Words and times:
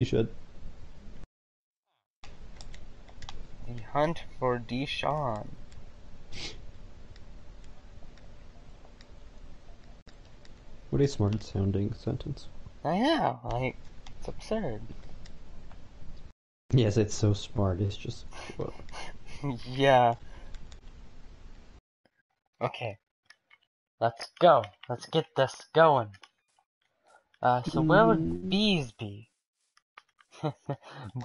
You 0.00 0.06
should. 0.06 0.28
The 3.66 3.82
hunt 3.92 4.22
for 4.38 4.58
Deshawn. 4.58 5.48
What 10.90 11.02
a 11.02 11.08
smart 11.08 11.42
sounding 11.42 11.92
sentence. 11.94 12.46
I 12.84 12.98
know, 12.98 13.40
like, 13.44 13.76
it's 14.20 14.28
absurd. 14.28 14.82
Yes, 16.72 16.96
it's 16.96 17.14
so 17.14 17.32
smart. 17.32 17.80
It's 17.80 17.96
just. 17.96 18.24
Well, 18.56 18.72
yeah. 19.66 20.14
Okay. 22.62 22.98
Let's 24.00 24.28
go. 24.38 24.62
Let's 24.88 25.06
get 25.06 25.26
this 25.36 25.66
going. 25.74 26.10
Uh, 27.42 27.62
so 27.64 27.80
where 27.80 28.06
would 28.06 28.18
Mm. 28.20 28.50
bees 28.50 28.92
be? 28.92 29.27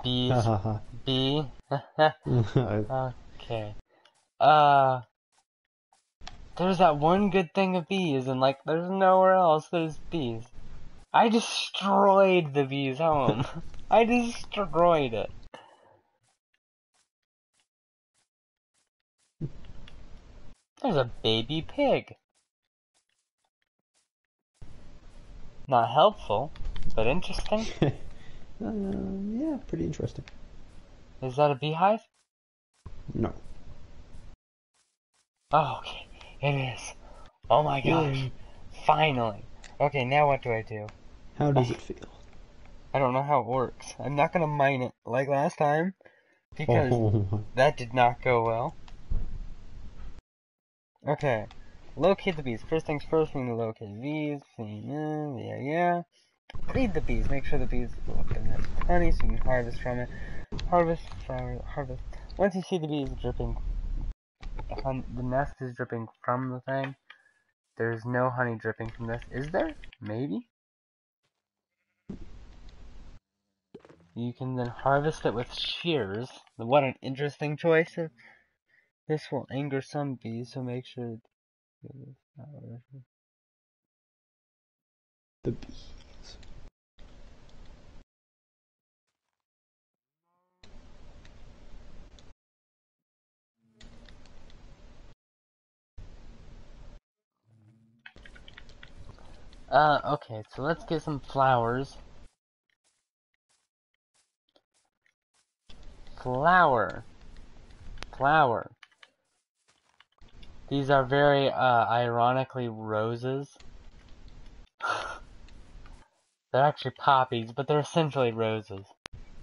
Bees. 0.03 0.31
hahaha. 0.31 0.81
Bee. 1.05 1.45
I- 1.69 3.13
okay. 3.39 3.75
Uh. 4.39 5.01
There's 6.55 6.77
that 6.77 6.97
one 6.97 7.31
good 7.31 7.53
thing 7.55 7.75
of 7.75 7.87
bees, 7.87 8.27
and 8.27 8.39
like, 8.39 8.63
there's 8.63 8.89
nowhere 8.89 9.33
else 9.33 9.69
there's 9.69 9.97
bees. 10.11 10.43
I 11.11 11.27
destroyed 11.29 12.53
the 12.53 12.63
bees' 12.63 12.99
home. 12.99 13.45
I 13.89 14.03
destroyed 14.03 15.13
it. 15.13 15.29
There's 20.81 20.95
a 20.95 21.11
baby 21.23 21.65
pig. 21.67 22.15
Not 25.67 25.89
helpful, 25.89 26.51
but 26.95 27.07
interesting. 27.07 27.65
uh, 28.61 28.71
yeah, 29.31 29.57
pretty 29.67 29.85
interesting. 29.85 30.25
Is 31.21 31.35
that 31.37 31.51
a 31.51 31.55
beehive? 31.55 32.01
No. 33.13 33.33
Oh, 35.51 35.79
okay. 35.79 36.07
It 36.41 36.73
is. 36.73 36.93
Oh 37.49 37.63
my 37.63 37.81
gosh. 37.81 38.31
Finally. 38.85 39.45
Okay, 39.79 40.03
now 40.03 40.27
what 40.27 40.41
do 40.41 40.51
I 40.51 40.63
do? 40.67 40.87
How 41.37 41.51
does 41.51 41.69
it 41.69 41.81
feel? 41.81 42.09
I 42.93 42.99
don't 42.99 43.13
know 43.13 43.23
how 43.23 43.39
it 43.41 43.47
works. 43.47 43.95
I'm 43.99 44.15
not 44.15 44.33
gonna 44.33 44.47
mine 44.47 44.81
it 44.81 44.93
like 45.05 45.27
last 45.27 45.57
time. 45.57 45.93
Because 46.55 46.93
Oh, 46.93 47.43
that 47.55 47.77
did 47.77 47.93
not 47.93 48.21
go 48.21 48.43
well. 48.43 48.75
Okay. 51.07 51.47
Locate 51.95 52.37
the 52.37 52.43
bees. 52.43 52.63
First 52.67 52.85
things 52.85 53.03
first, 53.03 53.33
we 53.35 53.41
need 53.41 53.49
to 53.49 53.55
locate 53.55 54.01
bees. 54.01 54.41
Yeah, 54.57 55.37
yeah, 55.37 55.59
yeah. 55.59 56.01
Feed 56.73 56.95
the 56.95 57.01
bees. 57.01 57.29
Make 57.29 57.45
sure 57.45 57.59
the 57.59 57.67
bees 57.67 57.91
look 58.07 58.35
in 58.35 58.49
the 58.49 58.57
honey 58.87 59.11
so 59.11 59.27
you 59.27 59.37
can 59.37 59.45
harvest 59.45 59.79
from 59.81 59.99
it. 59.99 60.09
Harvest, 60.69 61.03
flower, 61.25 61.61
harvest. 61.67 62.01
Once 62.35 62.55
you 62.55 62.63
see 62.63 62.79
the 62.79 62.87
bees 62.87 63.09
dripping, 63.21 63.55
the, 64.69 65.03
the 65.15 65.21
nest 65.21 65.53
is 65.61 65.75
dripping 65.75 66.07
from 66.25 66.49
the 66.49 66.61
thing. 66.61 66.95
There's 67.77 68.05
no 68.05 68.31
honey 68.31 68.55
dripping 68.59 68.89
from 68.89 69.05
this. 69.07 69.21
Is 69.31 69.51
there? 69.51 69.75
Maybe? 70.01 70.47
You 74.15 74.33
can 74.33 74.55
then 74.55 74.67
harvest 74.67 75.25
it 75.25 75.33
with 75.35 75.53
shears. 75.53 76.29
What 76.57 76.83
an 76.83 76.95
interesting 77.03 77.55
choice. 77.55 77.97
This 79.07 79.27
will 79.31 79.47
anger 79.51 79.81
some 79.81 80.17
bees, 80.21 80.53
so 80.53 80.63
make 80.63 80.87
sure. 80.87 81.17
the 85.43 85.51
bees. 85.51 86.02
Uh, 99.73 99.99
okay, 100.05 100.43
so 100.55 100.61
let's 100.61 100.85
get 100.85 101.01
some 101.01 101.19
flowers. 101.19 101.97
Flower. 106.21 107.03
Flower. 108.15 108.69
These 110.69 110.91
are 110.91 111.03
very, 111.03 111.49
uh, 111.49 111.87
ironically 111.89 112.67
roses. 112.69 113.57
they're 116.53 116.63
actually 116.63 116.91
poppies, 116.99 117.51
but 117.51 117.67
they're 117.67 117.79
essentially 117.79 118.31
roses. 118.31 118.85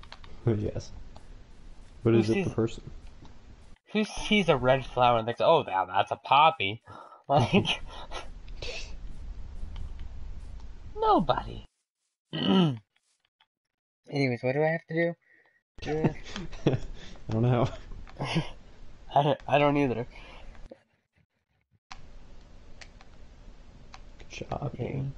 yes. 0.47 0.93
But 2.05 2.15
Who 2.15 2.21
is 2.21 2.31
it 2.31 2.45
the 2.45 2.51
person? 2.51 2.89
Who 3.93 4.05
sees 4.05 4.49
a 4.49 4.57
red 4.57 4.87
flower 4.87 5.19
and 5.19 5.27
thinks, 5.27 5.41
oh, 5.41 5.65
now 5.67 5.87
that's 5.87 6.13
a 6.13 6.17
poppy? 6.17 6.83
Like, 7.29 7.81
nobody. 11.01 11.65
Anyways, 14.11 14.43
what 14.43 14.53
do 14.55 14.63
I 14.63 14.69
have 14.69 14.87
to 14.89 14.95
do? 14.95 15.15
Yeah. 15.87 16.13
I 16.67 17.33
don't 17.33 17.43
know. 17.43 17.69
I 18.21 19.23
don't, 19.23 19.39
I 19.49 19.59
don't 19.59 19.77
either. 19.77 20.07
Good 24.19 24.29
job. 24.29 24.63
Okay. 24.75 24.95
man. 24.95 25.15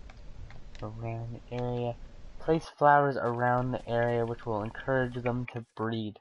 Around 0.82 1.40
the 1.50 1.56
area. 1.56 1.96
Place 2.40 2.66
flowers 2.76 3.16
around 3.16 3.72
the 3.72 3.88
area 3.88 4.26
which 4.26 4.44
will 4.46 4.62
encourage 4.62 5.14
them 5.22 5.46
to 5.52 5.64
breed. 5.76 6.18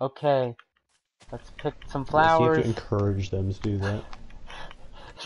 Okay. 0.00 0.54
Let's 1.30 1.50
pick 1.58 1.74
some 1.88 2.02
Yes, 2.02 2.12
you 2.12 2.18
have 2.18 2.38
flowers. 2.38 2.58
to 2.58 2.64
encourage 2.64 3.30
them 3.30 3.52
to 3.52 3.60
do 3.60 3.78
that. 3.78 4.04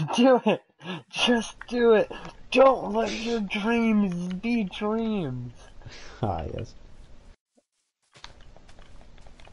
do 0.16 0.40
it! 0.44 0.62
Just 1.10 1.54
do 1.68 1.92
it! 1.92 2.10
Don't 2.52 2.92
let 2.92 3.10
your 3.12 3.40
dreams 3.40 4.34
be 4.34 4.64
dreams! 4.64 5.54
Ah, 6.22 6.44
yes. 6.54 6.76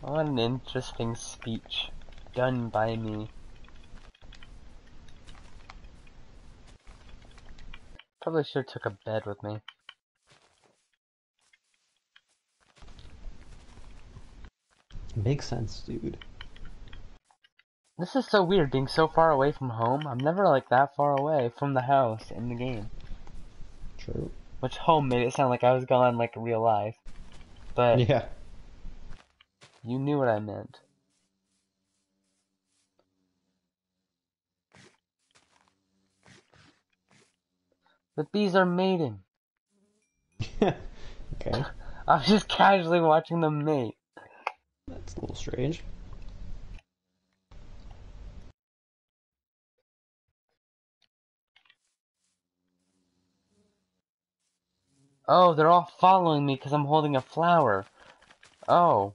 What 0.02 0.28
an 0.28 0.40
interesting 0.40 1.16
speech. 1.16 1.90
Done 2.36 2.70
by 2.70 2.96
me. 2.96 3.32
Probably 8.22 8.44
should 8.44 8.66
have 8.66 8.68
took 8.68 8.86
a 8.86 8.98
bed 9.06 9.26
with 9.26 9.42
me. 9.44 9.62
Makes 15.16 15.48
sense, 15.48 15.84
dude. 15.86 16.18
This 18.00 18.16
is 18.16 18.28
so 18.28 18.42
weird 18.42 18.72
being 18.72 18.88
so 18.88 19.10
far 19.10 19.30
away 19.30 19.52
from 19.52 19.72
home. 19.72 20.08
I'm 20.08 20.20
never 20.20 20.48
like 20.48 20.70
that 20.70 20.96
far 20.96 21.12
away 21.12 21.52
from 21.60 21.74
the 21.74 21.82
house 21.82 22.32
in 22.32 22.48
the 22.48 22.56
game. 22.56 22.90
True. 23.98 24.32
Which 24.62 24.78
home 24.78 25.10
made 25.10 25.28
it 25.28 25.34
sound 25.34 25.50
like 25.50 25.66
I 25.66 25.74
was 25.74 25.84
gone 25.84 26.18
like 26.18 26.34
real 26.38 26.62
life. 26.62 26.96
But 27.76 28.08
Yeah. 28.08 28.26
you 29.84 30.00
knew 30.00 30.18
what 30.18 30.30
I 30.30 30.40
meant. 30.40 30.80
The 38.16 38.24
bees 38.32 38.56
are 38.56 38.66
mating. 38.66 39.20
Yeah. 40.62 40.76
Okay. 41.36 41.64
I 42.08 42.18
was 42.18 42.28
just 42.28 42.48
casually 42.50 43.00
watching 43.00 43.40
them 43.40 43.64
mate. 43.64 43.96
That's 44.88 45.16
a 45.16 45.22
little 45.22 45.36
strange. 45.36 45.84
Oh, 55.32 55.54
they're 55.54 55.70
all 55.70 55.92
following 56.00 56.44
me 56.44 56.56
because 56.56 56.74
I'm 56.74 56.86
holding 56.86 57.16
a 57.16 57.22
flower. 57.22 57.86
Oh. 58.68 59.14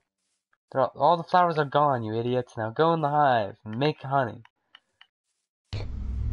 They're 0.70 0.82
all, 0.82 0.93
all 0.94 1.16
the 1.16 1.25
flowers 1.25 1.58
are 1.58 1.64
gone, 1.64 2.05
you 2.05 2.14
idiots. 2.14 2.56
Now 2.56 2.70
go 2.70 2.94
in 2.94 3.00
the 3.00 3.08
hive 3.08 3.56
and 3.64 3.76
make 3.81 4.00
honey. 4.00 4.43
I 5.75 5.82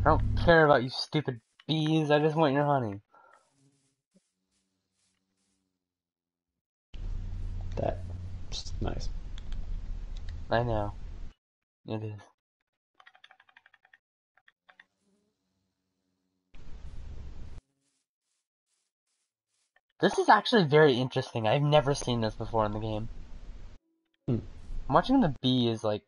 don't 0.05 0.21
care 0.45 0.65
about 0.65 0.83
you 0.83 0.89
stupid 0.89 1.41
bees. 1.67 2.11
I 2.11 2.19
just 2.19 2.35
want 2.35 2.53
your 2.53 2.65
honey. 2.65 3.01
That's 7.75 8.73
nice. 8.81 9.09
I 10.51 10.61
know. 10.61 10.93
It 11.87 12.03
is. 12.03 12.30
This 20.01 20.17
is 20.17 20.29
actually 20.29 20.63
very 20.63 20.93
interesting. 20.95 21.47
I've 21.47 21.61
never 21.61 21.93
seen 21.93 22.21
this 22.21 22.33
before 22.33 22.65
in 22.65 22.71
the 22.73 22.79
game. 22.79 23.09
Hmm. 24.27 24.39
Watching 24.89 25.21
the 25.21 25.35
bees 25.41 25.83
like 25.83 26.01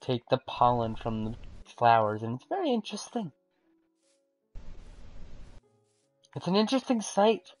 take 0.00 0.28
the 0.28 0.38
pollen 0.38 0.94
from 0.94 1.24
the 1.24 1.34
flowers, 1.64 2.22
and 2.22 2.36
it's 2.36 2.48
very 2.48 2.72
interesting. 2.72 3.32
It's 6.36 6.46
an 6.46 6.54
interesting 6.54 7.00
sight. 7.00 7.52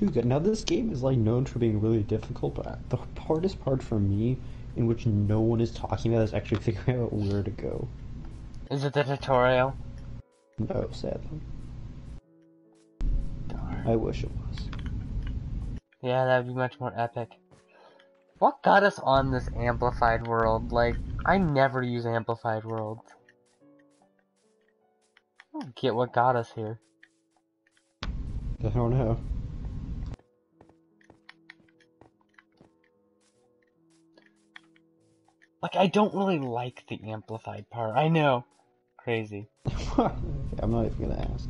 Too 0.00 0.10
good. 0.10 0.24
Now 0.24 0.38
this 0.38 0.64
game 0.64 0.90
is 0.90 1.02
like 1.02 1.18
known 1.18 1.44
for 1.44 1.58
being 1.58 1.80
really 1.80 2.02
difficult, 2.02 2.54
but 2.54 2.78
the 2.88 2.98
hardest 3.20 3.60
part 3.60 3.82
for 3.82 4.00
me, 4.00 4.38
in 4.76 4.86
which 4.86 5.06
no 5.06 5.40
one 5.40 5.60
is 5.60 5.70
talking 5.70 6.14
about, 6.14 6.24
is 6.24 6.34
actually 6.34 6.60
figuring 6.62 7.02
out 7.02 7.12
where 7.12 7.42
to 7.42 7.50
go. 7.50 7.86
Is 8.70 8.84
it 8.84 8.94
the 8.94 9.04
tutorial? 9.04 9.76
No, 10.58 10.88
sadly. 10.92 11.40
Darn. 13.48 13.84
I 13.86 13.96
wish 13.96 14.24
it 14.24 14.30
was. 14.30 14.68
Yeah, 16.02 16.24
that'd 16.24 16.46
be 16.46 16.54
much 16.54 16.80
more 16.80 16.92
epic. 16.96 17.32
What 18.38 18.62
got 18.62 18.82
us 18.82 18.98
on 19.02 19.30
this 19.30 19.50
amplified 19.54 20.26
world? 20.26 20.72
Like, 20.72 20.96
I 21.26 21.36
never 21.36 21.82
use 21.82 22.06
amplified 22.06 22.64
worlds. 22.64 23.02
I 25.54 25.60
don't 25.60 25.74
get 25.74 25.94
what 25.94 26.14
got 26.14 26.36
us 26.36 26.50
here. 26.54 26.80
I 28.02 28.68
don't 28.68 28.90
know. 28.90 29.18
Like, 35.62 35.76
I 35.76 35.86
don't 35.86 36.14
really 36.14 36.38
like 36.38 36.84
the 36.88 37.00
amplified 37.10 37.68
part. 37.70 37.96
I 37.96 38.08
know. 38.08 38.44
Crazy. 38.96 39.48
I'm 39.98 40.70
not 40.70 40.86
even 40.86 41.08
gonna 41.08 41.28
ask. 41.34 41.48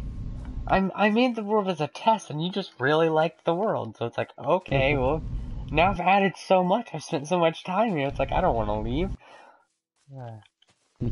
I'm, 0.66 0.92
I 0.94 1.10
made 1.10 1.36
the 1.36 1.44
world 1.44 1.68
as 1.68 1.80
a 1.80 1.86
test, 1.86 2.30
and 2.30 2.42
you 2.42 2.50
just 2.50 2.72
really 2.78 3.08
liked 3.08 3.44
the 3.44 3.54
world. 3.54 3.96
So 3.96 4.06
it's 4.06 4.18
like, 4.18 4.30
okay, 4.38 4.96
well, 4.98 5.22
now 5.70 5.90
I've 5.90 6.00
added 6.00 6.34
so 6.36 6.64
much. 6.64 6.90
I've 6.92 7.04
spent 7.04 7.28
so 7.28 7.38
much 7.38 7.64
time 7.64 7.96
here. 7.96 8.08
It's 8.08 8.18
like, 8.18 8.32
I 8.32 8.40
don't 8.40 8.54
want 8.54 8.68
to 8.68 8.78
leave. 8.78 9.10
Yeah. 10.12 10.40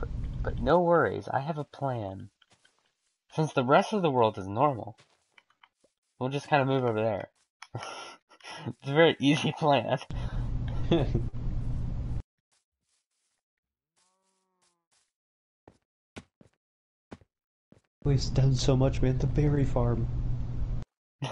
but, 0.00 0.08
but 0.42 0.60
no 0.60 0.80
worries. 0.80 1.28
I 1.28 1.40
have 1.40 1.58
a 1.58 1.64
plan. 1.64 2.30
Since 3.32 3.52
the 3.52 3.64
rest 3.64 3.92
of 3.92 4.02
the 4.02 4.10
world 4.10 4.38
is 4.38 4.46
normal, 4.46 4.96
we'll 6.18 6.30
just 6.30 6.48
kind 6.48 6.62
of 6.62 6.68
move 6.68 6.84
over 6.84 7.02
there. 7.02 7.28
it's 7.74 8.88
a 8.88 8.94
very 8.94 9.16
easy 9.18 9.52
plan. 9.52 9.98
We've 18.06 18.34
done 18.34 18.54
so 18.54 18.76
much, 18.76 19.02
man. 19.02 19.18
The 19.18 19.26
berry 19.26 19.64
farm. 19.64 20.06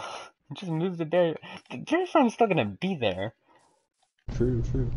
just 0.54 0.72
move 0.72 0.98
the 0.98 1.04
berry. 1.04 1.36
The 1.70 1.76
dairy 1.76 2.06
farm's 2.06 2.34
still 2.34 2.48
gonna 2.48 2.64
be 2.64 2.96
there. 2.96 3.32
True, 4.34 4.60
true. 4.72 4.90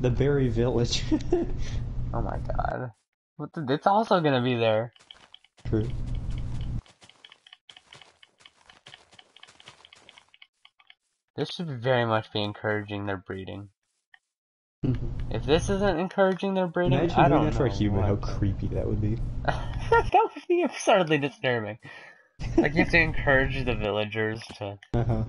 The 0.00 0.08
berry 0.08 0.48
village. 0.48 1.04
Oh 2.14 2.22
my 2.22 2.38
god. 2.38 2.92
What 3.36 3.52
the, 3.52 3.66
it's 3.68 3.86
also 3.86 4.22
gonna 4.22 4.42
be 4.42 4.56
there. 4.56 4.94
true. 5.66 5.86
This 11.36 11.50
should 11.50 11.68
very 11.82 12.06
much 12.06 12.32
be 12.32 12.42
encouraging 12.42 13.04
their 13.04 13.18
breeding. 13.18 13.68
Mm-hmm. 14.86 15.34
If 15.34 15.44
this 15.44 15.68
isn't 15.68 15.98
encouraging 15.98 16.54
their 16.54 16.66
breeding, 16.66 16.98
Imagine 16.98 17.20
I 17.20 17.28
doing 17.28 17.40
don't 17.40 17.50
that 17.50 17.54
for 17.54 17.66
a 17.66 17.70
human, 17.70 18.04
how 18.04 18.16
creepy 18.16 18.68
that 18.68 18.86
would 18.86 19.02
be. 19.02 19.18
that 20.12 20.30
would 20.34 20.44
be 20.48 20.62
absurdly 20.62 21.18
disturbing. 21.18 21.78
Like 22.56 22.74
you 22.74 22.80
have 22.80 22.90
to 22.90 22.98
encourage 22.98 23.64
the 23.64 23.74
villagers 23.74 24.42
to. 24.58 24.78
Uh-huh. 24.94 25.24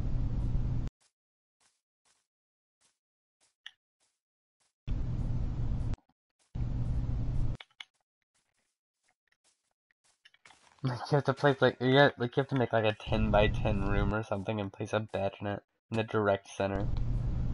Like 10.84 11.00
you 11.12 11.16
have 11.18 11.26
to 11.26 11.34
place 11.34 11.62
like 11.62 11.78
you 11.82 11.96
have, 11.96 12.14
like 12.18 12.36
you 12.38 12.42
have 12.42 12.50
to 12.50 12.56
make 12.56 12.74
like 12.74 12.86
a 12.86 12.94
ten 12.94 13.32
by 13.32 13.48
ten 13.48 13.82
room 13.90 14.14
or 14.14 14.24
something 14.24 14.60
and 14.62 14.72
place 14.72 14.94
a 14.94 15.00
bed 15.02 15.34
in 15.42 15.48
it 15.48 15.64
in 15.92 15.98
the 15.98 16.04
direct 16.04 16.50
center 16.50 16.88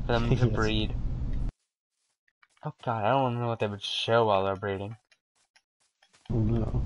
for 0.05 0.13
them 0.13 0.29
to 0.37 0.47
Yes. 0.47 0.55
breed. 0.55 0.95
Oh 2.65 2.73
god, 2.83 3.03
I 3.03 3.09
don't 3.09 3.35
to 3.35 3.39
know 3.41 3.47
what 3.47 3.59
they 3.59 3.67
would 3.67 3.83
show 3.83 4.25
while 4.25 4.45
they're 4.45 4.55
breeding. 4.55 4.95
Oh 6.31 6.39
no. 6.39 6.84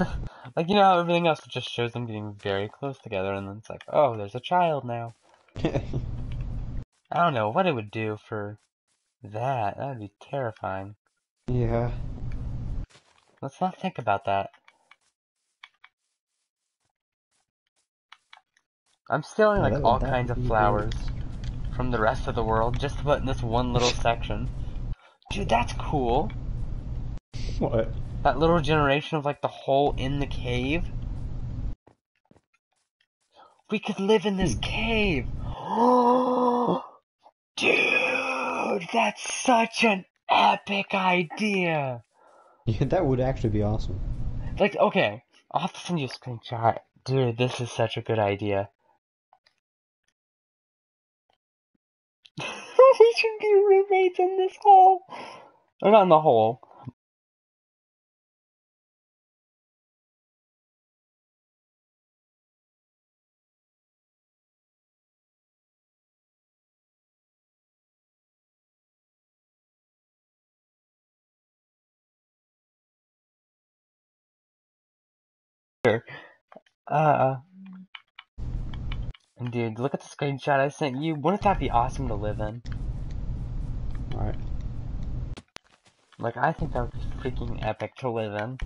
like 0.56 0.68
you 0.68 0.74
know 0.74 0.82
how 0.82 1.00
everything 1.00 1.26
else 1.26 1.40
just 1.48 1.70
shows 1.70 1.92
them 1.92 2.06
getting 2.06 2.34
very 2.34 2.68
close 2.68 2.98
together 2.98 3.32
and 3.32 3.48
then 3.48 3.56
it's 3.58 3.70
like, 3.70 3.84
oh, 3.92 4.16
there's 4.16 4.34
a 4.34 4.40
child 4.40 4.84
now. 4.84 5.14
I 5.64 5.80
don't 7.12 7.34
know 7.34 7.50
what 7.50 7.66
it 7.66 7.74
would 7.74 7.90
do 7.90 8.18
for 8.28 8.58
that. 9.22 9.76
That 9.78 9.88
would 9.88 10.00
be 10.00 10.12
terrifying. 10.20 10.96
yeah. 11.48 11.92
Let's 13.40 13.60
not 13.60 13.80
think 13.80 13.98
about 13.98 14.24
that. 14.24 14.50
I'm 19.08 19.22
stealing 19.22 19.62
like 19.62 19.84
all 19.84 20.00
kinds 20.00 20.30
of 20.30 20.44
flowers 20.46 20.94
from 21.76 21.90
the 21.90 22.00
rest 22.00 22.26
of 22.26 22.34
the 22.34 22.42
world 22.42 22.80
just 22.80 22.98
to 22.98 23.04
put 23.04 23.20
in 23.20 23.26
this 23.26 23.42
one 23.42 23.72
little 23.72 23.90
section. 24.02 24.48
Dude, 25.30 25.48
that's 25.48 25.74
cool. 25.74 26.30
What? 27.58 27.92
That 28.22 28.38
little 28.38 28.60
generation 28.60 29.18
of 29.18 29.24
like 29.24 29.40
the 29.40 29.48
hole 29.48 29.94
in 29.96 30.18
the 30.18 30.26
cave. 30.26 30.84
We 33.70 33.78
could 33.78 33.98
live 34.00 34.26
in 34.26 34.36
this 34.36 34.54
Hmm. 34.54 34.60
cave. 34.60 35.26
Dude, 37.56 38.88
that's 38.92 39.32
such 39.34 39.84
an 39.84 40.04
epic 40.28 40.92
idea. 40.94 42.02
Yeah, 42.66 42.84
that 42.86 43.06
would 43.06 43.20
actually 43.20 43.50
be 43.50 43.62
awesome. 43.62 44.00
Like, 44.58 44.76
okay, 44.76 45.22
I'll 45.52 45.60
have 45.62 45.72
to 45.72 45.80
send 45.80 46.00
you 46.00 46.06
a 46.06 46.08
screenshot. 46.08 46.78
Dude, 47.04 47.38
this 47.38 47.60
is 47.60 47.70
such 47.70 47.96
a 47.96 48.02
good 48.02 48.18
idea. 48.18 48.68
we 52.38 53.14
should 53.16 53.38
be 53.40 53.54
roommates 53.54 54.18
in 54.18 54.36
this 54.36 54.56
hole. 54.60 55.02
Or 55.82 55.90
not 55.92 56.02
in 56.02 56.08
the 56.08 56.20
hole. 56.20 56.60
Uh, 76.88 77.36
dude, 79.50 79.78
look 79.78 79.94
at 79.94 80.00
the 80.00 80.06
screenshot 80.06 80.58
I 80.58 80.68
sent 80.68 81.00
you. 81.00 81.14
Wouldn't 81.14 81.42
that 81.42 81.60
be 81.60 81.70
awesome 81.70 82.08
to 82.08 82.14
live 82.14 82.40
in? 82.40 82.62
Alright. 84.14 84.36
Like, 86.18 86.36
I 86.36 86.52
think 86.52 86.72
that 86.72 86.82
would 86.82 86.92
be 86.92 87.30
freaking 87.30 87.64
epic 87.64 87.94
to 87.96 88.10
live 88.10 88.34
in. 88.34 88.58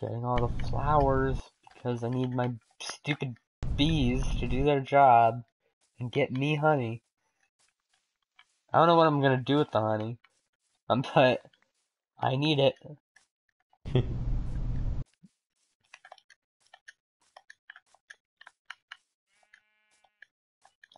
Getting 0.00 0.24
all 0.24 0.48
the 0.48 0.64
flowers 0.64 1.38
because 1.82 2.04
I 2.04 2.10
need 2.10 2.34
my 2.34 2.50
stupid 2.78 3.36
bees 3.76 4.22
to 4.38 4.46
do 4.46 4.64
their 4.64 4.80
job 4.80 5.44
and 5.98 6.12
get 6.12 6.30
me 6.30 6.56
honey. 6.56 7.02
I 8.72 8.78
don't 8.78 8.86
know 8.86 8.96
what 8.96 9.06
I'm 9.06 9.22
gonna 9.22 9.38
do 9.38 9.56
with 9.58 9.70
the 9.70 9.80
honey, 9.80 10.18
um, 10.90 11.02
but 11.14 11.40
I 12.18 12.36
need 12.36 12.58
it. 12.58 12.74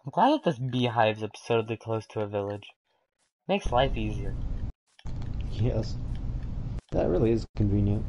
I'm 0.04 0.10
glad 0.10 0.32
that 0.32 0.42
this 0.44 0.58
beehive's 0.58 1.22
absurdly 1.22 1.76
close 1.76 2.06
to 2.08 2.22
a 2.22 2.26
village. 2.26 2.72
Makes 3.46 3.70
life 3.70 3.96
easier. 3.96 4.34
yes. 5.52 5.96
That 6.90 7.08
really 7.08 7.30
is 7.30 7.46
convenient. 7.56 8.04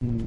Hmm. 0.00 0.24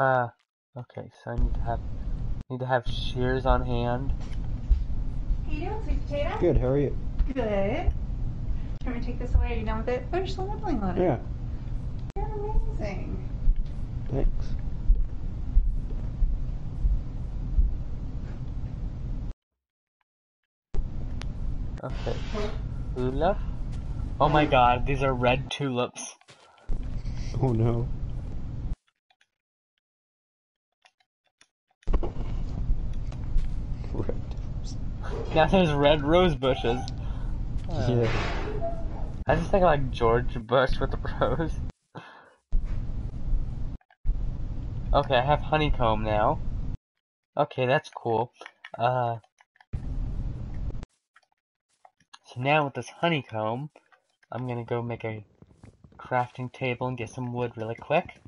Uh, 0.00 0.28
okay, 0.78 1.10
so 1.22 1.30
I 1.32 1.36
need 1.36 1.52
to 1.52 1.60
have 1.60 1.80
need 2.48 2.60
to 2.60 2.66
have 2.66 2.86
shears 2.86 3.44
on 3.44 3.66
hand. 3.66 4.14
How 5.44 5.52
you 5.52 5.68
doing, 5.68 5.82
sweet 5.84 6.06
potato? 6.06 6.38
Good, 6.40 6.56
how 6.56 6.68
are 6.68 6.78
you? 6.78 6.96
Good. 7.34 7.92
Can 8.82 8.94
we 8.94 9.00
take 9.00 9.18
this 9.18 9.34
away? 9.34 9.52
Are 9.52 9.56
you 9.56 9.66
done 9.66 9.80
with 9.80 9.88
it? 9.88 10.06
Oh, 10.10 10.16
you're 10.16 10.26
still 10.26 10.46
nibbling 10.46 10.82
on 10.82 10.96
it. 10.96 11.02
Yeah, 11.02 11.18
You're 12.16 12.32
amazing. 12.78 13.28
thanks. 14.10 14.46
Okay. 21.84 22.16
Tulip? 22.96 23.36
Oh 24.18 24.30
my 24.30 24.46
god, 24.46 24.86
these 24.86 25.02
are 25.02 25.12
red 25.12 25.50
tulips. 25.50 26.16
Oh 27.42 27.52
no. 27.52 27.86
Now 35.34 35.46
there's 35.46 35.72
red 35.72 36.02
rose 36.02 36.34
bushes. 36.34 36.80
Uh, 37.68 37.86
Yeah. 37.88 38.40
I 39.26 39.36
just 39.36 39.50
think 39.50 39.62
like 39.62 39.90
George 39.90 40.34
Bush 40.34 40.80
with 40.80 40.90
the 40.90 40.98
rose. 41.20 41.54
Okay, 44.92 45.14
I 45.14 45.24
have 45.24 45.40
honeycomb 45.40 46.02
now. 46.02 46.40
Okay, 47.36 47.66
that's 47.66 47.90
cool. 47.90 48.32
Uh, 48.76 49.18
so 52.26 52.40
now 52.40 52.64
with 52.64 52.74
this 52.74 52.88
honeycomb, 52.88 53.70
I'm 54.32 54.48
gonna 54.48 54.64
go 54.64 54.82
make 54.82 55.04
a 55.04 55.24
crafting 55.96 56.52
table 56.52 56.88
and 56.88 56.98
get 56.98 57.10
some 57.10 57.32
wood 57.32 57.52
really 57.56 57.76
quick. 57.76 58.20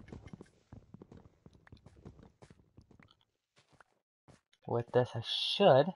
With 4.66 4.86
this, 4.92 5.10
I 5.14 5.22
should 5.24 5.86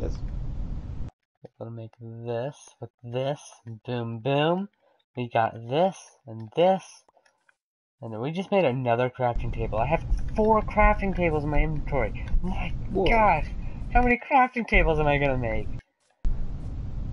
Yes. 0.00 0.18
We'll 1.58 1.70
make 1.70 1.92
this 2.00 2.56
with 2.80 2.90
this, 3.02 3.40
boom, 3.86 4.18
boom. 4.18 4.68
We 5.16 5.30
got 5.32 5.54
this 5.54 5.96
and 6.26 6.50
this. 6.56 7.04
And 8.02 8.12
then 8.12 8.20
we 8.20 8.32
just 8.32 8.50
made 8.50 8.64
another 8.64 9.08
crafting 9.08 9.54
table. 9.54 9.78
I 9.78 9.86
have 9.86 10.04
four 10.34 10.62
crafting 10.62 11.14
tables 11.14 11.44
in 11.44 11.50
my 11.50 11.60
inventory. 11.60 12.26
My 12.42 12.72
Whoa. 12.90 13.04
gosh, 13.04 13.46
how 13.92 14.02
many 14.02 14.18
crafting 14.18 14.66
tables 14.66 14.98
am 14.98 15.06
I 15.06 15.18
gonna 15.18 15.38
make? 15.38 15.68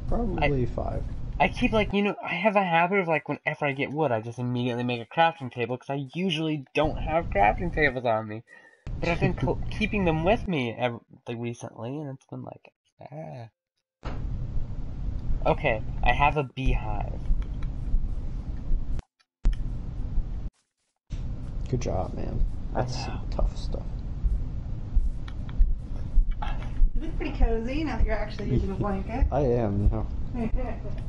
Probably 0.08 0.66
five. 0.66 1.04
I 1.42 1.48
keep 1.48 1.72
like, 1.72 1.92
you 1.92 2.04
know, 2.04 2.16
I 2.24 2.36
have 2.36 2.56
a 2.56 2.64
habit 2.64 3.00
of 3.00 3.08
like 3.08 3.28
whenever 3.28 3.66
I 3.66 3.72
get 3.72 3.90
wood, 3.92 4.12
I 4.12 4.22
just 4.22 4.38
immediately 4.38 4.84
make 4.84 5.02
a 5.02 5.12
crafting 5.12 5.52
table 5.52 5.76
because 5.76 5.90
I 5.90 6.08
usually 6.14 6.66
don't 6.76 7.00
have 7.00 7.32
crafting 7.32 7.74
tables 7.74 8.06
on 8.06 8.28
me. 8.28 8.44
But 9.00 9.10
I've 9.10 9.20
been 9.20 9.34
co- 9.34 9.60
keeping 9.72 10.06
them 10.06 10.24
with 10.24 10.48
me 10.48 10.76
ev- 10.78 11.00
like 11.28 11.38
recently, 11.40 11.98
and 11.98 12.12
it's 12.12 12.28
been 12.28 12.44
like, 12.44 12.72
ah. 13.02 13.50
Okay, 15.50 15.84
I 16.04 16.14
have 16.14 16.38
a 16.38 16.44
beehive. 16.44 17.20
Good 21.70 21.82
job, 21.82 22.14
man. 22.14 22.46
That's 22.76 23.06
some 23.06 23.20
tough 23.32 23.58
stuff. 23.58 23.88
You 26.94 27.02
look 27.02 27.18
pretty 27.18 27.36
cozy 27.36 27.84
now 27.84 27.98
that 27.98 28.06
you're 28.06 28.14
actually 28.14 28.52
using 28.52 28.70
a 28.70 28.76
blanket. 28.76 29.26
I 29.32 29.40
am 29.40 29.90
now. 29.90 30.06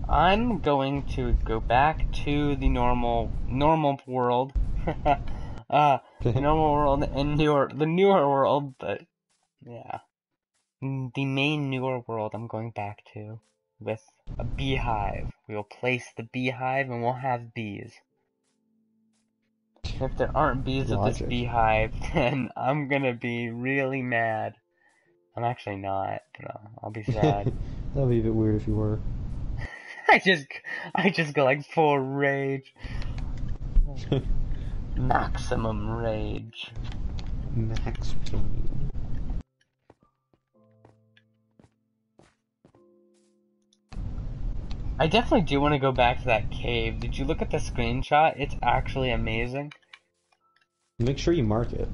I'm 0.09 0.59
going 0.61 1.05
to 1.14 1.33
go 1.45 1.61
back 1.61 2.11
to 2.25 2.57
the 2.57 2.69
normal 2.69 3.31
normal 3.47 4.00
world. 4.07 4.52
uh 5.71 5.99
the 6.21 6.41
normal 6.41 6.73
world 6.73 7.05
and 7.05 7.37
newer 7.37 7.71
the 7.73 7.87
newer 7.87 8.29
world, 8.29 8.75
but 8.79 9.02
yeah. 9.64 10.00
Mm, 10.83 11.14
The 11.14 11.25
main 11.25 11.71
newer 11.71 12.00
world 12.00 12.33
I'm 12.35 12.49
going 12.49 12.71
back 12.71 13.05
to 13.14 13.41
with 13.79 14.02
a 14.38 14.45
beehive. 14.45 15.33
We 15.49 15.55
will 15.55 15.64
place 15.64 16.12
the 16.17 16.25
beehive 16.25 16.91
and 16.91 17.02
we'll 17.02 17.12
have 17.14 17.55
bees. 17.55 17.95
If 20.00 20.17
there 20.17 20.37
aren't 20.37 20.64
bees 20.64 20.91
at 20.91 21.05
this 21.05 21.21
beehive, 21.21 21.93
then 22.14 22.50
I'm 22.57 22.88
gonna 22.88 23.14
be 23.14 23.50
really 23.50 24.02
mad. 24.02 24.57
I'm 25.37 25.45
actually 25.45 25.76
not, 25.76 26.23
but 26.37 26.50
uh, 26.50 26.59
I'll 26.83 26.91
be 26.91 27.02
sad. 27.19 27.52
That'd 27.95 28.09
be 28.09 28.21
a 28.21 28.23
bit 28.23 28.35
weird 28.35 28.55
if 28.55 28.67
you 28.67 28.75
were. 28.75 28.99
I 30.09 30.19
just, 30.19 30.47
I 30.95 31.11
just 31.11 31.35
go 31.35 31.45
like 31.45 31.65
full 31.65 31.99
rage, 31.99 32.75
maximum 34.97 35.91
rage. 35.91 36.71
Max 37.55 38.15
Payne. 38.31 38.91
I 44.99 45.07
definitely 45.07 45.43
do 45.43 45.61
want 45.61 45.75
to 45.75 45.79
go 45.79 45.93
back 45.93 46.21
to 46.21 46.27
that 46.27 46.51
cave. 46.51 47.01
Did 47.01 47.19
you 47.19 47.25
look 47.25 47.43
at 47.43 47.51
the 47.51 47.57
screenshot? 47.57 48.35
It's 48.39 48.55
actually 48.63 49.11
amazing. 49.11 49.73
Make 50.99 51.19
sure 51.19 51.35
you 51.35 51.43
mark 51.43 51.73
it. 51.73 51.89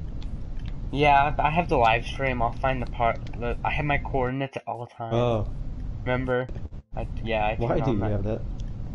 Yeah, 0.91 1.35
I 1.39 1.51
have 1.51 1.69
the 1.69 1.77
live 1.77 2.05
stream. 2.05 2.43
I'll 2.43 2.53
find 2.53 2.83
the 2.83 2.91
part. 2.91 3.19
I 3.65 3.71
have 3.71 3.85
my 3.85 3.99
coordinates 3.99 4.57
at 4.59 4.65
all 4.67 4.87
times. 4.87 5.15
Oh, 5.15 5.47
Remember? 6.09 6.49
I, 6.97 7.07
yeah. 7.23 7.45
I 7.45 7.57
why 7.57 7.81
do 7.81 7.93
you 7.93 7.99
that. 7.99 8.11
have 8.11 8.25
that? 8.25 8.41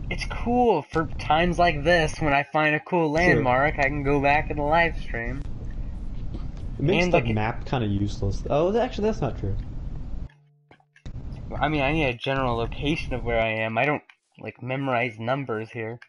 It's 0.10 0.26
cool 0.26 0.82
for 0.82 1.06
times 1.20 1.60
like 1.60 1.84
this 1.84 2.20
when 2.20 2.34
I 2.34 2.42
find 2.42 2.74
a 2.74 2.80
cool 2.80 3.12
landmark. 3.12 3.78
I 3.78 3.84
can 3.84 4.02
go 4.02 4.20
back 4.20 4.50
in 4.50 4.58
the 4.58 4.64
live 4.64 4.98
stream. 4.98 5.44
It 6.80 6.84
makes 6.84 7.04
And, 7.04 7.14
the 7.14 7.18
like- 7.20 7.36
map 7.36 7.66
kind 7.68 7.84
of 7.84 7.92
useless. 7.92 8.44
Oh, 8.50 8.76
actually, 8.76 9.04
that's 9.06 9.22
not 9.22 9.38
true. 9.38 9.56
I 11.56 11.68
mean, 11.70 11.82
I 11.82 11.92
need 11.92 12.06
a 12.06 12.16
general 12.16 12.56
location 12.56 13.14
of 13.14 13.24
where 13.24 13.40
I 13.40 13.50
am. 13.50 13.78
I 13.78 13.86
don't 13.86 14.02
like 14.40 14.64
memorize 14.64 15.20
numbers 15.20 15.70
here. 15.70 16.00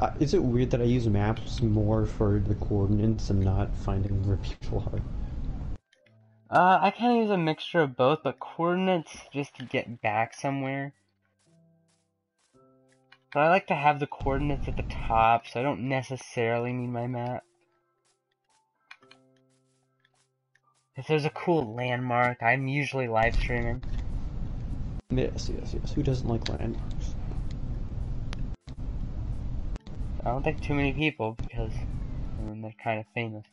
Uh, 0.00 0.10
Is 0.18 0.34
it 0.34 0.42
weird 0.42 0.70
that 0.72 0.80
I 0.80 0.84
use 0.84 1.06
maps 1.06 1.62
more 1.62 2.06
for 2.06 2.40
the 2.40 2.56
coordinates 2.56 3.30
and 3.30 3.38
not 3.38 3.72
finding 3.76 4.26
where 4.26 4.38
people 4.38 4.82
are? 4.92 5.00
Uh, 6.50 6.78
I 6.80 6.90
kind 6.90 7.12
of 7.12 7.18
use 7.18 7.30
a 7.30 7.36
mixture 7.36 7.82
of 7.82 7.94
both, 7.94 8.20
but 8.24 8.40
coordinates 8.40 9.18
just 9.32 9.54
to 9.56 9.64
get 9.64 10.00
back 10.00 10.32
somewhere. 10.32 10.94
But 13.34 13.40
I 13.40 13.48
like 13.50 13.66
to 13.66 13.74
have 13.74 14.00
the 14.00 14.06
coordinates 14.06 14.66
at 14.66 14.78
the 14.78 14.84
top, 14.84 15.46
so 15.46 15.60
I 15.60 15.62
don't 15.62 15.88
necessarily 15.88 16.72
need 16.72 16.88
my 16.88 17.06
map. 17.06 17.44
If 20.96 21.06
there's 21.06 21.26
a 21.26 21.30
cool 21.30 21.74
landmark, 21.74 22.42
I'm 22.42 22.66
usually 22.66 23.08
live 23.08 23.34
streaming. 23.34 23.82
Yes, 25.10 25.50
yes, 25.54 25.74
yes. 25.74 25.92
Who 25.92 26.02
doesn't 26.02 26.28
like 26.28 26.48
landmarks? 26.48 27.14
I 30.24 30.30
don't 30.30 30.42
think 30.42 30.62
too 30.62 30.74
many 30.74 30.94
people 30.94 31.36
because 31.46 31.72
I 32.38 32.42
mean, 32.42 32.62
they're 32.62 32.74
kind 32.82 33.00
of 33.00 33.06
famous. 33.14 33.44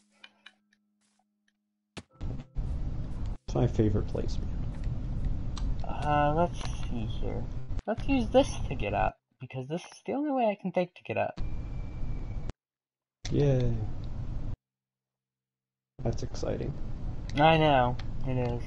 My 3.56 3.66
favorite 3.66 4.08
place, 4.08 4.38
man. 4.38 5.86
Uh, 5.88 6.34
let's 6.36 6.60
see 6.84 7.06
here. 7.06 7.42
Let's 7.88 8.06
use 8.08 8.28
this 8.28 8.52
to 8.68 8.76
get 8.76 8.94
up 8.94 9.18
because 9.40 9.68
this 9.70 9.82
is 9.82 10.02
the 10.06 10.14
only 10.14 10.32
way 10.32 10.46
I 10.46 10.58
can 10.62 10.72
think 10.72 10.94
to 10.96 11.04
get 11.04 11.18
up. 11.18 11.40
Yay. 13.32 13.74
That's 16.04 16.22
exciting. 16.22 16.74
I 17.36 17.58
know 17.58 17.96
it 18.28 18.38
is. 18.38 18.62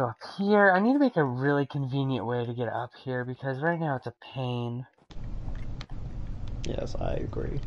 Go 0.00 0.06
up 0.06 0.16
here. 0.38 0.72
I 0.72 0.80
need 0.80 0.94
to 0.94 0.98
make 0.98 1.16
a 1.16 1.24
really 1.24 1.66
convenient 1.66 2.24
way 2.26 2.46
to 2.46 2.54
get 2.54 2.68
up 2.68 2.90
here 3.04 3.22
because 3.24 3.60
right 3.60 3.78
now 3.78 3.96
it's 3.96 4.06
a 4.06 4.14
pain. 4.34 4.86
Yes, 6.66 6.96
I 6.98 7.14
agree. 7.14 7.60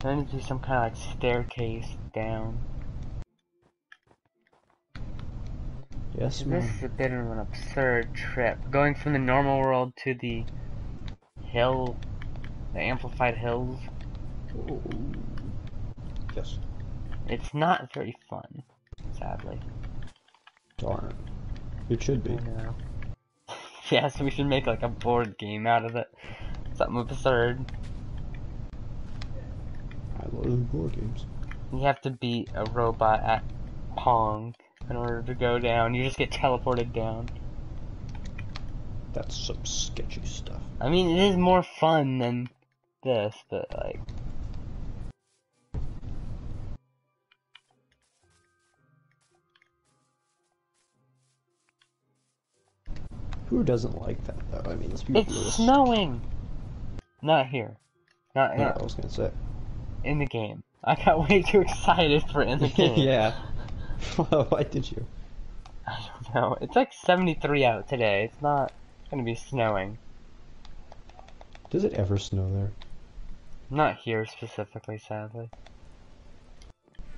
There 0.00 0.14
needs 0.14 0.30
to 0.30 0.36
be 0.36 0.42
some 0.42 0.60
kind 0.60 0.92
of 0.92 0.98
like 0.98 1.16
staircase 1.16 1.88
down. 2.14 2.58
Yes, 6.16 6.38
This 6.38 6.46
ma'am. 6.46 6.62
is 6.62 6.84
a 6.84 6.88
bit 6.88 7.10
of 7.10 7.30
an 7.32 7.40
absurd 7.40 8.14
trip. 8.14 8.58
Going 8.70 8.94
from 8.94 9.14
the 9.14 9.18
normal 9.18 9.58
world 9.58 9.94
to 10.04 10.14
the 10.14 10.44
hill, 11.42 11.96
the 12.72 12.80
amplified 12.80 13.36
hills. 13.36 13.80
Oh. 14.70 14.80
Yes. 16.36 16.58
It's 17.28 17.54
not 17.54 17.92
very 17.92 18.16
fun, 18.28 18.62
sadly. 19.18 19.60
Darn. 20.76 21.14
It 21.88 22.02
should 22.02 22.22
be. 22.22 22.38
Yeah, 23.90 24.08
so 24.08 24.24
we 24.24 24.30
should 24.30 24.46
make 24.46 24.66
like 24.66 24.82
a 24.82 24.88
board 24.88 25.36
game 25.36 25.66
out 25.66 25.84
of 25.84 25.94
it. 25.94 26.08
Something 26.74 27.00
absurd. 27.00 27.70
I 30.18 30.24
love 30.32 30.72
board 30.72 30.94
games. 30.96 31.26
You 31.70 31.80
have 31.80 32.00
to 32.00 32.10
beat 32.10 32.48
a 32.54 32.64
robot 32.70 33.22
at 33.22 33.44
Pong. 33.94 34.54
in 34.88 34.96
order 34.96 35.22
to 35.22 35.34
go 35.34 35.58
down. 35.58 35.94
You 35.94 36.04
just 36.04 36.16
get 36.16 36.30
teleported 36.30 36.92
down. 36.92 37.28
That's 39.12 39.36
some 39.36 39.64
sketchy 39.64 40.24
stuff. 40.24 40.62
I 40.80 40.88
mean, 40.88 41.16
it 41.16 41.30
is 41.30 41.36
more 41.36 41.62
fun 41.62 42.18
than 42.18 42.48
this, 43.02 43.36
but 43.48 43.66
like, 43.74 44.00
Who 53.54 53.62
doesn't 53.62 54.02
like 54.02 54.24
that 54.24 54.36
though? 54.50 54.68
I 54.68 54.74
mean, 54.74 54.90
let's 54.90 55.04
be 55.04 55.16
it's 55.16 55.30
real. 55.30 55.42
snowing. 55.44 56.20
Not 57.22 57.46
here. 57.46 57.76
Not, 58.34 58.58
No, 58.58 58.64
not 58.64 58.80
I 58.80 58.82
was 58.82 58.94
gonna 58.94 59.08
say. 59.08 59.30
in 60.02 60.18
the 60.18 60.26
game. 60.26 60.64
I 60.82 60.96
got 60.96 61.28
way 61.30 61.42
too 61.42 61.60
excited 61.60 62.24
for 62.32 62.42
in 62.42 62.58
the 62.58 62.68
game. 62.76 62.98
yeah. 62.98 63.32
Why 64.48 64.64
did 64.64 64.90
you? 64.90 65.06
I 65.86 65.96
don't 66.24 66.34
know. 66.34 66.56
It's 66.62 66.74
like 66.74 66.92
73 66.92 67.64
out 67.64 67.88
today. 67.88 68.24
It's 68.24 68.42
not 68.42 68.72
gonna 69.08 69.22
be 69.22 69.36
snowing. 69.36 69.98
Does 71.70 71.84
it 71.84 71.92
ever 71.92 72.18
snow 72.18 72.52
there? 72.52 72.72
Not 73.70 73.98
here 73.98 74.26
specifically, 74.26 74.98
sadly. 74.98 75.48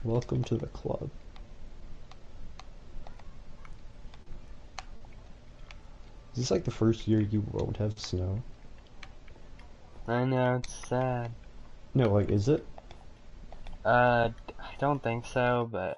Welcome 0.04 0.44
to 0.44 0.56
the 0.58 0.66
club. 0.66 1.08
Is 6.36 6.42
this 6.42 6.50
like 6.50 6.64
the 6.64 6.70
first 6.70 7.08
year 7.08 7.22
you 7.22 7.42
won't 7.50 7.78
have 7.78 7.98
snow? 7.98 8.42
I 10.06 10.26
know, 10.26 10.56
it's 10.56 10.74
sad. 10.86 11.32
No, 11.94 12.12
like, 12.12 12.28
is 12.28 12.50
it? 12.50 12.66
Uh, 13.82 14.28
I 14.60 14.74
don't 14.78 15.02
think 15.02 15.24
so, 15.24 15.66
but 15.72 15.96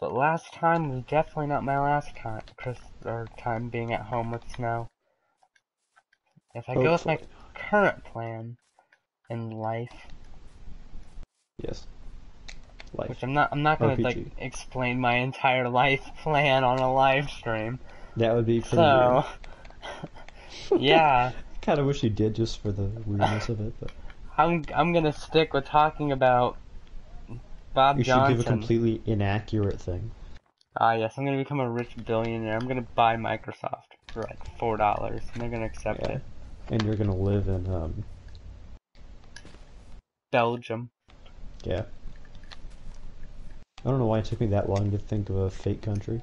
But 0.00 0.14
last 0.14 0.54
time 0.54 0.88
was 0.88 1.04
definitely 1.04 1.48
not 1.48 1.62
my 1.62 1.78
last 1.78 2.16
time, 2.16 2.40
Chris, 2.56 2.78
or 3.04 3.28
time 3.38 3.68
being 3.68 3.92
at 3.92 4.00
home 4.00 4.32
with 4.32 4.50
snow. 4.50 4.88
If 6.54 6.70
I 6.70 6.74
go 6.74 6.92
with 6.92 7.04
my 7.04 7.18
current 7.54 8.02
plan 8.04 8.56
in 9.28 9.50
life, 9.50 10.08
Yes. 11.58 11.86
Life. 12.94 13.08
which 13.08 13.22
I'm 13.22 13.32
not, 13.32 13.48
I'm 13.52 13.62
not 13.62 13.80
gonna 13.80 13.96
like 14.02 14.18
explain 14.38 15.00
my 15.00 15.16
entire 15.16 15.68
life 15.68 16.02
plan 16.22 16.64
on 16.64 16.78
a 16.78 16.92
live 16.92 17.30
stream. 17.30 17.80
That 18.16 18.34
would 18.34 18.46
be 18.46 18.60
pretty 18.60 18.76
So, 18.76 19.24
yeah. 20.78 21.32
Kind 21.62 21.78
of 21.78 21.86
wish 21.86 22.02
you 22.02 22.10
did 22.10 22.34
just 22.34 22.58
for 22.58 22.72
the 22.72 22.82
weirdness 23.06 23.48
of 23.48 23.60
it, 23.60 23.72
but 23.80 23.90
I'm 24.36 24.66
I'm 24.74 24.92
gonna 24.92 25.12
stick 25.12 25.54
with 25.54 25.64
talking 25.64 26.10
about 26.12 26.58
Bob 27.74 27.98
you 27.98 28.04
should 28.04 28.26
give 28.28 28.40
a 28.40 28.44
completely 28.44 29.00
inaccurate 29.06 29.80
thing. 29.80 30.10
Ah, 30.76 30.92
yes, 30.94 31.16
I'm 31.18 31.24
gonna 31.24 31.36
become 31.38 31.60
a 31.60 31.70
rich 31.70 31.94
billionaire. 32.04 32.56
I'm 32.56 32.66
gonna 32.68 32.86
buy 32.94 33.16
Microsoft 33.16 33.92
for 34.12 34.22
like 34.22 34.38
four 34.58 34.76
dollars, 34.76 35.22
and 35.32 35.42
they're 35.42 35.50
gonna 35.50 35.66
accept 35.66 36.00
Yeah. 36.00 36.16
it. 36.16 36.22
And 36.70 36.84
you're 36.84 36.96
gonna 36.96 37.16
live 37.16 37.48
in, 37.48 37.66
um, 37.72 38.04
Belgium. 40.30 40.91
Yeah. 41.64 41.84
I 43.84 43.90
don't 43.90 43.98
know 43.98 44.06
why 44.06 44.18
it 44.20 44.26
took 44.26 44.40
me 44.40 44.46
that 44.48 44.68
long 44.68 44.90
to 44.92 44.98
think 44.98 45.28
of 45.28 45.36
a 45.36 45.50
fake 45.50 45.82
country. 45.82 46.20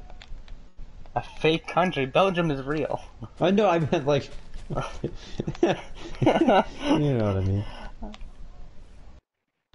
A 1.15 1.21
fake 1.21 1.67
country. 1.67 2.05
Belgium 2.05 2.51
is 2.51 2.65
real. 2.65 3.01
I 3.41 3.51
know, 3.51 3.67
I 3.69 3.79
meant 3.79 4.05
like. 4.05 4.29
you 4.69 4.75
know 6.21 7.25
what 7.25 7.37
I 7.37 7.41
mean. 7.41 7.63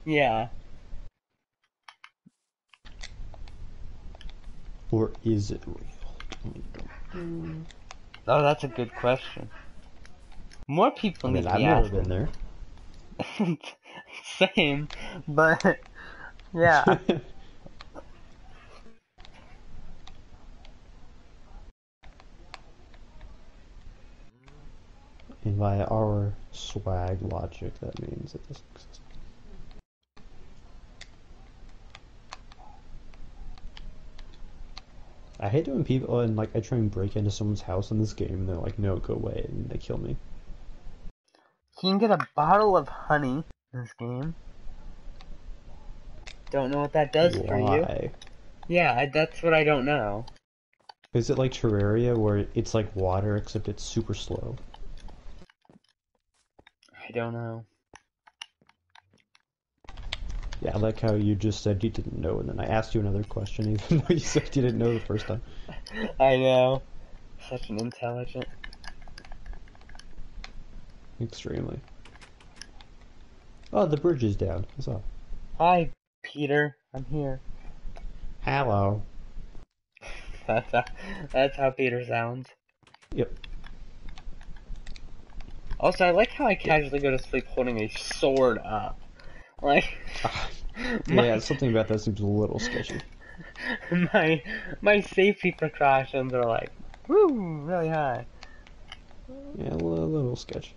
Yeah. 0.05 0.49
Or 4.91 5.11
is 5.25 5.51
it 5.51 5.61
real? 5.67 5.77
Hmm. 7.13 7.63
Oh, 8.27 8.43
that's 8.43 8.65
a 8.65 8.69
good 8.69 8.95
question. 8.95 9.51
More 10.69 10.91
people 10.91 11.31
I 11.31 11.33
need 11.33 11.43
mean, 11.43 11.49
to 11.49 11.53
I've 11.53 11.59
be 11.59 11.65
never 11.65 11.89
been 11.89 12.09
there. 12.09 12.29
Same, 14.39 14.89
but 15.29 15.79
yeah. 16.53 16.85
and 25.45 25.59
by 25.59 25.85
our 25.85 26.33
swag 26.51 27.23
logic, 27.23 27.79
that 27.81 28.01
means 28.01 28.35
it 28.35 28.49
doesn't 28.49 28.65
exist. 28.75 29.01
I 35.39 35.49
hate 35.49 35.69
when 35.69 35.85
people 35.85 36.15
oh, 36.15 36.21
and 36.21 36.37
like 36.37 36.57
I 36.57 36.61
try 36.61 36.79
and 36.79 36.91
break 36.91 37.17
into 37.17 37.31
someone's 37.31 37.61
house 37.61 37.91
in 37.91 37.99
this 37.99 38.15
game 38.15 38.31
and 38.31 38.49
they're 38.49 38.57
like, 38.57 38.79
"No, 38.79 38.97
go 38.97 39.15
away," 39.15 39.45
and 39.49 39.69
they 39.69 39.79
kill 39.79 39.99
me. 39.99 40.17
You 41.83 41.91
can 41.91 41.99
get 41.99 42.11
a 42.11 42.27
bottle 42.35 42.77
of 42.77 42.89
honey 42.89 43.45
this 43.75 43.93
game. 43.99 44.35
Don't 46.51 46.71
know 46.71 46.81
what 46.81 46.93
that 46.93 47.13
does 47.13 47.37
for 47.39 47.59
you. 47.59 47.87
Why? 47.87 48.13
Yeah, 48.69 48.95
I, 48.95 49.07
that's 49.07 49.43
what 49.43 49.55
I 49.55 49.65
don't 49.65 49.85
know. 49.85 50.27
Is 51.15 51.31
it 51.31 51.39
like 51.39 51.53
Terraria 51.53 52.17
where 52.19 52.47
it's 52.55 52.75
like 52.75 52.95
water 52.97 53.37
except 53.37 53.69
it's 53.69 53.83
super 53.85 54.15
slow? 54.15 54.59
I 57.09 57.13
don't 57.13 57.33
know. 57.35 57.67
Yeah, 60.61 60.73
I 60.75 60.79
like 60.79 61.01
how 61.01 61.15
you 61.15 61.35
just 61.35 61.63
said 61.63 61.85
you 61.85 61.91
didn't 61.91 62.19
know, 62.19 62.41
and 62.41 62.49
then 62.49 62.61
I 62.61 62.67
asked 62.67 62.95
you 62.95 63.01
another 63.01 63.25
question, 63.25 63.69
even 63.73 63.99
though 63.99 64.15
you 64.15 64.19
said 64.19 64.55
you 64.57 64.63
didn't 64.63 64.79
know 64.79 64.95
the 64.95 65.01
first 65.01 65.27
time. 65.27 65.43
I 66.21 66.37
know. 66.37 66.83
Such 67.49 67.71
an 67.71 67.79
intelligent. 67.79 68.49
Extremely. 71.21 71.81
Oh, 73.77 73.87
the 73.87 73.97
bridge 73.97 74.23
is 74.23 74.37
down. 74.37 74.67
What's 74.77 74.87
up? 74.87 75.03
Hi, 75.59 75.91
Peter. 76.23 76.77
I'm 76.95 77.05
here. 77.07 77.41
Hello. 78.43 79.03
That's 80.47 80.71
how, 80.73 80.85
that's 81.33 81.57
how 81.57 81.71
Peter 81.71 82.05
sounds. 82.05 82.49
Yep. 83.13 83.33
Also, 85.81 86.05
I 86.07 86.13
like 86.13 86.31
how 86.31 86.47
I 86.47 86.55
casually 86.55 87.01
go 87.01 87.11
to 87.11 87.19
sleep 87.19 87.47
holding 87.49 87.79
a 87.81 87.89
sword 87.89 88.59
up. 88.65 89.01
Like, 89.61 89.87
my, 91.09 91.25
Yeah, 91.25 91.39
something 91.41 91.71
about 91.71 91.89
that 91.89 91.99
seems 91.99 92.21
a 92.21 92.27
little 92.27 92.61
sketchy. 92.61 93.03
my 94.15 94.43
my 94.83 95.01
safety 95.01 95.53
precautions 95.53 96.33
are 96.33 96.47
like, 96.47 96.71
woo, 97.09 97.65
really 97.65 97.89
high. 97.89 98.29
Yeah, 99.57 99.71
a 99.71 99.77
little, 99.77 100.05
a 100.05 100.07
little 100.07 100.37
sketchy. 100.37 100.77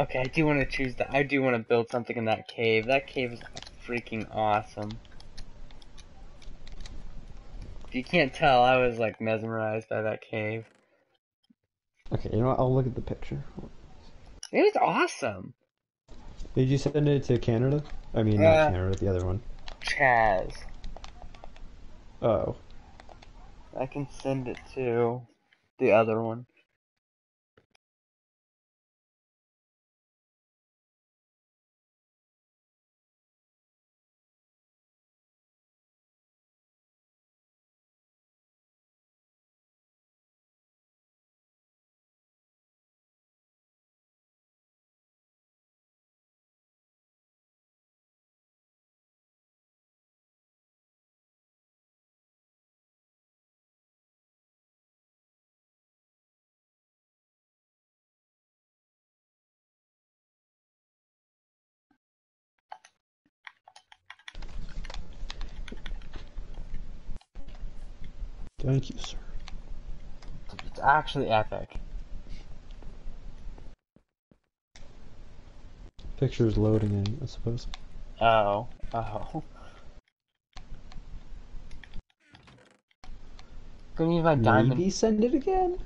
Okay, 0.00 0.18
I 0.18 0.24
do 0.24 0.46
want 0.46 0.60
to 0.60 0.64
choose 0.64 0.94
that. 0.94 1.10
I 1.10 1.22
do 1.22 1.42
want 1.42 1.56
to 1.56 1.62
build 1.62 1.90
something 1.90 2.16
in 2.16 2.24
that 2.24 2.48
cave. 2.48 2.86
That 2.86 3.06
cave 3.06 3.34
is 3.34 3.40
freaking 3.86 4.26
awesome. 4.34 4.98
If 7.86 7.94
you 7.94 8.02
can't 8.02 8.32
tell, 8.32 8.62
I 8.62 8.78
was 8.78 8.98
like 8.98 9.20
mesmerized 9.20 9.90
by 9.90 10.00
that 10.00 10.22
cave. 10.22 10.64
Okay, 12.10 12.30
you 12.32 12.38
know 12.40 12.46
what? 12.46 12.58
I'll 12.58 12.74
look 12.74 12.86
at 12.86 12.94
the 12.94 13.02
picture. 13.02 13.44
It 14.52 14.62
was 14.62 14.76
awesome. 14.80 15.52
Did 16.54 16.70
you 16.70 16.78
send 16.78 17.06
it 17.06 17.24
to 17.24 17.38
Canada? 17.38 17.82
I 18.14 18.22
mean, 18.22 18.40
Uh, 18.40 18.54
not 18.54 18.72
Canada, 18.72 18.98
the 18.98 19.08
other 19.08 19.26
one. 19.26 19.42
Chaz. 19.82 20.54
Oh. 22.22 22.56
I 23.78 23.84
can 23.84 24.08
send 24.08 24.48
it 24.48 24.58
to 24.74 25.26
the 25.78 25.92
other 25.92 26.22
one. 26.22 26.46
Thank 68.62 68.90
you, 68.90 68.96
sir. 68.98 69.16
It's 70.66 70.80
actually 70.80 71.28
epic. 71.28 71.76
Picture's 76.18 76.58
loading 76.58 76.90
in, 76.90 77.18
I 77.22 77.26
suppose. 77.26 77.66
Oh. 78.20 78.66
Oh. 78.92 79.42
Gonna 83.96 84.22
my 84.22 84.34
diamond. 84.34 84.78
Maybe 84.78 84.90
send 84.90 85.24
it 85.24 85.32
again? 85.34 85.78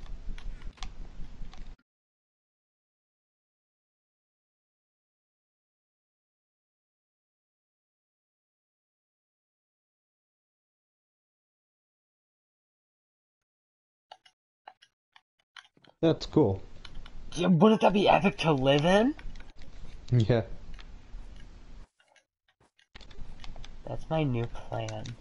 That's 16.04 16.26
cool. 16.26 16.60
Yeah, 17.34 17.46
wouldn't 17.46 17.80
that 17.80 17.94
be 17.94 18.10
epic 18.10 18.36
to 18.40 18.52
live 18.52 18.84
in? 18.84 19.14
Yeah. 20.12 20.42
That's 23.86 24.04
my 24.10 24.22
new 24.22 24.46
plan. 24.48 25.14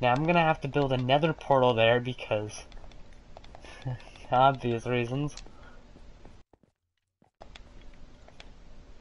Now 0.00 0.14
I'm 0.14 0.26
gonna 0.26 0.40
have 0.40 0.62
to 0.62 0.68
build 0.68 0.94
another 0.94 1.34
portal 1.34 1.74
there 1.74 2.00
because 2.00 2.64
obvious 4.32 4.86
reasons. 4.86 5.36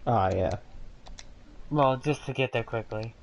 Ah, 0.06 0.28
yeah. 0.32 0.58
Well, 1.72 1.96
just 1.96 2.26
to 2.26 2.34
get 2.34 2.52
there 2.52 2.64
quickly. 2.64 3.16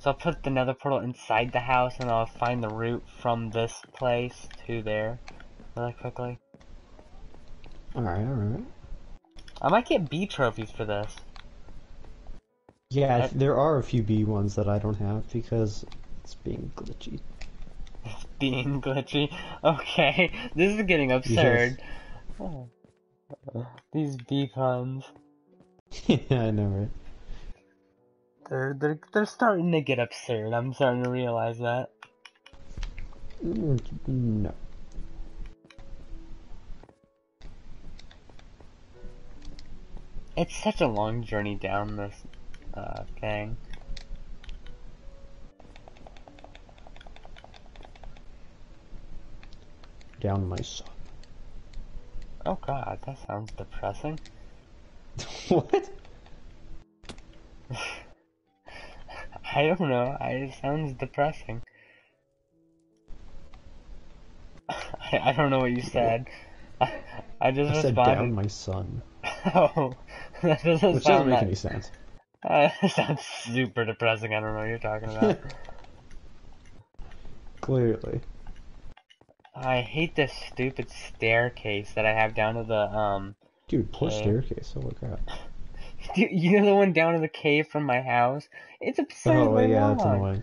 So 0.00 0.10
I'll 0.10 0.16
put 0.16 0.42
the 0.42 0.48
nether 0.48 0.72
portal 0.72 1.00
inside 1.00 1.52
the 1.52 1.60
house 1.60 1.94
and 2.00 2.10
I'll 2.10 2.24
find 2.24 2.62
the 2.62 2.70
route 2.70 3.04
from 3.20 3.50
this 3.50 3.82
place 3.92 4.48
to 4.66 4.82
there 4.82 5.20
really 5.76 5.92
quickly. 5.92 6.38
Alright, 7.94 8.26
alright. 8.26 8.64
I 9.60 9.68
might 9.68 9.86
get 9.86 10.08
B 10.08 10.26
trophies 10.26 10.70
for 10.70 10.86
this. 10.86 11.14
Yeah, 12.88 13.28
there 13.34 13.56
are 13.56 13.76
a 13.76 13.82
few 13.82 14.02
B 14.02 14.24
ones 14.24 14.54
that 14.54 14.68
I 14.68 14.78
don't 14.78 14.96
have 14.96 15.30
because 15.30 15.84
it's 16.24 16.34
being 16.34 16.72
glitchy. 16.76 17.20
It's 18.02 18.24
being 18.38 18.80
glitchy. 18.80 19.30
Okay, 19.62 20.32
this 20.56 20.78
is 20.78 20.82
getting 20.86 21.12
absurd. 21.12 21.78
Oh. 22.40 22.70
These 23.92 24.16
B 24.16 24.50
puns. 24.52 25.04
yeah, 26.06 26.44
I 26.44 26.50
know, 26.52 26.64
right? 26.64 26.90
They're, 28.50 28.76
they're, 28.76 28.98
they're 29.12 29.26
starting 29.26 29.70
to 29.72 29.80
get 29.80 30.00
absurd. 30.00 30.52
I'm 30.52 30.74
starting 30.74 31.04
to 31.04 31.10
realize 31.10 31.60
that. 31.60 31.92
No. 33.40 34.52
It's 40.36 40.56
such 40.56 40.80
a 40.80 40.88
long 40.88 41.22
journey 41.22 41.54
down 41.54 41.96
this 41.96 42.14
uh, 42.74 43.04
thing. 43.20 43.56
Down 50.20 50.48
my 50.48 50.60
son. 50.60 50.88
Oh 52.44 52.58
god, 52.66 52.98
that 53.06 53.18
sounds 53.28 53.52
depressing. 53.52 54.18
what? 55.48 55.88
I 59.54 59.62
don't 59.66 59.88
know. 59.88 60.16
I, 60.20 60.30
it 60.30 60.54
sounds 60.60 60.92
depressing. 60.94 61.62
I, 64.68 65.20
I 65.24 65.32
don't 65.32 65.50
know 65.50 65.58
what 65.58 65.72
you 65.72 65.82
said. 65.82 66.26
I, 66.80 66.90
I 67.40 67.50
just 67.50 67.70
I 67.70 67.82
said 67.82 67.96
down 67.96 68.32
my 68.32 68.46
son. 68.46 69.02
oh, 69.54 69.96
that 70.42 70.62
doesn't 70.62 70.94
Which 70.94 71.04
doesn't 71.04 71.26
make 71.26 71.36
that. 71.36 71.42
any 71.42 71.54
sense. 71.54 71.90
Uh, 72.42 72.70
that 72.80 72.90
sounds 72.92 73.22
super 73.22 73.84
depressing. 73.84 74.34
I 74.34 74.40
don't 74.40 74.54
know 74.54 74.60
what 74.60 74.68
you're 74.68 74.78
talking 74.78 75.08
about. 75.10 75.38
Clearly. 77.60 78.20
I 79.54 79.80
hate 79.82 80.16
this 80.16 80.32
stupid 80.32 80.90
staircase 80.90 81.92
that 81.92 82.06
I 82.06 82.14
have 82.14 82.34
down 82.34 82.54
to 82.54 82.64
the 82.64 82.74
um. 82.96 83.34
Dude, 83.68 83.92
poor 83.92 84.08
Okay. 84.08 84.20
staircase. 84.20 84.72
Holy 84.74 84.94
crap. 84.94 85.20
You 86.16 86.28
you 86.30 86.60
know 86.60 86.66
the 86.66 86.74
one 86.74 86.92
down 86.92 87.14
in 87.14 87.22
the 87.22 87.28
cave 87.28 87.68
from 87.68 87.84
my 87.84 88.00
house? 88.00 88.48
It's 88.80 88.98
absurdly 88.98 89.64
Oh, 89.64 89.66
yeah, 89.68 89.88
that's 89.94 90.04
annoying. 90.04 90.42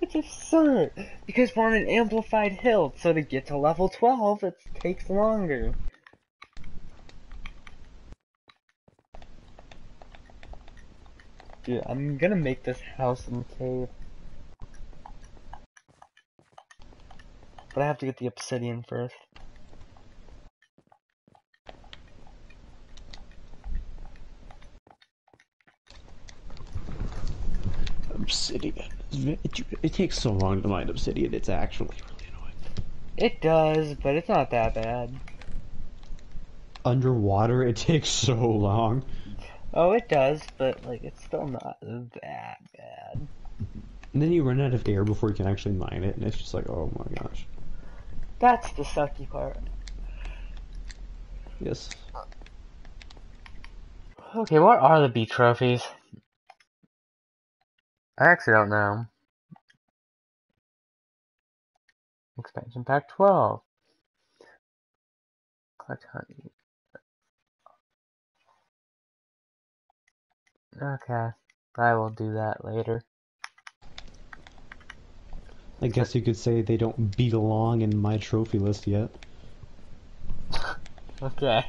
It's 0.00 0.14
absurd 0.14 0.92
because 1.26 1.54
we're 1.54 1.66
on 1.66 1.74
an 1.74 1.88
amplified 1.88 2.52
hill, 2.52 2.94
so 2.96 3.12
to 3.12 3.22
get 3.22 3.46
to 3.46 3.56
level 3.58 3.88
12, 3.88 4.44
it 4.44 4.54
takes 4.74 5.10
longer. 5.10 5.74
Dude, 11.64 11.82
I'm 11.86 12.16
gonna 12.18 12.36
make 12.36 12.64
this 12.64 12.80
house 12.96 13.28
in 13.28 13.40
the 13.40 13.44
cave. 13.44 13.88
But 17.74 17.82
I 17.82 17.86
have 17.86 17.98
to 17.98 18.06
get 18.06 18.18
the 18.18 18.26
obsidian 18.26 18.84
first. 18.88 19.14
Obsidian. 28.28 28.74
It, 29.10 29.60
it 29.82 29.94
takes 29.94 30.18
so 30.18 30.32
long 30.32 30.60
to 30.60 30.68
mine 30.68 30.90
obsidian, 30.90 31.32
it's 31.32 31.48
actually 31.48 31.96
really 32.10 32.26
annoying. 32.28 32.54
It 33.16 33.40
does, 33.40 33.96
but 34.02 34.16
it's 34.16 34.28
not 34.28 34.50
that 34.50 34.74
bad. 34.74 35.18
Underwater, 36.84 37.62
it 37.62 37.76
takes 37.88 38.10
so 38.10 38.34
long. 38.34 39.02
Oh, 39.72 39.92
it 39.92 40.10
does, 40.10 40.42
but 40.58 40.84
like 40.84 41.04
it's 41.04 41.24
still 41.24 41.46
not 41.46 41.78
that 41.80 42.58
bad. 42.76 43.28
And 44.12 44.22
then 44.22 44.30
you 44.30 44.42
run 44.42 44.60
out 44.60 44.74
of 44.74 44.86
air 44.86 45.04
before 45.04 45.30
you 45.30 45.34
can 45.34 45.46
actually 45.46 45.76
mine 45.76 46.04
it, 46.04 46.16
and 46.16 46.24
it's 46.26 46.36
just 46.36 46.52
like, 46.52 46.68
oh 46.68 46.92
my 46.98 47.22
gosh. 47.22 47.46
That's 48.40 48.70
the 48.72 48.82
sucky 48.82 49.26
part. 49.30 49.56
Yes. 51.60 51.94
Okay, 54.36 54.58
what 54.58 54.80
are 54.80 55.00
the 55.00 55.08
B 55.08 55.24
trophies? 55.24 55.82
I 58.20 58.30
actually 58.30 58.54
don't 58.54 58.70
know. 58.70 59.06
Expansion 62.36 62.84
pack 62.84 63.08
12. 63.10 63.60
Collect 65.78 66.04
honey. 66.12 66.50
Okay, 70.80 71.28
I 71.76 71.94
will 71.94 72.10
do 72.10 72.34
that 72.34 72.64
later. 72.64 73.04
I 75.80 75.86
guess 75.86 76.14
you 76.14 76.22
could 76.22 76.36
say 76.36 76.62
they 76.62 76.76
don't 76.76 77.16
belong 77.16 77.82
in 77.82 77.96
my 77.96 78.18
trophy 78.18 78.58
list 78.58 78.86
yet. 78.86 79.10
Okay. 81.20 81.64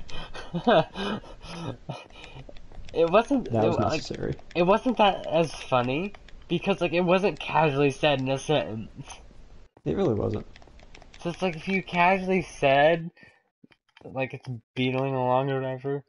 it 2.94 3.10
wasn't. 3.10 3.52
That 3.52 3.66
it, 3.66 3.68
was 3.68 3.80
like, 3.80 3.92
necessary. 3.94 4.36
it 4.54 4.62
wasn't 4.62 4.98
that 5.00 5.26
as 5.26 5.52
funny 5.52 6.14
because 6.50 6.82
like 6.82 6.94
it 6.94 7.02
wasn't 7.02 7.40
casually 7.40 7.92
said 7.92 8.20
in 8.20 8.28
a 8.28 8.38
sentence. 8.38 9.08
It 9.86 9.96
really 9.96 10.16
wasn't. 10.16 10.48
So 11.20 11.30
it's 11.30 11.42
like 11.42 11.56
if 11.56 11.68
you 11.68 11.84
casually 11.84 12.42
said, 12.42 13.12
like 14.04 14.34
it's 14.34 14.48
beetling 14.76 15.14
along 15.14 15.50
or 15.50 15.62
whatever, 15.62 16.04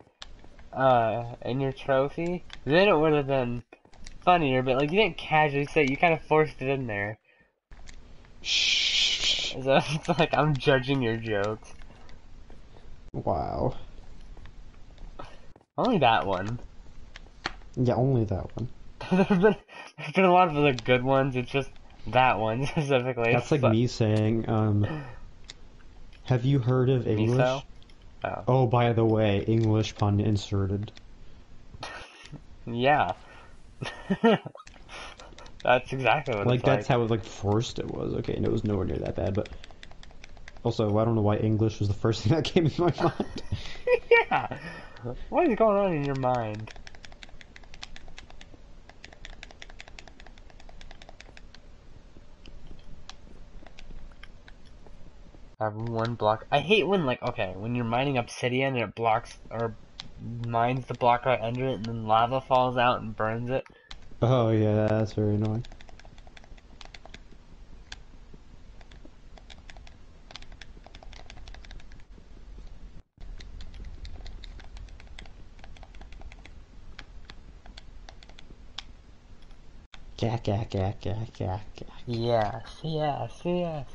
uh, 0.72 1.34
in 1.42 1.60
your 1.60 1.72
trophy, 1.72 2.44
then 2.64 2.88
it 2.88 2.96
would 2.96 3.12
have 3.12 3.26
been 3.26 3.62
funnier. 4.24 4.62
But 4.62 4.76
like 4.76 4.90
you 4.90 4.98
didn't 4.98 5.18
casually 5.18 5.66
say, 5.66 5.82
it, 5.82 5.90
you 5.90 5.96
kind 5.96 6.14
of 6.14 6.22
forced 6.22 6.60
it 6.60 6.68
in 6.68 6.86
there. 6.86 7.18
Shh. 8.42 8.76
So 9.50 9.80
it's 9.84 10.08
like 10.08 10.32
I'm 10.32 10.56
judging 10.56 11.02
your 11.02 11.16
jokes. 11.16 11.74
Wow. 13.12 13.74
Only 15.76 15.98
that 15.98 16.24
one. 16.24 16.60
Yeah, 17.74 17.94
only 17.94 18.24
that 18.26 18.56
one. 18.56 18.68
there've 19.12 19.28
been 19.28 19.56
there've 19.98 20.14
been 20.14 20.24
a 20.24 20.32
lot 20.32 20.48
of 20.48 20.56
other 20.56 20.74
good 20.74 21.02
ones. 21.02 21.36
It's 21.36 21.50
just 21.50 21.70
that 22.08 22.38
one 22.38 22.66
specifically. 22.66 23.32
That's 23.32 23.50
like 23.50 23.60
So- 23.62 23.70
me 23.70 23.86
saying, 23.86 24.48
um, 24.48 24.86
have 26.24 26.44
you 26.44 26.58
heard 26.58 26.90
of 26.90 27.06
English? 27.06 27.62
Oh. 28.22 28.44
Oh, 28.46 28.66
by 28.66 28.92
the 28.92 29.04
way, 29.04 29.42
English 29.46 29.94
pun 29.96 30.20
inserted. 30.20 30.92
Yeah. 32.66 33.12
that's 35.64 35.92
exactly 35.92 36.34
what 36.34 36.46
Like 36.46 36.62
that's 36.62 36.88
like. 36.88 36.98
how 36.98 37.02
like 37.06 37.24
forced 37.24 37.78
it 37.78 37.86
was. 37.90 38.12
Okay, 38.16 38.34
and 38.34 38.44
it 38.44 38.52
was 38.52 38.62
nowhere 38.64 38.84
near 38.84 38.98
that 38.98 39.16
bad, 39.16 39.34
but 39.34 39.48
also 40.62 40.98
I 40.98 41.04
don't 41.06 41.14
know 41.14 41.22
why 41.22 41.36
English 41.36 41.78
was 41.78 41.88
the 41.88 41.94
first 41.94 42.22
thing 42.22 42.34
that 42.34 42.44
came 42.44 42.68
to 42.68 42.80
my 42.82 42.92
mind. 43.02 43.42
yeah. 44.30 44.58
What 45.30 45.48
is 45.48 45.56
going 45.56 45.78
on 45.78 45.92
in 45.94 46.04
your 46.04 46.14
mind? 46.14 46.70
Have 55.60 55.74
one 55.74 56.14
block. 56.16 56.46
I 56.50 56.60
hate 56.60 56.86
when 56.88 57.06
like 57.06 57.22
okay, 57.22 57.54
when 57.56 57.74
you're 57.74 57.84
mining 57.84 58.18
obsidian 58.18 58.74
and 58.76 58.84
it 58.84 58.94
blocks 58.96 59.38
or 59.50 59.78
mines 60.18 60.86
the 60.86 60.94
block 60.94 61.26
right 61.26 61.40
under 61.40 61.68
it 61.68 61.74
and 61.74 61.88
then 61.88 62.06
lava 62.06 62.40
falls 62.40 62.76
out 62.76 63.02
and 63.02 63.16
burns 63.16 63.50
it. 63.50 63.64
Oh 64.22 64.50
yeah, 64.50 64.86
that's 64.88 65.14
very 65.14 65.36
annoying. 65.36 65.66
Gack, 80.18 80.44
gack, 80.44 80.70
gack, 80.70 81.00
gack, 81.00 81.32
gack, 81.34 81.68
gack. 81.76 82.04
Yes, 82.06 82.78
yes, 82.82 83.40
yes. 83.44 83.86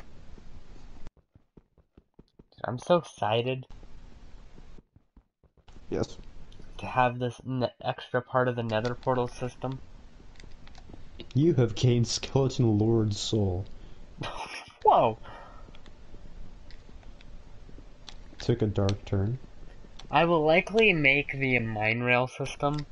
I'm 2.65 2.79
so 2.79 2.97
excited 2.97 3.67
Yes. 5.89 6.17
to 6.77 6.85
have 6.85 7.19
this 7.19 7.41
ne 7.43 7.67
extra 7.81 8.21
part 8.21 8.47
of 8.47 8.55
the 8.55 8.63
nether 8.63 8.95
portal 8.95 9.27
system. 9.27 9.79
You 11.33 11.53
have 11.55 11.75
gained 11.75 12.07
Skeleton 12.07 12.79
Lord's 12.79 13.19
soul. 13.19 13.65
Whoa! 14.83 15.19
Took 18.39 18.61
a 18.61 18.67
dark 18.67 19.03
turn. 19.05 19.37
I 20.09 20.25
will 20.25 20.43
likely 20.45 20.93
make 20.93 21.31
the 21.31 21.59
mine 21.59 21.99
rail 21.99 22.27
system 22.27 22.87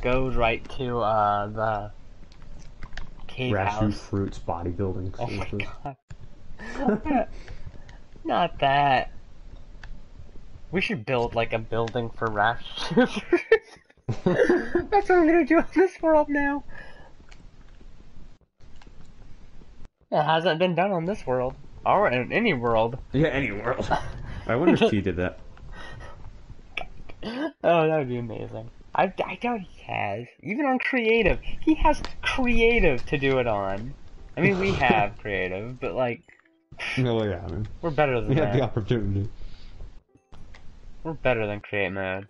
go 0.00 0.28
right 0.28 0.68
to 0.78 0.98
uh 1.00 1.46
the 1.48 1.92
cave 3.28 3.54
Rashu 3.54 3.92
house. 3.92 4.00
Fruits 4.00 4.38
bodybuilding 4.38 5.12
Oh 5.18 5.28
my 5.28 5.48
courses. 5.48 5.96
god. 6.74 7.28
Not 8.24 8.58
that. 8.60 9.11
We 10.72 10.80
should 10.80 11.04
build 11.04 11.34
like 11.34 11.52
a 11.52 11.58
building 11.58 12.10
for 12.16 12.28
rash. 12.28 12.64
That's 12.96 13.06
what 14.24 15.10
I'm 15.10 15.26
gonna 15.26 15.44
do 15.44 15.58
in 15.58 15.66
this 15.74 16.00
world 16.02 16.28
now. 16.30 16.64
It 20.10 20.22
hasn't 20.22 20.58
been 20.58 20.74
done 20.74 20.90
on 20.90 21.04
this 21.04 21.26
world. 21.26 21.54
Or 21.84 22.08
in 22.10 22.32
any 22.32 22.54
world. 22.54 22.98
yeah, 23.12 23.28
any 23.28 23.52
world. 23.52 23.88
I 24.46 24.56
wonder 24.56 24.82
if 24.82 24.90
he 24.90 25.00
did 25.00 25.16
that. 25.16 25.38
Oh, 27.64 27.86
that 27.86 27.98
would 27.98 28.08
be 28.08 28.18
amazing. 28.18 28.68
I, 28.96 29.12
I 29.24 29.36
doubt 29.36 29.60
he 29.60 29.82
has. 29.84 30.26
Even 30.42 30.66
on 30.66 30.80
creative. 30.80 31.38
He 31.60 31.76
has 31.76 32.02
creative 32.20 33.06
to 33.06 33.16
do 33.16 33.38
it 33.38 33.46
on. 33.46 33.94
I 34.36 34.40
mean, 34.40 34.58
we 34.58 34.72
have 34.72 35.16
creative, 35.18 35.78
but 35.78 35.94
like, 35.94 36.20
Oh 36.98 37.22
yeah, 37.22 37.46
man. 37.46 37.68
we're 37.80 37.90
better 37.90 38.20
than 38.20 38.30
We 38.30 38.34
had 38.34 38.52
the 38.54 38.62
opportunity. 38.62 39.30
We're 41.04 41.14
better 41.14 41.46
than 41.46 41.60
create 41.60 41.90
mode. 41.92 42.26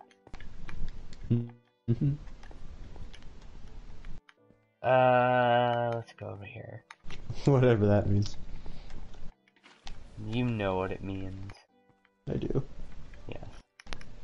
Mhm. 1.31 2.17
Uh, 4.81 5.91
let's 5.93 6.11
go 6.13 6.27
over 6.27 6.43
here. 6.45 6.83
Whatever 7.45 7.85
that 7.87 8.07
means. 8.07 8.37
You 10.25 10.45
know 10.45 10.77
what 10.77 10.91
it 10.91 11.03
means. 11.03 11.51
I 12.29 12.33
do. 12.33 12.63
Yes. 13.27 13.45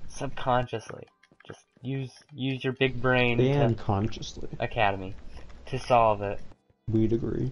Subconsciously. 0.07 1.05
Just 1.47 1.65
use 1.81 2.11
use 2.33 2.63
your 2.63 2.73
big 2.73 3.01
brain 3.01 3.39
And 3.39 3.77
consciously. 3.77 4.49
Academy 4.59 5.15
to 5.67 5.79
solve 5.79 6.21
it. 6.21 6.39
We'd 6.89 7.13
agree. 7.13 7.51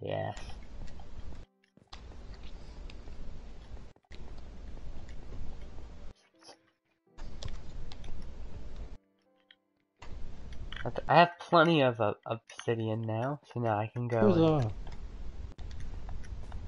Yes. 0.00 0.36
I 11.08 11.14
have 11.14 11.30
plenty 11.38 11.82
of 11.82 12.00
uh, 12.00 12.14
obsidian 12.26 13.02
now, 13.02 13.40
so 13.52 13.60
now 13.60 13.78
I 13.78 13.88
can 13.92 14.08
go. 14.08 14.18
and- 14.32 14.70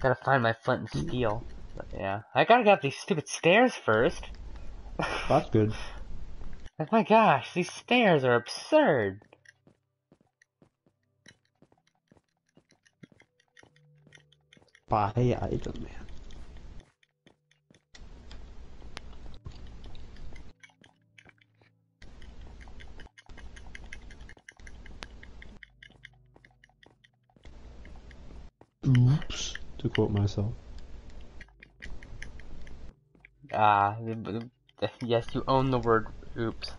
Gotta 0.01 0.15
find 0.17 0.43
my 0.43 0.53
flint 0.53 0.81
and 0.95 1.09
steel. 1.09 1.45
But 1.77 1.87
yeah, 1.93 2.21
I 2.35 2.45
gotta 2.45 2.63
get 2.65 2.75
up 2.75 2.83
these 2.83 2.97
stupid 2.97 3.29
stairs 3.29 3.75
first. 3.75 4.31
That's 5.29 5.51
good. 5.51 5.73
Like, 6.79 6.93
my 6.93 7.03
gosh, 7.03 7.53
these 7.55 7.73
stairs 7.73 8.23
are 8.25 8.35
absurd. 8.35 9.23
Buy 14.89 15.13
item, 15.17 15.83
man. 15.83 16.04
To 29.85 29.91
quote 29.91 30.11
myself. 30.11 30.51
Ah, 33.53 33.97
yes, 35.03 35.27
you 35.35 35.45
own 35.47 35.71
the 35.71 35.79
word 35.79 36.09
oops. 36.37 36.73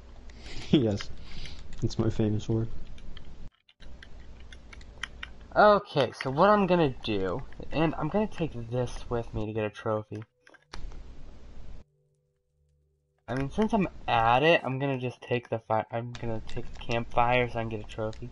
yes, 0.70 1.10
it's 1.82 1.98
my 1.98 2.10
famous 2.10 2.48
word. 2.48 2.68
Okay, 5.54 6.12
so 6.12 6.30
what 6.30 6.48
I'm 6.48 6.66
gonna 6.66 6.94
do, 7.04 7.42
and 7.70 7.94
I'm 7.98 8.08
gonna 8.08 8.26
take 8.26 8.70
this 8.70 9.04
with 9.10 9.32
me 9.34 9.46
to 9.46 9.52
get 9.52 9.64
a 9.64 9.70
trophy. 9.70 10.24
I 13.28 13.34
mean, 13.34 13.50
since 13.50 13.74
I'm 13.74 13.88
at 14.08 14.42
it, 14.42 14.62
I'm 14.64 14.78
gonna 14.78 14.98
just 14.98 15.20
take 15.20 15.50
the 15.50 15.58
fire. 15.58 15.86
I'm 15.92 16.12
gonna 16.12 16.42
take 16.48 16.64
the 16.72 16.78
campfire 16.78 17.48
so 17.50 17.58
I 17.58 17.62
can 17.62 17.68
get 17.68 17.80
a 17.80 17.84
trophy. 17.84 18.30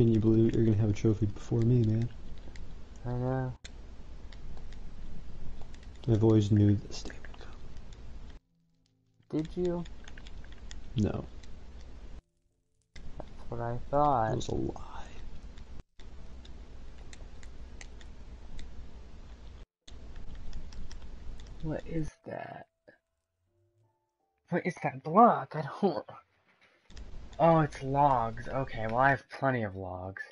Can 0.00 0.08
you 0.14 0.18
believe? 0.18 0.54
You're 0.54 0.64
gonna 0.64 0.78
have 0.78 0.88
a 0.88 0.94
trophy 0.94 1.26
before 1.26 1.60
me, 1.60 1.82
man? 1.82 2.08
I 3.04 3.10
know. 3.10 3.52
I've 6.08 6.24
always 6.24 6.50
knew 6.50 6.74
this 6.74 7.02
day 7.02 7.12
would 7.20 7.38
come. 7.38 7.52
Did 9.28 9.48
you? 9.58 9.84
No, 10.96 11.26
That's 13.18 13.50
what 13.50 13.60
I 13.60 13.78
thought. 13.90 14.32
it 14.32 14.36
was 14.36 14.48
a 14.48 14.54
lie. 14.54 15.04
What 21.60 21.82
is 21.84 22.10
that? 22.24 22.68
What 24.48 24.66
is 24.66 24.76
that 24.82 25.02
block? 25.02 25.54
I 25.54 25.68
don't. 25.82 26.06
Oh, 27.42 27.60
it's 27.60 27.82
logs. 27.82 28.48
Okay, 28.48 28.86
well, 28.86 28.98
I 28.98 29.08
have 29.08 29.22
plenty 29.30 29.62
of 29.62 29.74
logs. 29.74 30.22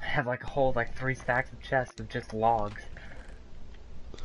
I 0.00 0.06
have 0.06 0.26
like 0.26 0.42
a 0.42 0.46
whole, 0.46 0.72
like, 0.74 0.96
three 0.96 1.14
stacks 1.14 1.52
of 1.52 1.60
chests 1.62 2.00
of 2.00 2.08
just 2.08 2.32
logs. 2.32 2.82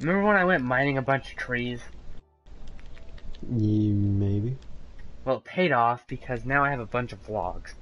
Remember 0.00 0.22
when 0.24 0.36
I 0.36 0.44
went 0.44 0.62
mining 0.62 0.96
a 0.96 1.02
bunch 1.02 1.32
of 1.32 1.36
trees? 1.36 1.82
Ye- 3.50 3.92
maybe. 3.92 4.56
Well, 5.24 5.38
it 5.38 5.44
paid 5.44 5.72
off 5.72 6.06
because 6.06 6.44
now 6.44 6.62
I 6.64 6.70
have 6.70 6.78
a 6.78 6.86
bunch 6.86 7.12
of 7.12 7.28
logs. 7.28 7.74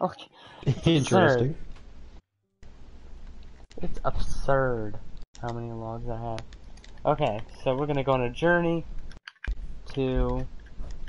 okay. 0.00 0.24
Interesting. 0.86 1.54
It's 3.78 3.98
absurd 4.04 4.98
how 5.40 5.52
many 5.52 5.72
logs 5.72 6.08
I 6.08 6.16
have. 6.18 6.40
Okay, 7.04 7.40
so 7.64 7.74
we're 7.74 7.86
gonna 7.86 8.04
go 8.04 8.12
on 8.12 8.22
a 8.22 8.30
journey 8.30 8.84
to 9.94 10.46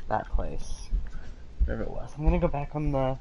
that 0.07 0.27
place. 0.29 0.89
Wherever 1.65 1.83
it 1.83 1.89
was. 1.91 2.11
I'm 2.17 2.23
gonna 2.23 2.39
go 2.39 2.47
back 2.47 2.71
on 2.75 2.91
the 2.91 3.17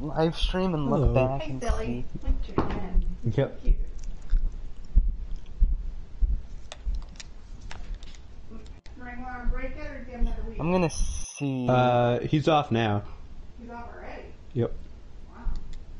live 0.00 0.36
stream 0.36 0.74
and 0.74 0.88
look 0.90 1.00
Hello. 1.00 1.14
back 1.14 1.42
Hey, 1.42 1.50
and 1.52 1.62
silly. 1.62 1.86
see. 1.86 2.26
Look 2.26 2.34
at 2.42 2.56
your 2.56 2.66
hand. 2.72 3.06
Yep. 3.24 3.62
Cute. 3.62 3.74
Ring 8.96 9.22
want 9.22 9.42
to 9.44 9.48
break 9.50 9.76
it 9.76 9.80
or 9.80 10.04
give 10.08 10.20
him 10.20 10.26
another 10.26 10.42
week? 10.48 10.58
I'm 10.60 10.70
gonna 10.72 10.90
see. 10.90 11.66
Uh, 11.68 12.20
he's 12.20 12.48
off 12.48 12.70
now. 12.70 13.02
He's 13.60 13.70
off 13.70 13.88
already. 13.94 14.22
Yep. 14.52 14.72
Wow. 15.30 15.42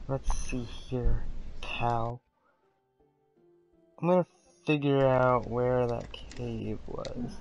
Let's 0.09 0.37
see 0.38 0.62
here. 0.62 1.25
Cow. 1.61 2.20
I'm 4.00 4.09
gonna 4.09 4.26
figure 4.66 5.07
out 5.07 5.48
where 5.48 5.87
that 5.87 6.12
cave 6.12 6.78
was. 6.87 7.37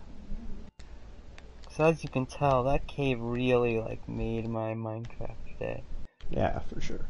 Cause 1.66 1.80
as 1.80 2.04
you 2.04 2.10
can 2.10 2.26
tell, 2.26 2.64
that 2.64 2.88
cave 2.88 3.20
really 3.20 3.80
like 3.80 4.08
made 4.08 4.48
my 4.48 4.74
Minecraft 4.74 5.60
day. 5.60 5.84
Yeah, 6.30 6.60
for 6.60 6.80
sure. 6.80 7.06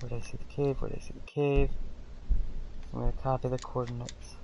Where 0.00 0.10
did 0.10 0.18
I 0.18 0.20
see 0.20 0.36
the 0.36 0.52
cave? 0.52 0.80
Where 0.80 0.90
did 0.90 0.98
I 0.98 1.02
see 1.02 1.14
the 1.14 1.30
cave? 1.32 1.70
I'm 2.92 3.00
gonna 3.00 3.12
copy 3.22 3.48
the 3.48 3.58
coordinates. 3.58 4.36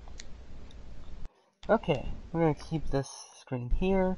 Okay, 1.68 2.08
we're 2.32 2.40
gonna 2.40 2.54
keep 2.54 2.88
this 2.90 3.10
screen 3.40 3.70
here. 3.70 4.16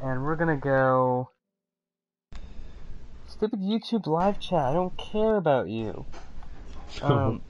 And 0.00 0.24
we're 0.24 0.36
gonna 0.36 0.56
go... 0.56 1.30
Stupid 3.40 3.60
YouTube 3.60 4.06
live 4.06 4.38
chat, 4.38 4.66
I 4.66 4.74
don't 4.74 4.94
care 4.98 5.36
about 5.36 5.70
you. 5.70 6.04
Um, 7.00 7.40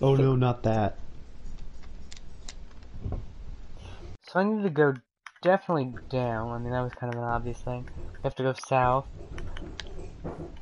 oh 0.00 0.14
no, 0.14 0.36
not 0.36 0.62
that. 0.62 0.96
so 4.22 4.40
I 4.40 4.44
need 4.44 4.62
to 4.62 4.70
go 4.70 4.94
definitely 5.42 5.92
down. 6.08 6.48
I 6.48 6.58
mean, 6.58 6.72
that 6.72 6.80
was 6.80 6.92
kind 6.94 7.12
of 7.12 7.20
an 7.20 7.26
obvious 7.26 7.58
thing. 7.58 7.86
We 8.00 8.20
have 8.22 8.34
to 8.36 8.42
go 8.42 8.54
south. 8.54 9.06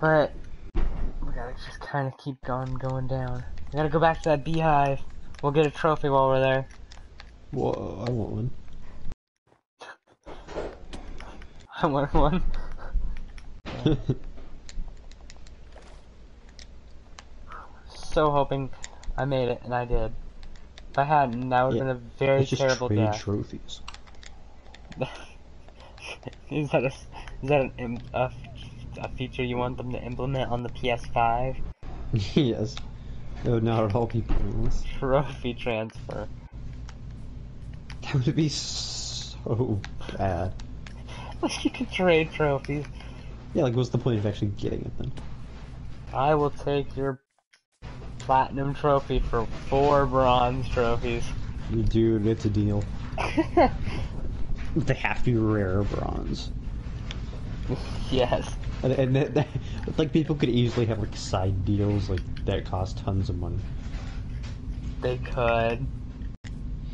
But, 0.01 0.33
we 0.75 1.33
gotta 1.33 1.55
just 1.65 1.79
kind 1.79 2.09
of 2.09 2.19
keep 2.19 2.37
on 2.49 2.75
going 2.75 3.07
down. 3.07 3.45
We 3.73 3.77
gotta 3.77 3.89
go 3.89 4.01
back 4.01 4.23
to 4.23 4.31
that 4.31 4.45
beehive. 4.45 5.01
We'll 5.45 5.53
get 5.53 5.67
a 5.67 5.71
trophy 5.71 6.09
while 6.09 6.27
we're 6.27 6.41
there. 6.41 6.67
Whoa, 7.53 8.05
I 8.09 8.11
want 8.11 8.31
one. 8.31 8.51
I 11.83 11.87
want 11.87 12.13
one. 12.13 12.43
so 17.87 18.31
hoping 18.31 18.71
I 19.17 19.25
made 19.25 19.49
it, 19.51 19.61
and 19.63 19.75
I 19.75 19.85
did. 19.85 20.17
If 20.91 20.99
I 20.99 21.05
hadn't, 21.05 21.51
that 21.51 21.63
would 21.63 21.71
have 21.71 21.79
Yeah, 21.79 21.81
been 21.81 21.89
a 21.89 21.95
very 22.19 22.47
terrible 22.47 22.89
trade 22.89 22.91
death. 22.91 23.25
trophies. 23.25 23.83
is 26.51 26.71
that 26.71 26.85
a 26.85 26.89
is 26.89 27.49
that 27.51 27.73
an, 27.79 28.03
a, 28.13 28.31
a 28.99 29.09
feature 29.11 29.45
you 29.45 29.57
want 29.57 29.77
them 29.79 29.93
to 29.93 30.03
implement 30.03 30.51
on 30.51 30.63
the 30.63 30.71
PS5? 30.71 31.57
yes. 32.35 32.77
It 33.45 33.51
would 33.51 33.65
not 33.65 33.85
at 33.85 33.95
all 33.95 34.07
be 34.07 34.23
pointless. 34.23 34.87
Trophy 34.99 35.55
transfer. 35.55 36.31
That 38.03 38.27
would 38.27 38.37
be 38.37 38.49
so 38.49 39.83
bad. 40.19 40.55
Like 41.43 41.65
you 41.65 41.71
can 41.71 41.87
trade 41.87 42.33
trophies. 42.33 42.87
Yeah, 43.55 43.63
like 43.63 43.75
what's 43.75 43.91
the 43.91 43.99
point 43.99 44.19
of 44.19 44.27
actually 44.27 44.49
getting 44.49 44.81
it 44.81 44.99
then? 44.99 45.13
I 46.13 46.35
will 46.35 46.51
take 46.51 46.97
your 46.97 47.21
platinum 48.19 48.75
trophy 48.75 49.21
for 49.21 49.47
four 49.69 50.07
bronze 50.07 50.69
trophies. 50.69 51.25
You 51.71 51.83
dude, 51.83 52.27
it's 52.27 52.45
a 52.45 52.51
deal. 52.51 52.85
They 54.77 54.95
have 54.95 55.21
to 55.21 55.25
be 55.25 55.37
rare 55.37 55.83
bronze. 55.85 56.51
yes. 58.11 58.57
And, 58.83 58.93
and 58.93 59.17
that, 59.17 59.35
that, 59.35 59.47
like 59.97 60.13
people 60.13 60.35
could 60.35 60.49
easily 60.49 60.87
have 60.87 60.99
like 60.99 61.17
side 61.17 61.65
deals 61.65 62.11
like 62.11 62.23
that 62.47 62.65
cost 62.65 62.99
tons 62.99 63.31
of 63.31 63.39
money. 63.39 63.59
They 65.01 65.19
could. 65.19 65.87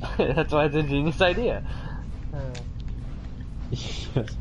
That's 0.19 0.53
why 0.53 0.67
it's 0.67 0.77
a 0.77 0.83
genius 0.83 1.21
idea. 1.21 1.63
Uh, 2.33 2.53
yes. 3.71 4.37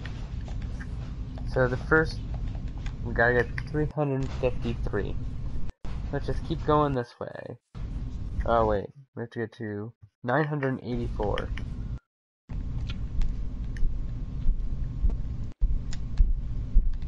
So 1.51 1.67
the 1.67 1.77
first, 1.77 2.19
we 3.03 3.13
gotta 3.13 3.33
get 3.33 3.47
353. 3.69 5.15
Let's 6.11 6.27
just 6.27 6.45
keep 6.47 6.63
going 6.65 6.93
this 6.93 7.19
way. 7.19 7.57
Oh 8.45 8.65
wait, 8.65 8.87
we 9.15 9.23
have 9.23 9.31
to 9.31 9.39
get 9.39 9.51
to 9.53 9.91
984. 10.23 11.49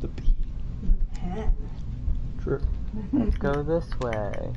The 0.01 0.07
bee. 0.07 0.35
True. 2.41 2.61
Let's 3.13 3.37
go 3.37 3.63
this 3.63 3.87
way. 3.99 4.53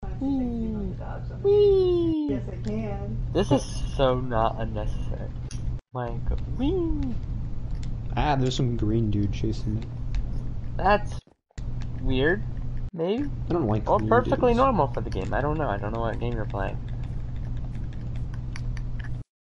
Why 0.00 0.10
don't 0.20 0.22
you 0.22 0.38
take 0.38 0.48
me 0.48 0.74
on 0.74 0.90
the 0.90 0.96
dogs 0.96 1.30
on 1.32 1.42
the- 1.42 1.48
Whee! 1.48 2.28
Yes, 2.30 2.42
I 2.50 2.68
can. 2.68 3.18
This 3.32 3.50
is 3.50 3.64
so 3.96 4.20
not 4.20 4.56
unnecessary. 4.58 5.30
My 5.92 6.10
god. 6.28 6.40
Ah, 8.16 8.36
there's 8.36 8.56
some 8.56 8.76
green 8.76 9.10
dude 9.10 9.32
chasing 9.32 9.76
me. 9.76 9.82
That's 10.76 11.20
weird, 12.00 12.42
maybe? 12.92 13.30
I 13.48 13.52
don't 13.52 13.66
like 13.66 13.84
green 13.84 14.08
perfectly 14.08 14.50
dudes. 14.50 14.58
normal 14.58 14.88
for 14.88 15.00
the 15.00 15.10
game. 15.10 15.34
I 15.34 15.40
don't 15.40 15.58
know. 15.58 15.68
I 15.68 15.76
don't 15.76 15.92
know 15.92 16.00
what 16.00 16.18
game 16.18 16.32
you're 16.32 16.44
playing. 16.44 16.78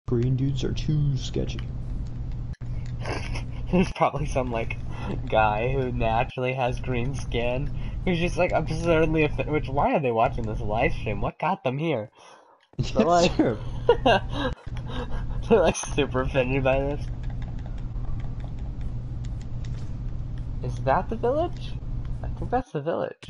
Green 0.08 0.36
dudes 0.36 0.64
are 0.64 0.72
too 0.72 1.16
sketchy. 1.16 1.60
There's 3.72 3.92
probably 3.92 4.26
some 4.26 4.50
like 4.50 4.76
guy 5.28 5.72
who 5.72 5.92
naturally 5.92 6.54
has 6.54 6.80
green 6.80 7.14
skin 7.14 7.70
who's 8.04 8.18
just 8.18 8.36
like 8.36 8.52
absurdly 8.52 9.24
offended. 9.24 9.52
Which 9.52 9.68
why 9.68 9.94
are 9.94 10.00
they 10.00 10.10
watching 10.10 10.46
this 10.46 10.60
live 10.60 10.92
stream? 10.92 11.20
What 11.20 11.38
got 11.38 11.62
them 11.64 11.78
here? 11.78 12.10
But, 12.94 13.06
like, 13.06 13.36
they're 15.48 15.60
like 15.60 15.76
super 15.76 16.22
offended 16.22 16.64
by 16.64 16.80
this. 16.80 17.04
Is 20.62 20.76
that 20.84 21.08
the 21.08 21.16
village? 21.16 21.72
I 22.22 22.28
think 22.28 22.50
that's 22.50 22.72
the 22.72 22.80
village. 22.80 23.28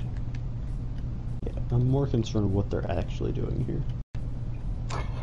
Yeah, 1.47 1.53
I'm 1.71 1.89
more 1.89 2.07
concerned 2.07 2.47
with 2.47 2.55
what 2.55 2.71
they're 2.71 2.91
actually 2.91 3.33
doing 3.33 3.65
here. 3.65 3.83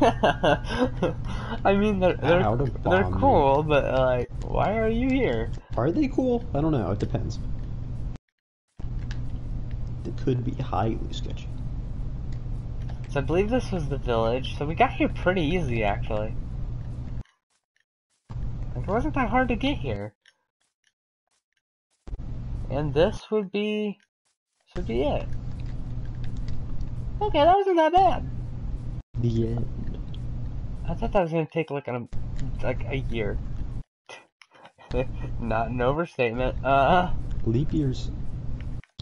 I 0.00 1.74
mean, 1.74 1.98
they're 1.98 2.14
they're, 2.14 2.56
they're 2.56 3.10
me. 3.10 3.20
cool, 3.20 3.62
but 3.62 3.84
like, 3.92 4.30
why 4.44 4.78
are 4.78 4.88
you 4.88 5.08
here? 5.08 5.50
Are 5.76 5.90
they 5.90 6.08
cool? 6.08 6.44
I 6.54 6.60
don't 6.60 6.72
know. 6.72 6.92
It 6.92 6.98
depends. 6.98 7.38
It 10.04 10.16
could 10.16 10.44
be 10.44 10.52
highly 10.62 11.12
sketchy. 11.12 11.48
So 13.10 13.20
I 13.20 13.22
believe 13.22 13.50
this 13.50 13.72
was 13.72 13.88
the 13.88 13.98
village. 13.98 14.56
So 14.56 14.66
we 14.66 14.74
got 14.74 14.92
here 14.92 15.08
pretty 15.08 15.42
easy, 15.42 15.82
actually. 15.82 16.34
Like, 18.74 18.84
it 18.84 18.86
wasn't 18.86 19.14
that 19.14 19.30
hard 19.30 19.48
to 19.48 19.56
get 19.56 19.78
here. 19.78 20.14
And 22.70 22.92
this 22.92 23.30
would 23.30 23.50
be, 23.50 23.98
should 24.74 24.86
be 24.86 25.02
it. 25.02 25.26
Okay, 27.20 27.44
that 27.44 27.56
wasn't 27.56 27.76
that 27.76 27.92
bad. 27.92 28.28
The 29.20 29.48
end. 29.48 29.98
I 30.86 30.94
thought 30.94 31.12
that 31.12 31.22
was 31.22 31.32
gonna 31.32 31.46
take 31.46 31.70
like 31.70 31.88
a 31.88 32.06
like 32.62 32.84
a 32.88 32.96
year. 33.10 33.38
Not 35.40 35.68
an 35.68 35.80
overstatement. 35.80 36.64
Uh, 36.64 37.10
Leap 37.44 37.72
years. 37.72 38.10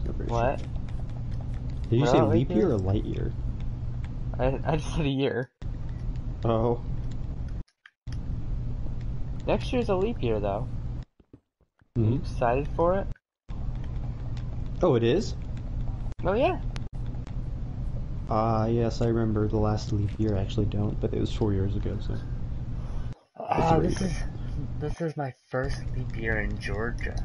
Sure. 0.05 0.15
what? 0.27 0.61
Did 1.91 2.01
you 2.01 2.07
say 2.07 2.21
leap 2.21 2.51
year 2.51 2.71
or 2.71 2.77
light 2.77 3.05
year? 3.05 3.33
I 4.39 4.59
I 4.65 4.77
just 4.77 4.95
said 4.95 5.07
a 5.07 5.09
year. 5.09 5.51
Oh. 6.45 6.81
Next 9.47 9.73
year's 9.73 9.89
a 9.89 9.95
leap 9.95 10.23
year, 10.23 10.41
though. 10.41 10.67
Are 11.97 12.03
you 12.03 12.11
Mhm. 12.11 12.21
excited 12.21 12.69
for 12.75 12.99
it? 12.99 13.07
Oh, 14.83 14.95
it 14.95 15.03
is? 15.03 15.35
Oh 16.25 16.35
yeah. 16.35 16.59
Ah, 18.29 18.67
yes, 18.67 19.01
I 19.01 19.07
remember 19.07 19.47
the 19.49 19.57
last 19.57 19.93
leap 19.93 20.11
year. 20.19 20.37
I 20.37 20.41
actually 20.41 20.67
don't, 20.67 21.01
but 21.01 21.15
it 21.15 21.21
was 21.21 21.33
four 21.33 21.53
years 21.53 21.77
ago, 21.77 21.97
so. 22.01 22.15
Ah, 23.39 23.77
very 23.77 23.89
this 23.89 24.03
is 24.03 24.23
this 24.81 25.01
is 25.01 25.17
my 25.17 25.33
first 25.49 25.81
leap 25.97 26.17
year 26.17 26.41
in 26.41 26.59
Georgia. 26.59 27.17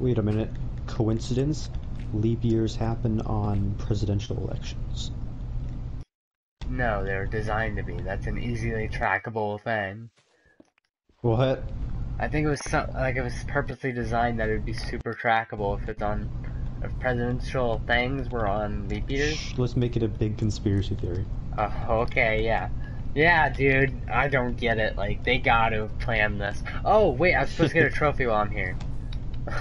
Wait 0.00 0.18
a 0.18 0.22
minute. 0.22 0.50
Coincidence? 0.86 1.70
Leap 2.12 2.44
years 2.44 2.74
happen 2.76 3.20
on 3.22 3.74
presidential 3.78 4.36
elections. 4.38 5.12
No, 6.68 7.04
they're 7.04 7.26
designed 7.26 7.76
to 7.76 7.82
be. 7.82 7.98
That's 8.00 8.26
an 8.26 8.38
easily 8.38 8.88
trackable 8.88 9.60
thing. 9.60 10.10
What? 11.22 11.64
I 12.20 12.28
think 12.28 12.46
it 12.46 12.50
was 12.50 12.64
some, 12.64 12.86
like 12.94 13.16
it 13.16 13.22
was 13.22 13.44
purposely 13.46 13.92
designed 13.92 14.40
that 14.40 14.48
it 14.48 14.52
would 14.52 14.64
be 14.64 14.72
super 14.72 15.14
trackable 15.14 15.78
if 15.80 15.88
it's 15.88 16.02
on 16.02 16.30
if 16.82 16.98
presidential 16.98 17.82
things 17.86 18.28
were 18.30 18.46
on 18.46 18.88
leap 18.88 19.08
years. 19.10 19.36
Shh, 19.36 19.54
let's 19.56 19.76
make 19.76 19.96
it 19.96 20.02
a 20.02 20.08
big 20.08 20.36
conspiracy 20.36 20.94
theory. 20.94 21.24
Oh, 21.56 21.72
okay, 21.88 22.44
yeah. 22.44 22.68
Yeah, 23.14 23.48
dude, 23.48 24.00
I 24.08 24.28
don't 24.28 24.56
get 24.56 24.78
it. 24.78 24.96
Like, 24.96 25.24
they 25.24 25.38
gotta 25.38 25.76
have 25.82 25.98
planned 25.98 26.40
this. 26.40 26.62
Oh, 26.84 27.10
wait, 27.10 27.34
I'm 27.34 27.46
supposed 27.46 27.72
to 27.72 27.78
get 27.78 27.86
a 27.86 27.90
trophy 27.94 28.26
while 28.26 28.36
I'm 28.36 28.50
here. 28.50 28.76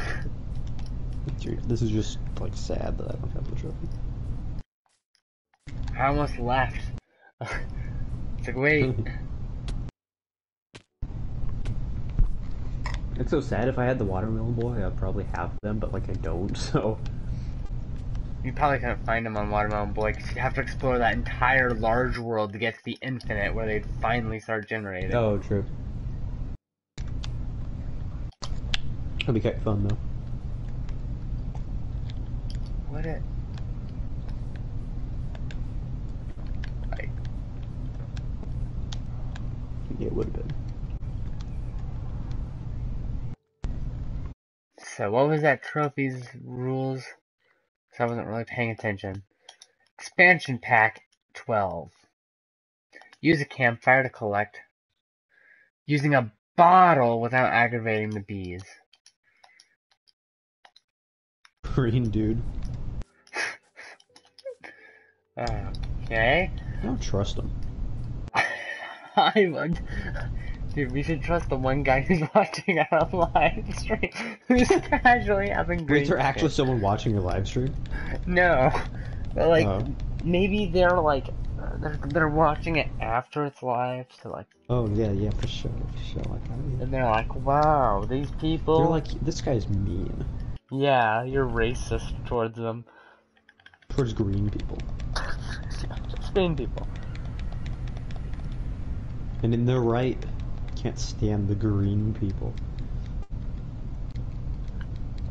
This 1.68 1.82
is 1.82 1.92
just, 1.92 2.18
like, 2.40 2.56
sad 2.56 2.98
that 2.98 3.08
I 3.10 3.16
don't 3.16 3.32
have 3.32 3.50
the 3.50 3.56
trophy. 3.56 3.88
I 5.98 6.08
almost 6.08 6.40
left. 6.40 6.80
it's 7.42 8.48
like, 8.48 8.56
wait. 8.56 8.96
It's 13.20 13.32
so 13.32 13.42
sad. 13.42 13.68
If 13.68 13.80
I 13.80 13.86
had 13.86 13.98
the 13.98 14.06
watermelon 14.06 14.54
boy, 14.54 14.86
I'd 14.86 14.96
probably 14.98 15.26
have 15.36 15.52
them, 15.62 15.80
but 15.80 15.92
like 15.92 16.10
I 16.10 16.14
don't, 16.14 16.56
so. 16.58 17.00
You 18.44 18.54
probably 18.54 18.80
couldn't 18.80 19.04
find 19.06 19.26
them 19.26 19.36
on 19.36 19.50
Watermelon 19.50 19.92
Boy 19.92 20.14
because 20.14 20.30
you'd 20.30 20.38
have 20.38 20.54
to 20.54 20.62
explore 20.62 21.00
that 21.00 21.14
entire 21.14 21.72
large 21.72 22.18
world 22.18 22.54
to 22.54 22.60
get 22.60 22.76
to 22.76 22.86
the 22.86 22.98
infinite 23.02 23.54
where 23.54 23.66
they'd 23.66 23.86
finally 24.00 24.40
start 24.40 24.70
generating. 24.70 25.14
Oh, 25.14 25.38
true. 25.38 25.66
That'd 29.20 29.34
be 29.34 29.42
quite 29.42 29.62
fun 29.64 29.86
though. 29.86 29.98
What 32.88 33.06
it? 33.06 33.22
Like... 36.92 37.10
Yeah, 40.00 40.08
it 40.08 40.14
would 40.14 40.28
have 40.28 40.36
been. 40.36 40.57
So 44.98 45.12
what 45.12 45.28
was 45.28 45.44
that 45.44 45.62
trophies 45.62 46.28
rules? 46.44 47.04
So 47.94 48.04
I 48.04 48.08
wasn't 48.08 48.26
really 48.26 48.46
paying 48.46 48.72
attention. 48.72 49.22
Expansion 49.94 50.58
pack 50.58 51.04
12. 51.36 51.92
Use 53.22 53.40
a 53.40 53.46
campfire 53.46 54.02
to 54.02 54.10
collect. 54.10 54.58
Using 55.86 56.16
a 56.16 56.32
bottle 56.56 57.22
without 57.22 57.54
aggravating 57.54 58.10
the 58.10 58.22
bees. 58.22 58.64
Green 61.62 62.10
dude. 62.10 62.42
Okay. 65.38 66.50
I 66.82 66.84
don't 66.84 67.00
trust 67.00 67.38
him. 67.38 67.52
I 69.16 69.48
would. 69.52 69.80
Dude, 70.78 70.92
we 70.92 71.02
should 71.02 71.24
trust 71.24 71.50
the 71.50 71.56
one 71.56 71.82
guy 71.82 72.02
who's 72.08 72.22
watching 72.36 72.78
our 72.78 73.10
live 73.12 73.66
stream, 73.76 74.12
who's 74.48 74.68
casually 74.68 75.50
having 75.50 75.80
Wait, 75.80 75.88
green 75.88 76.04
is 76.04 76.10
there 76.10 76.20
actually 76.20 76.52
someone 76.52 76.82
watching 76.82 77.14
your 77.14 77.22
live 77.22 77.48
stream? 77.48 77.74
No, 78.28 78.72
but 79.34 79.48
like 79.48 79.66
Oh. 79.66 79.84
maybe 80.24 80.68
they're 80.68 81.00
like 81.00 81.30
uh, 81.60 81.78
they're, 81.82 82.00
they're 82.10 82.30
watching 82.30 82.76
it 82.76 82.90
after 83.02 83.46
it's 83.46 83.64
live, 83.64 84.06
so 84.22 84.30
like 84.30 84.46
Oh 84.70 84.88
yeah, 84.94 85.10
yeah, 85.14 85.32
for 85.32 85.48
sure, 85.48 85.72
for 85.72 86.04
sure. 86.14 86.22
Like, 86.32 86.48
I 86.52 86.56
mean, 86.58 86.78
and 86.80 86.94
they're 86.94 87.10
like, 87.10 87.36
wow, 87.36 88.06
these 88.08 88.30
people. 88.40 88.78
they're 88.78 88.92
like, 88.92 89.08
this 89.24 89.42
guy's 89.42 89.68
mean 89.68 90.26
yeah, 90.70 91.24
you're 91.24 91.48
racist 91.48 92.12
towards 92.28 92.56
them. 92.56 92.86
towards 93.90 94.14
green 94.14 94.48
people, 94.52 94.78
Just 96.12 96.34
green 96.36 96.56
people. 96.56 96.88
and 99.42 99.56
in 99.56 99.66
their 99.66 99.80
right, 99.82 100.24
can't 100.82 101.00
stand 101.00 101.48
the 101.48 101.56
green 101.56 102.14
people. 102.14 102.54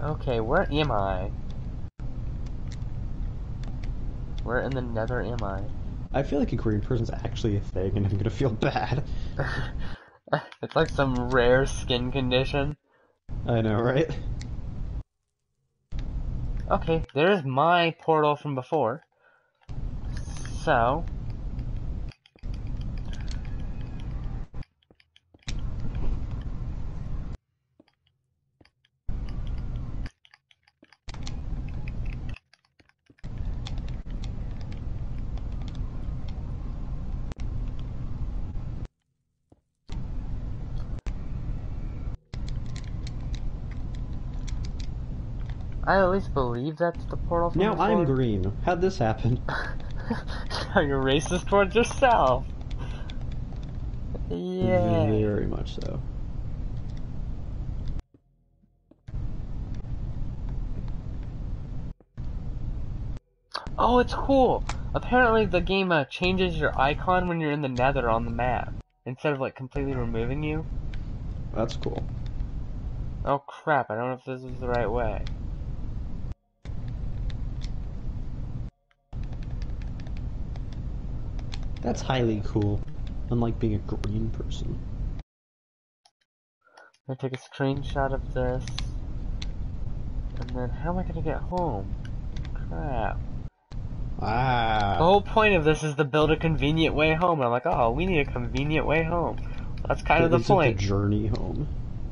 Okay, 0.03 0.40
where 0.40 0.66
am 0.72 0.90
I? 0.90 1.30
Where 4.42 4.61
in 4.61 4.74
the 4.74 4.82
nether 4.82 5.22
am 5.22 5.42
I? 5.42 5.62
I 6.12 6.22
feel 6.22 6.38
like 6.38 6.53
a 6.53 6.57
green 6.57 6.80
person's 6.80 7.11
actually 7.11 7.57
a 7.57 7.61
thing, 7.61 7.97
and 7.97 8.07
I'm 8.07 8.16
gonna 8.16 8.30
feel 8.30 8.51
bad. 8.51 9.03
it's 10.62 10.76
like 10.76 10.90
some 10.90 11.30
rare 11.30 11.66
skin 11.66 12.12
condition. 12.12 12.76
I 13.47 13.61
know, 13.61 13.80
right? 13.80 14.11
Okay, 16.70 17.05
there's 17.14 17.44
my 17.44 17.94
portal 18.01 18.36
from 18.36 18.55
before. 18.55 19.05
So. 20.64 21.05
I 45.87 45.99
at 46.01 46.11
least 46.11 46.34
believe 46.34 46.76
that's 46.76 47.05
the 47.07 47.16
portal 47.16 47.51
from 47.51 47.62
Now 47.62 47.70
before. 47.74 47.87
I'm 47.87 48.05
green. 48.05 48.53
How'd 48.64 48.80
this 48.80 48.99
happen? 48.99 49.41
Now 50.74 50.82
you're 50.82 51.03
racist 51.03 51.47
towards 51.47 51.74
yourself. 51.74 52.47
Yeah. 54.28 55.07
Very 55.07 55.47
much 55.47 55.74
so. 55.74 56.01
Oh, 63.78 63.99
it's 63.99 64.14
cool. 64.14 64.64
Apparently, 64.95 65.45
the 65.45 65.61
game 65.61 65.93
uh, 65.93 66.05
changes 66.05 66.57
your 66.57 66.78
icon 66.78 67.28
when 67.28 67.41
you're 67.41 67.53
in 67.53 67.62
the 67.62 67.68
Nether 67.68 68.09
on 68.09 68.24
the 68.24 68.30
map 68.30 68.74
instead 69.05 69.32
of 69.32 69.41
like 69.41 69.55
completely 69.55 69.95
removing 69.95 70.43
you. 70.43 70.66
That's 71.53 71.76
cool. 71.76 72.05
Oh 73.24 73.39
crap! 73.39 73.91
I 73.91 73.97
don't 73.97 74.09
know 74.09 74.14
if 74.14 74.24
this 74.24 74.43
is 74.43 74.61
the 74.61 74.68
right 74.68 74.91
way. 74.91 75.24
That's 81.87 82.03
highly 82.03 82.43
cool. 82.45 82.80
Unlike 83.30 83.61
being 83.61 83.74
a 83.76 83.78
green 83.78 84.28
person. 84.30 84.76
I'm 87.09 87.14
gonna 87.14 87.30
take 87.30 87.32
a 87.32 87.37
screenshot 87.41 88.12
of 88.12 88.34
this, 88.34 88.64
and 90.41 90.51
then 90.51 90.68
how 90.68 90.91
am 90.91 90.99
I 90.99 91.05
gonna 91.05 91.22
get 91.22 91.37
home? 91.37 91.95
Crap. 92.55 93.20
Ah. 94.20 94.97
The 94.99 95.05
whole 95.05 95.20
point 95.20 95.55
of 95.55 95.62
this 95.62 95.84
is 95.84 95.95
to 95.95 96.05
build 96.05 96.32
a 96.32 96.37
convenient 96.37 96.97
way 96.97 97.14
home. 97.14 97.41
I'm 97.41 97.53
like, 97.53 97.66
oh, 97.66 97.93
we 97.93 98.05
need 98.05 98.18
a 98.18 98.32
convenient 98.32 98.84
way 98.84 99.05
home. 99.05 99.39
That's 99.87 100.03
kind 100.03 100.24
of 100.24 100.32
the 100.32 100.41
point. 100.41 100.80
The 100.80 100.84
journey 100.84 101.28
home. 101.28 101.68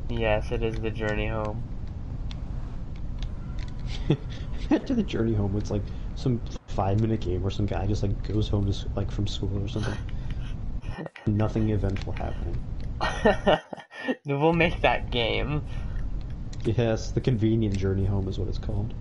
Yes, 0.09 0.53
it 0.53 0.63
is 0.63 0.77
the 0.77 0.93
journey 0.93 1.27
home. 1.27 1.65
to 4.69 4.95
the 4.95 5.03
journey 5.03 5.35
home, 5.35 5.57
it's 5.57 5.73
like 5.73 5.83
some 6.15 6.41
five 6.75 7.01
minute 7.01 7.21
game 7.21 7.43
where 7.43 7.51
some 7.51 7.67
guy 7.67 7.87
just 7.87 8.03
like 8.03 8.21
goes 8.27 8.49
home 8.49 8.71
to 8.71 8.89
like 8.97 9.11
from 9.11 9.27
school 9.27 9.63
or 9.63 9.69
something. 9.69 9.97
Nothing 11.27 11.71
eventful 11.71 12.13
happening. 12.13 12.61
we'll 14.27 14.53
make 14.53 14.81
that 14.81 15.11
game. 15.11 15.63
Yes, 16.65 17.13
the 17.13 17.21
convenient 17.21 17.77
journey 17.77 18.05
home 18.05 18.29
is 18.29 18.39
what 18.39 18.49
it's 18.49 18.59
called. 18.59 18.95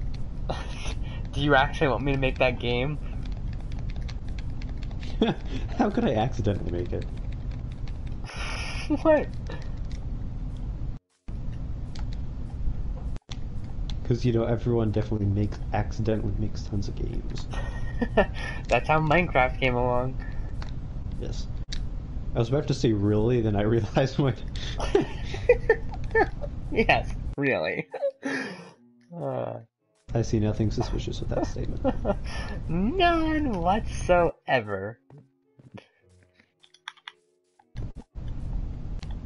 Do 1.33 1.41
you 1.41 1.55
actually 1.55 1.87
want 1.87 2.03
me 2.03 2.11
to 2.11 2.17
make 2.17 2.37
that 2.37 2.59
game? 2.59 2.99
How 5.77 5.89
could 5.89 6.05
I 6.05 6.13
accidentally 6.15 6.71
make 6.71 6.93
it? 6.93 7.05
what? 9.01 9.27
Because 14.03 14.25
you 14.25 14.33
know 14.33 14.43
everyone 14.43 14.91
definitely 14.91 15.27
makes 15.27 15.57
accidentally 15.71 16.33
makes 16.37 16.63
tons 16.63 16.89
of 16.89 16.95
games. 16.95 17.47
That's 18.67 18.87
how 18.87 18.99
Minecraft 18.99 19.57
came 19.57 19.75
along. 19.75 20.17
Yes. 21.19 21.47
I 22.35 22.39
was 22.39 22.49
about 22.49 22.67
to 22.67 22.73
say 22.73 22.91
really, 22.91 23.39
then 23.39 23.55
I 23.55 23.61
realized 23.63 24.19
what. 24.19 24.35
yes, 26.71 27.13
really. 27.37 27.87
Uh, 29.15 29.59
I 30.13 30.21
see 30.21 30.39
nothing 30.39 30.69
suspicious 30.69 31.21
with 31.21 31.29
that 31.29 31.47
statement. 31.47 31.81
none 32.67 33.61
whatsoever. 33.61 34.99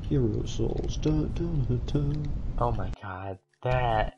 Hero 0.02 0.46
souls. 0.46 0.98
Dun, 0.98 1.32
dun, 1.34 1.82
dun. 1.88 2.32
Oh 2.60 2.72
my 2.72 2.92
god, 3.02 3.40
that. 3.64 4.14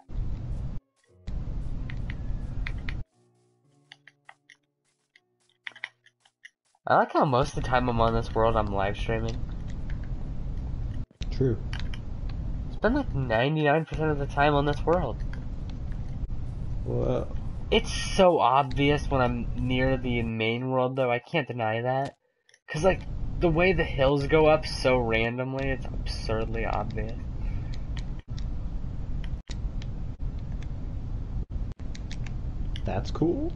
I 6.90 6.96
like 6.96 7.14
how 7.14 7.24
most 7.24 7.56
of 7.56 7.62
the 7.62 7.70
time 7.70 7.88
I'm 7.88 8.02
on 8.02 8.16
this 8.16 8.34
world, 8.34 8.58
I'm 8.58 8.74
live 8.74 8.98
streaming. 8.98 9.38
True. 11.30 11.56
Spend 12.72 12.96
like 12.96 13.14
99% 13.14 14.12
of 14.12 14.18
the 14.18 14.26
time 14.26 14.56
on 14.56 14.66
this 14.66 14.84
world. 14.84 15.24
Whoa. 16.86 17.28
It's 17.70 17.94
so 17.94 18.40
obvious 18.40 19.08
when 19.12 19.22
I'm 19.22 19.48
near 19.56 19.98
the 19.98 20.24
main 20.24 20.72
world, 20.72 20.96
though. 20.96 21.12
I 21.12 21.20
can't 21.20 21.48
deny 21.48 21.82
that. 21.82 22.18
Cause 22.68 22.84
like 22.84 23.02
the 23.40 23.50
way 23.50 23.74
the 23.74 23.84
hills 23.84 24.26
go 24.26 24.48
up 24.48 24.66
so 24.66 24.98
randomly, 24.98 25.70
it's 25.70 25.86
absurdly 25.86 26.66
obvious. 26.66 27.20
That's 32.84 33.12
cool. 33.12 33.54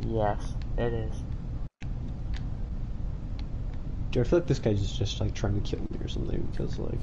Yes, 0.00 0.54
it 0.78 0.92
is. 0.92 1.25
Dude, 4.16 4.24
I 4.24 4.30
feel 4.30 4.38
like 4.38 4.48
this 4.48 4.58
guy's 4.58 4.80
just, 4.80 4.98
just 4.98 5.20
like 5.20 5.34
trying 5.34 5.60
to 5.60 5.70
kill 5.70 5.78
me 5.78 5.98
or 6.02 6.08
something 6.08 6.40
because 6.50 6.78
like. 6.78 6.98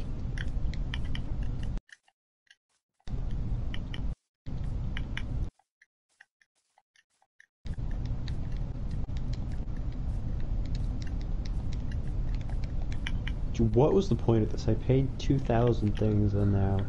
What 13.59 13.93
was 13.93 14.09
the 14.09 14.16
point 14.16 14.41
of 14.41 14.51
this? 14.51 14.68
I 14.68 14.74
paid 14.74 15.07
2,000 15.20 15.95
things 15.95 16.34
and 16.34 16.51
now. 16.51 16.84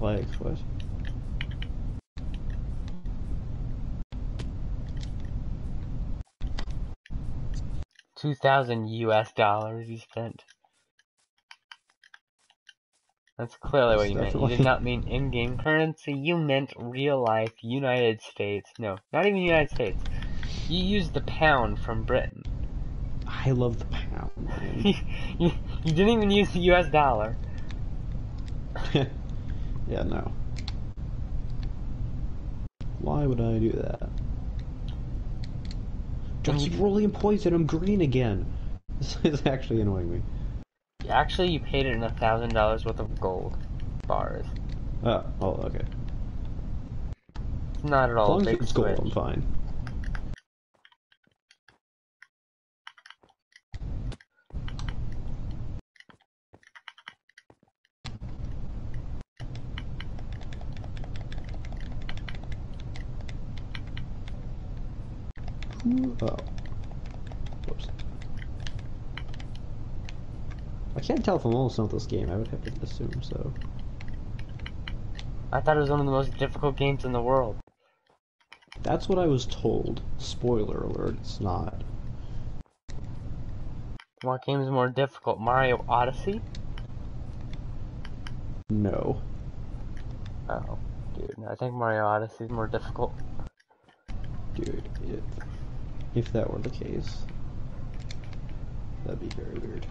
Like, 0.00 0.28
what? 0.34 0.58
2,000 8.22 8.86
US 8.88 9.32
dollars 9.32 9.88
you 9.88 9.98
spent. 9.98 10.44
That's 13.36 13.56
clearly 13.56 13.96
what 13.96 14.08
you 14.08 14.14
meant. 14.14 14.36
You 14.36 14.46
did 14.46 14.60
not 14.60 14.84
mean 14.84 15.02
in-game 15.08 15.58
currency. 15.58 16.12
You 16.12 16.38
meant 16.38 16.72
real 16.78 17.20
life 17.20 17.52
United 17.62 18.22
States. 18.22 18.70
No, 18.78 18.98
not 19.12 19.26
even 19.26 19.38
United 19.38 19.70
States. 19.70 20.00
You 20.68 20.84
used 20.84 21.14
the 21.14 21.22
pound 21.22 21.80
from 21.80 22.04
Britain. 22.04 22.44
I 23.26 23.50
love 23.50 23.80
the 23.80 23.86
pound. 23.86 24.30
you, 24.84 24.94
you, 25.40 25.52
you 25.82 25.92
didn't 25.92 26.10
even 26.10 26.30
use 26.30 26.50
the 26.50 26.60
US 26.70 26.88
dollar. 26.90 27.36
yeah, 28.94 30.04
no. 30.04 30.30
Why 33.00 33.26
would 33.26 33.40
I 33.40 33.58
do 33.58 33.72
that? 33.72 34.10
Do 36.42 36.52
I 36.52 36.56
keep 36.56 36.78
rolling 36.78 37.10
points 37.10 37.46
and 37.46 37.54
I'm 37.54 37.66
green 37.66 38.00
again? 38.00 38.46
This 38.98 39.16
is 39.24 39.46
actually 39.46 39.80
annoying 39.80 40.12
me. 40.12 40.22
Actually, 41.08 41.50
you 41.50 41.58
paid 41.58 41.86
it 41.86 41.94
in 41.94 42.04
a 42.04 42.10
thousand 42.10 42.54
dollars 42.54 42.84
worth 42.84 43.00
of 43.00 43.20
gold 43.20 43.56
bars. 44.06 44.46
Oh, 45.02 45.24
oh, 45.40 45.52
okay. 45.64 45.84
Not 47.82 48.10
at 48.10 48.16
all 48.16 48.26
a 48.26 48.32
long 48.34 48.46
as 48.46 48.54
it's 48.60 48.72
gold, 48.72 49.00
I'm 49.00 49.10
fine. 49.10 49.51
Oh. 65.84 66.36
Whoops. 67.66 67.88
I 70.94 71.00
can't 71.00 71.24
tell 71.24 71.36
if 71.36 71.44
I'm 71.44 71.54
almost 71.54 71.76
done 71.76 71.86
with 71.86 71.92
this 71.92 72.06
game. 72.06 72.30
I 72.30 72.36
would 72.36 72.48
have 72.48 72.62
to 72.62 72.72
assume 72.82 73.22
so. 73.22 73.52
I 75.52 75.60
thought 75.60 75.76
it 75.76 75.80
was 75.80 75.90
one 75.90 76.00
of 76.00 76.06
the 76.06 76.12
most 76.12 76.36
difficult 76.38 76.76
games 76.76 77.04
in 77.04 77.12
the 77.12 77.20
world. 77.20 77.56
That's 78.82 79.08
what 79.08 79.18
I 79.18 79.26
was 79.26 79.46
told. 79.46 80.02
Spoiler 80.18 80.82
alert, 80.82 81.16
it's 81.20 81.40
not. 81.40 81.82
What 84.22 84.44
game 84.44 84.60
is 84.60 84.70
more 84.70 84.88
difficult? 84.88 85.40
Mario 85.40 85.84
Odyssey? 85.88 86.40
No. 88.70 89.20
Oh, 90.48 90.78
dude, 91.14 91.34
I 91.48 91.54
think 91.54 91.74
Mario 91.74 92.06
Odyssey 92.06 92.44
is 92.44 92.50
more 92.50 92.66
difficult. 92.66 93.12
Dude, 94.54 94.88
it, 95.06 95.22
if 96.14 96.32
that 96.32 96.52
were 96.52 96.60
the 96.60 96.70
case, 96.70 97.24
that'd 99.04 99.20
be 99.20 99.28
very 99.28 99.58
weird. 99.58 99.86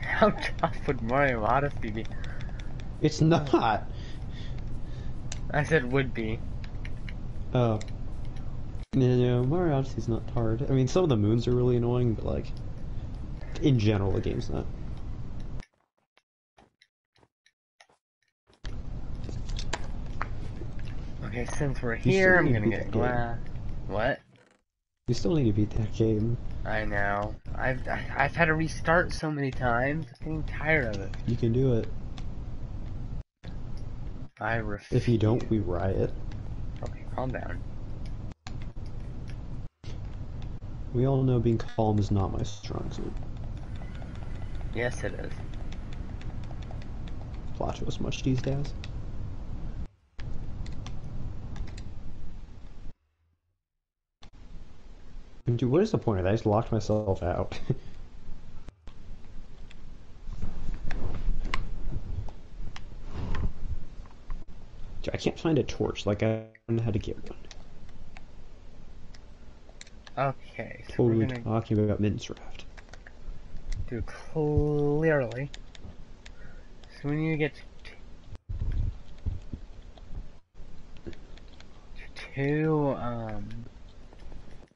How 0.00 0.30
tough 0.30 0.76
would 0.86 1.02
Mario 1.02 1.44
Odyssey 1.44 1.90
be? 1.90 2.06
It's 3.00 3.20
not! 3.20 3.86
I 5.50 5.62
said 5.62 5.92
would 5.92 6.14
be. 6.14 6.40
Oh. 7.54 7.78
No, 8.94 9.16
no, 9.16 9.44
Mario 9.44 9.76
Odyssey's 9.76 10.08
not 10.08 10.28
hard. 10.30 10.66
I 10.70 10.72
mean, 10.72 10.88
some 10.88 11.02
of 11.02 11.10
the 11.10 11.16
moons 11.16 11.46
are 11.46 11.54
really 11.54 11.76
annoying, 11.76 12.14
but 12.14 12.24
like, 12.24 12.46
in 13.60 13.78
general, 13.78 14.12
the 14.12 14.20
game's 14.20 14.48
not. 14.48 14.66
Okay, 21.36 21.44
since 21.58 21.82
we're 21.82 21.96
here, 21.96 22.38
I'm 22.38 22.50
gonna 22.50 22.70
get 22.70 22.90
glass. 22.90 23.36
What? 23.88 24.20
You 25.06 25.12
still 25.12 25.34
need 25.34 25.44
to 25.44 25.52
beat 25.52 25.68
that 25.72 25.92
game. 25.92 26.38
I 26.64 26.86
know. 26.86 27.34
I've 27.54 27.86
I've 27.86 28.34
had 28.34 28.46
to 28.46 28.54
restart 28.54 29.12
so 29.12 29.30
many 29.30 29.50
times. 29.50 30.06
I'm 30.08 30.18
getting 30.18 30.42
tired 30.44 30.96
of 30.96 31.02
it. 31.02 31.10
You 31.26 31.36
can 31.36 31.52
do 31.52 31.74
it. 31.74 31.88
I 34.40 34.56
refuse. 34.56 35.02
If 35.02 35.08
you 35.08 35.18
don't, 35.18 35.46
we 35.50 35.58
riot. 35.58 36.10
Okay, 36.82 37.04
calm 37.14 37.32
down. 37.32 37.62
We 40.94 41.06
all 41.06 41.22
know 41.22 41.38
being 41.38 41.58
calm 41.58 41.98
is 41.98 42.10
not 42.10 42.32
my 42.32 42.44
strong 42.44 42.90
suit. 42.90 43.12
Yes, 44.74 45.04
it 45.04 45.12
is. 45.12 45.32
Plot 47.56 47.82
as 47.86 48.00
much 48.00 48.22
these 48.22 48.40
days. 48.40 48.72
Dude, 55.54 55.70
what 55.70 55.80
is 55.82 55.92
the 55.92 55.98
point 55.98 56.18
of 56.18 56.24
that? 56.24 56.30
I 56.30 56.34
just 56.34 56.44
locked 56.44 56.72
myself 56.72 57.22
out. 57.22 57.58
Dude, 65.02 65.14
I 65.14 65.16
can't 65.16 65.38
find 65.38 65.56
a 65.58 65.62
torch. 65.62 66.04
Like, 66.04 66.24
I 66.24 66.46
don't 66.66 66.78
know 66.78 66.82
how 66.82 66.90
to 66.90 66.98
get 66.98 67.16
one. 67.30 67.38
Okay, 70.18 70.82
so 70.88 70.94
Totally 70.94 71.18
we're 71.18 71.26
gonna 71.26 71.42
talking 71.42 71.78
about 71.78 72.02
Minecraft. 72.02 72.64
do 73.88 74.02
clearly. 74.02 75.50
So 77.00 77.08
we 77.10 77.16
need 77.16 77.30
to 77.32 77.36
get 77.36 77.54
to 77.54 77.62
two 82.34 82.96
um. 82.98 83.48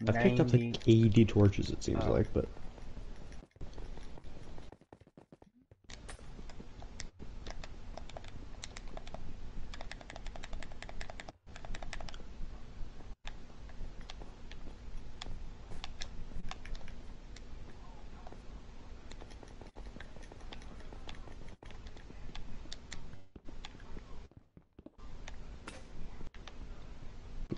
I've 0.08 0.18
picked 0.20 0.40
up 0.40 0.52
90 0.52 0.72
like 0.72 0.78
80 0.86 1.24
torches, 1.24 1.70
it 1.70 1.82
seems 1.82 2.02
Oh. 2.04 2.12
like, 2.12 2.32
but 2.32 2.48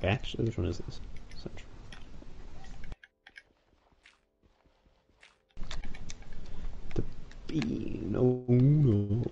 actually, 0.02 0.44
which 0.44 0.58
one 0.58 0.66
is 0.66 0.78
this? 0.78 1.00
Central. 1.36 1.68
The 6.94 7.02
bean. 7.46 8.14
Oh 8.18 8.44
no. 8.48 9.22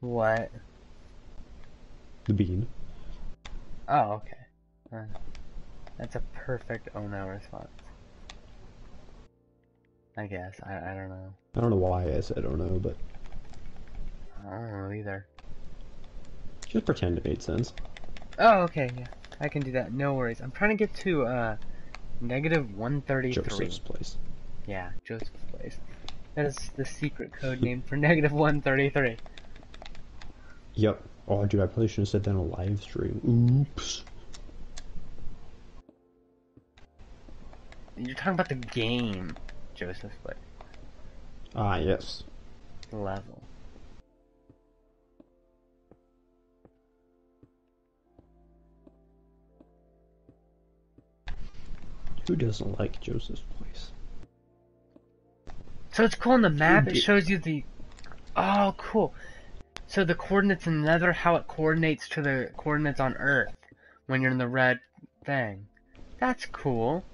What? 0.00 0.50
The 2.28 2.34
bean. 2.34 2.66
Oh, 3.88 4.12
okay. 4.12 4.36
Uh, 4.92 5.04
that's 5.98 6.14
a 6.14 6.20
perfect 6.34 6.90
oh 6.94 7.06
no 7.06 7.26
response. 7.26 7.70
I 10.18 10.26
guess. 10.26 10.54
I, 10.62 10.90
I 10.90 10.94
don't 10.94 11.08
know. 11.08 11.32
I 11.56 11.60
don't 11.60 11.70
know 11.70 11.76
why 11.76 12.04
I 12.04 12.20
said 12.20 12.38
I 12.38 12.42
don't 12.42 12.58
know, 12.58 12.78
but 12.78 12.96
I 14.46 14.50
don't 14.50 14.70
know 14.70 14.92
either. 14.92 15.26
just 16.68 16.84
pretend 16.84 17.16
it 17.16 17.24
made 17.24 17.42
sense. 17.42 17.72
Oh, 18.38 18.60
okay, 18.60 18.90
yeah. 18.96 19.06
I 19.40 19.48
can 19.48 19.62
do 19.62 19.72
that. 19.72 19.92
No 19.92 20.12
worries. 20.12 20.40
I'm 20.40 20.50
trying 20.50 20.70
to 20.70 20.76
get 20.76 20.94
to, 20.96 21.26
uh, 21.26 21.56
negative 22.20 22.76
133. 22.76 23.42
Joseph's 23.42 23.78
place. 23.78 24.18
Yeah, 24.66 24.90
Joseph's 25.04 25.44
place. 25.50 25.78
That 26.34 26.44
is 26.44 26.56
the 26.76 26.84
secret 26.84 27.32
code 27.32 27.62
name 27.62 27.82
for 27.82 27.96
negative 27.96 28.32
133. 28.32 29.16
Yep. 30.74 31.02
Oh, 31.30 31.44
dude, 31.44 31.60
I 31.60 31.66
probably 31.66 31.88
should 31.88 31.98
have 31.98 32.08
said 32.08 32.24
that 32.24 32.30
on 32.30 32.36
a 32.36 32.42
live 32.42 32.82
stream. 32.82 33.66
Oops. 33.70 34.02
You're 37.98 38.14
talking 38.14 38.32
about 38.32 38.48
the 38.48 38.54
game, 38.54 39.36
Joseph's 39.74 40.16
place. 40.24 40.36
Ah, 41.54 41.76
yes. 41.76 42.24
Level. 42.92 43.42
Who 52.26 52.36
doesn't 52.36 52.78
like 52.78 53.00
Joseph's 53.00 53.42
place? 53.58 53.90
So 55.92 56.04
it's 56.04 56.14
cool 56.14 56.32
on 56.32 56.42
the 56.42 56.50
map, 56.50 56.88
it 56.88 56.96
shows 56.96 57.28
you 57.28 57.38
the... 57.38 57.64
Oh, 58.36 58.74
cool. 58.78 59.12
So 59.88 60.04
the 60.04 60.14
coordinates 60.14 60.66
in 60.66 60.82
Nether, 60.82 61.12
how 61.12 61.36
it 61.36 61.46
coordinates 61.48 62.10
to 62.10 62.20
the 62.20 62.50
coordinates 62.58 63.00
on 63.00 63.14
Earth 63.14 63.54
when 64.06 64.20
you're 64.20 64.30
in 64.30 64.36
the 64.36 64.46
red 64.46 64.80
thing. 65.24 65.66
That's 66.20 66.44
cool. 66.44 67.04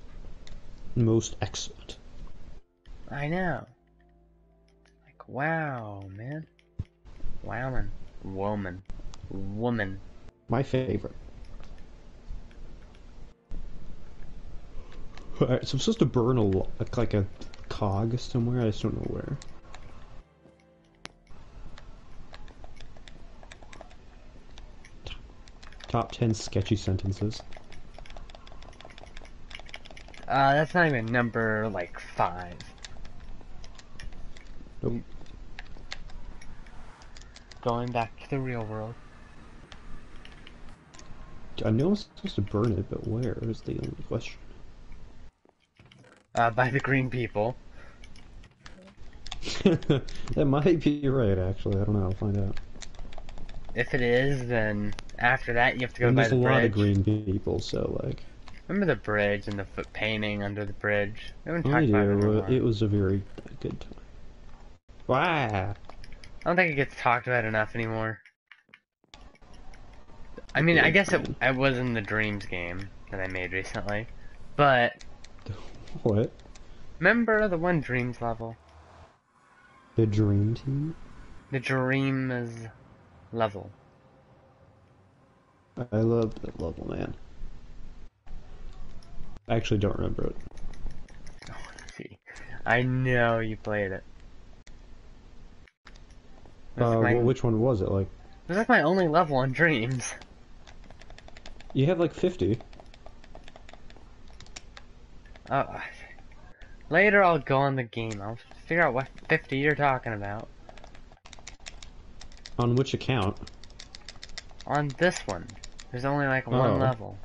Most 0.97 1.37
excellent. 1.41 1.99
I 3.09 3.29
know. 3.29 3.65
Like, 5.07 5.29
wow, 5.29 6.03
man. 6.09 6.47
Wow, 7.45 7.71
man. 7.71 7.93
Woman. 8.25 8.83
Woman. 9.31 10.01
My 10.49 10.65
favorite. 10.65 11.15
Alright, 15.41 15.67
so 15.67 15.77
I'm 15.77 15.79
supposed 15.79 16.01
to 16.01 16.07
burn 16.07 16.39
a 16.39 16.43
like, 16.43 16.97
like 16.97 17.15
a 17.15 17.25
cog 17.69 18.19
somewhere. 18.19 18.63
I 18.63 18.67
just 18.67 18.83
don't 18.83 18.97
know 18.97 19.15
where. 19.15 19.37
Top 25.95 26.11
ten 26.11 26.35
sketchy 26.35 26.75
sentences. 26.75 27.41
Uh, 30.27 30.55
that's 30.55 30.75
not 30.75 30.89
even 30.89 31.07
number 31.07 31.69
like 31.69 32.01
five. 32.01 32.57
Nope. 34.83 34.95
Going 37.63 37.93
back 37.93 38.11
to 38.25 38.31
the 38.31 38.41
real 38.41 38.65
world. 38.65 38.93
I 41.65 41.71
know 41.71 41.91
I'm 41.91 41.95
supposed 41.95 42.35
to 42.35 42.41
burn 42.41 42.73
it, 42.73 42.91
but 42.91 43.07
where 43.07 43.39
is 43.43 43.61
the 43.61 43.75
only 43.75 43.95
question. 44.09 44.41
Uh, 46.35 46.51
by 46.51 46.71
the 46.71 46.81
green 46.81 47.09
people. 47.09 47.55
that 49.63 50.45
might 50.45 50.81
be 50.81 51.09
right, 51.09 51.39
actually. 51.39 51.81
I 51.81 51.85
don't 51.85 51.95
know. 51.95 52.07
I'll 52.07 52.13
find 52.15 52.37
out. 52.37 52.59
If 53.77 53.95
it 53.95 54.01
is, 54.01 54.49
then 54.49 54.93
after 55.19 55.53
that 55.55 55.77
you 55.77 55.83
have 55.83 55.95
to 55.95 56.01
go 56.01 56.11
And 56.11 56.17
by 56.17 56.29
there's 56.29 56.29
the 56.29 56.37
a 56.37 56.37
lot 56.37 56.65
of 56.65 56.73
green 56.73 57.03
people, 57.05 57.61
so 57.61 57.99
like. 58.05 58.23
Remember 58.69 58.85
the 58.85 58.95
bridge 59.01 59.49
and 59.49 59.59
the 59.59 59.65
foot 59.65 59.93
painting 59.95 60.43
under 60.43 60.65
the 60.67 60.75
bridge? 60.75 61.35
We 61.45 61.51
haven't 61.51 61.65
I 61.65 61.69
talked 61.69 61.89
about 61.89 62.09
it 62.09 62.13
in 62.13 62.23
a 62.23 62.31
while. 62.31 62.55
It 62.55 62.63
was 62.63 62.83
a 62.83 62.87
very 62.87 63.23
good 63.61 63.81
time. 63.81 63.91
Wow. 65.07 65.75
I 66.45 66.49
don't 66.49 66.57
think 66.57 66.73
it 66.73 66.77
gets 66.77 66.97
talked 66.97 67.27
about 67.27 67.45
enough 67.45 67.75
anymore. 67.75 68.21
I 70.55 70.63
mean, 70.63 70.79
I 70.79 70.91
guess 70.91 71.13
it, 71.13 71.29
it 71.41 71.55
was 71.55 71.79
in 71.79 71.93
the 71.95 72.01
Dreams 72.01 72.47
game 72.47 72.91
that 73.11 73.21
I 73.21 73.29
made 73.29 73.53
recently, 73.53 74.09
but 74.57 74.93
What? 76.03 76.31
remember 76.99 77.47
the 77.49 77.57
one 77.57 77.81
Dreams 77.81 78.21
level? 78.21 78.59
The 79.97 80.07
Dream 80.07 80.55
Team? 80.55 80.95
The 81.51 81.61
Dreams 81.61 82.69
level. 83.33 83.75
I 85.77 85.97
love 85.99 86.35
that 86.43 86.61
level, 86.61 86.89
man. 86.89 87.15
I 89.49 89.57
actually 89.57 89.79
don't 89.79 89.97
remember 89.97 90.27
it. 90.27 90.37
See, 91.97 92.19
I 92.67 92.83
know 92.83 93.41
you 93.41 93.57
played 93.57 93.93
it. 93.93 94.05
Uh, 96.77 97.01
my, 97.01 97.15
well, 97.15 97.23
which 97.23 97.45
one 97.45 97.61
was 97.61 97.83
it? 97.83 97.91
Like, 97.91 98.07
it 98.07 98.49
was 98.49 98.59
like 98.59 98.69
my 98.69 98.83
only 98.83 99.09
level 99.09 99.37
on 99.37 99.53
Dreams. 99.53 100.15
you 101.73 101.87
have 101.87 102.01
like 102.01 102.13
50. 102.13 102.59
Oh, 105.51 105.81
later 106.89 107.23
I'll 107.23 107.39
go 107.39 107.59
on 107.59 107.77
the 107.77 107.83
game. 107.85 108.21
I'll 108.23 108.39
figure 108.67 108.83
out 108.83 108.95
what 108.95 109.09
50 109.29 109.59
you're 109.59 109.75
talking 109.75 110.15
about. 110.15 110.49
On 112.59 112.77
which 112.77 112.95
account? 112.95 113.37
On 114.67 114.89
this 114.99 115.19
one, 115.27 115.47
there's 115.95 116.05
only 116.05 116.27
like 116.27 116.49
one 116.49 116.73
Oh. 116.73 116.77
level. 116.77 117.17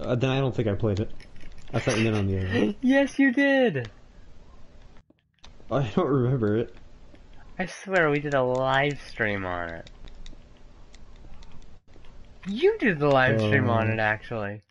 Uh, 0.00 0.14
then 0.14 0.30
I 0.30 0.40
don't 0.40 0.54
think 0.56 0.66
I 0.66 0.74
played 0.74 0.98
it. 0.98 1.10
I 1.74 1.78
thought 1.78 1.98
you 1.98 2.04
meant 2.04 2.16
on 2.16 2.26
the 2.26 2.38
other 2.38 2.74
yes, 2.80 3.18
you 3.18 3.32
did. 3.32 3.90
I 5.70 5.82
don't 5.94 6.06
remember 6.08 6.56
it. 6.56 6.74
I 7.58 7.66
swear 7.66 8.10
we 8.10 8.20
did 8.20 8.32
a 8.32 8.42
live 8.42 8.98
stream 9.10 9.44
on 9.44 9.68
it. 9.68 9.84
You 12.48 12.78
did 12.78 12.98
the 12.98 13.08
live 13.08 13.38
stream 13.42 13.68
on 13.68 13.88
Um. 13.88 13.92
it, 13.92 13.98
actually. 14.00 14.62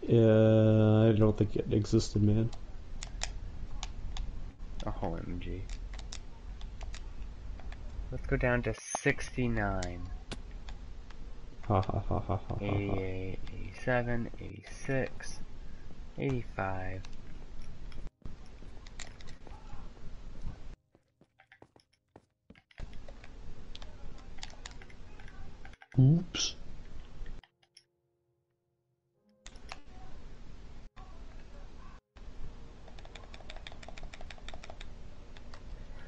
Yeah, 0.00 1.10
I 1.10 1.12
don't 1.12 1.36
think 1.36 1.56
it 1.56 1.70
existed, 1.74 2.22
man. 2.22 2.48
Oh, 4.86 4.90
OMG. 5.02 5.60
Let's 8.10 8.26
go 8.26 8.36
down 8.36 8.62
to 8.62 8.74
69. 8.74 10.08
Ha 11.66 11.82
ha 11.82 11.82
ha 11.82 12.00
ha 12.08 12.20
ha 12.20 12.36
ha. 12.36 12.40
ha. 12.48 12.56
88, 12.62 13.38
87, 13.52 14.30
86, 14.40 15.40
85. 16.18 17.02
Oops. 26.00 26.56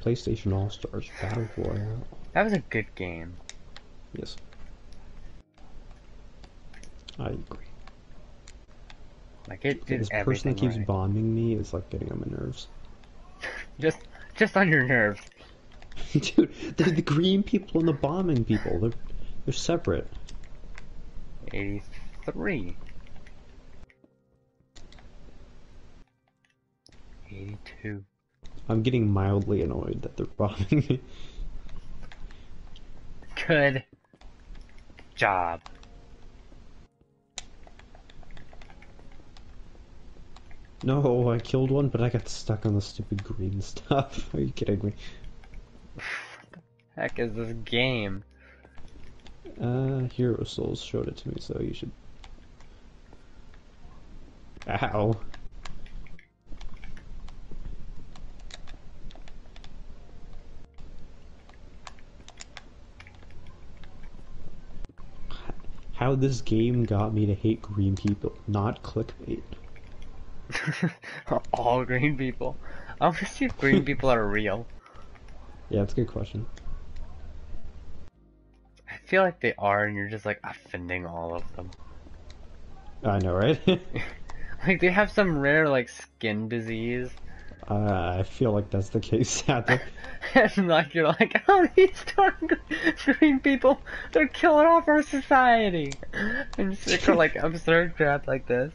PlayStation 0.03 0.53
All 0.53 0.71
Stars 0.71 1.11
Battle 1.21 1.49
Royale. 1.57 2.07
That 2.33 2.45
was 2.45 2.53
a 2.53 2.61
good 2.71 2.95
game. 2.95 3.37
Yes. 4.13 4.37
I 7.19 7.29
agree. 7.29 7.67
Like 9.49 9.65
it 9.65 9.85
did 9.87 10.01
This 10.01 10.09
person 10.09 10.53
that 10.53 10.61
keeps 10.61 10.77
right. 10.77 10.87
bombing 10.87 11.35
me 11.35 11.55
is 11.55 11.75
like 11.75 11.91
getting 11.91 12.11
on 12.13 12.21
my 12.21 12.37
nerves. 12.37 12.69
Just, 13.81 13.99
just 14.37 14.57
on 14.57 14.69
your 14.69 14.85
nerves. 14.85 15.21
Dude, 16.13 16.55
they're 16.77 16.91
the 16.91 17.03
green 17.03 17.43
people 17.43 17.81
and 17.81 17.89
the 17.89 17.93
bombing 17.93 18.45
people. 18.45 18.79
They're 18.79 18.93
they're 19.45 19.55
separate. 19.55 20.07
83. 21.53 22.77
82. 27.31 28.05
I'm 28.71 28.83
getting 28.83 29.11
mildly 29.11 29.63
annoyed 29.63 30.03
that 30.03 30.17
they're 30.17 30.27
bombing 30.27 30.87
me. 30.89 31.01
Good 33.47 33.83
job. 35.17 35.61
No, 40.85 41.31
I 41.31 41.39
killed 41.41 41.73
one, 41.73 41.89
but 41.89 42.01
I 42.01 42.11
got 42.11 42.29
stuck 42.29 42.65
on 42.65 42.77
the 42.77 42.81
stupid 42.81 43.25
green 43.25 43.61
stuff. 43.61 44.33
Are 44.35 44.41
you 44.41 44.53
kidding 44.53 44.81
me? 44.85 44.93
Heck 46.95 47.19
is 47.19 47.35
this 47.35 47.53
game? 47.65 48.23
Uh, 49.61 50.03
Hero 50.13 50.45
Souls 50.45 50.81
showed 50.81 51.09
it 51.09 51.17
to 51.19 51.29
me, 51.29 51.37
so 51.41 51.61
you 51.61 51.75
should. 51.75 51.91
Ow. 54.69 55.21
How 66.01 66.15
this 66.15 66.41
game 66.41 66.87
got 66.87 67.13
me 67.13 67.27
to 67.27 67.35
hate 67.35 67.61
green 67.61 67.95
people, 67.95 68.33
not 68.49 68.83
clickbait. 68.83 69.43
All 71.53 71.85
green 71.85 72.17
people. 72.17 72.57
I 72.99 73.05
want 73.05 73.19
to 73.19 73.27
see 73.27 73.45
if 73.45 73.59
green 73.59 73.85
people 73.85 74.09
are 74.09 74.27
real. 74.27 74.67
Yeah, 75.69 75.81
that's 75.81 75.93
a 75.93 75.97
good 75.97 76.09
question. 76.09 76.47
I 78.91 78.97
feel 79.07 79.23
like 79.23 79.41
they 79.41 79.55
are, 79.57 79.85
and 79.85 79.95
you're 79.95 80.09
just 80.09 80.27
like 80.27 80.41
offending 80.43 81.07
all 81.07 81.37
of 81.37 81.45
them. 81.55 81.71
I 83.05 83.19
know, 83.21 83.35
right? 83.35 83.61
Like 84.67 84.81
they 84.81 84.91
have 84.91 85.13
some 85.13 85.39
rare 85.39 85.69
like 85.69 85.89
skin 85.89 86.49
disease, 86.49 87.11
uh, 87.69 88.17
I 88.19 88.23
feel 88.23 88.53
like 88.53 88.71
that's 88.71 88.89
the 88.91 89.01
case, 89.01 89.31
sadly. 89.47 89.81
like 90.57 90.95
you're 90.95 91.07
like, 91.07 91.43
oh, 91.49 91.69
these 91.77 92.05
darn 92.17 92.59
green 93.05 93.41
people, 93.41 93.81
they're 94.13 94.29
killing 94.29 94.67
off 94.67 94.89
our 94.89 95.03
society, 95.03 95.99
I'm 96.59 96.75
just 96.75 97.03
for 97.03 97.15
like 97.15 97.37
absurd 97.37 97.97
crap 97.97 98.27
like 98.27 98.47
this. 98.47 98.73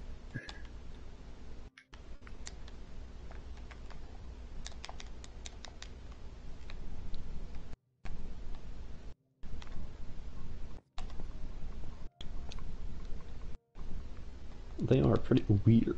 They 14.79 15.01
are 15.01 15.17
pretty 15.17 15.45
weird. 15.65 15.97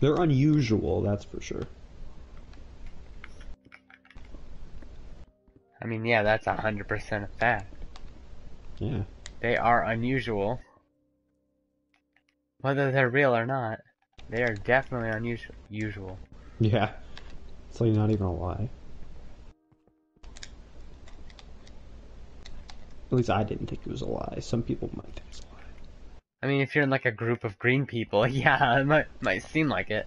They're 0.00 0.16
unusual, 0.16 1.02
that's 1.02 1.24
for 1.24 1.40
sure. 1.40 1.62
I 5.82 5.86
mean, 5.86 6.04
yeah, 6.04 6.22
that's 6.22 6.46
a 6.46 6.54
hundred 6.54 6.88
percent 6.88 7.24
a 7.24 7.28
fact. 7.38 7.74
Yeah. 8.78 9.02
They 9.40 9.56
are 9.56 9.84
unusual. 9.84 10.60
Whether 12.60 12.90
they're 12.90 13.10
real 13.10 13.36
or 13.36 13.44
not, 13.44 13.80
they 14.30 14.42
are 14.42 14.54
definitely 14.54 15.10
unusual. 15.10 15.54
Usual. 15.68 16.18
Yeah. 16.58 16.92
It's 17.70 17.80
like 17.80 17.92
not 17.92 18.10
even 18.10 18.26
a 18.26 18.32
lie. 18.32 18.70
At 23.10 23.12
least 23.12 23.30
I 23.30 23.44
didn't 23.44 23.66
think 23.66 23.82
it 23.84 23.90
was 23.90 24.00
a 24.00 24.06
lie. 24.06 24.38
Some 24.40 24.62
people 24.62 24.90
might 24.94 25.14
think 25.14 25.26
it's 25.28 25.40
a 25.40 25.42
lie. 25.52 25.53
I 26.44 26.46
mean, 26.46 26.60
if 26.60 26.74
you're 26.74 26.84
in 26.84 26.90
like 26.90 27.06
a 27.06 27.10
group 27.10 27.42
of 27.42 27.58
green 27.58 27.86
people, 27.86 28.26
yeah, 28.26 28.78
it 28.78 28.84
might 28.84 29.06
might 29.20 29.42
seem 29.44 29.68
like 29.68 29.90
it. 29.90 30.06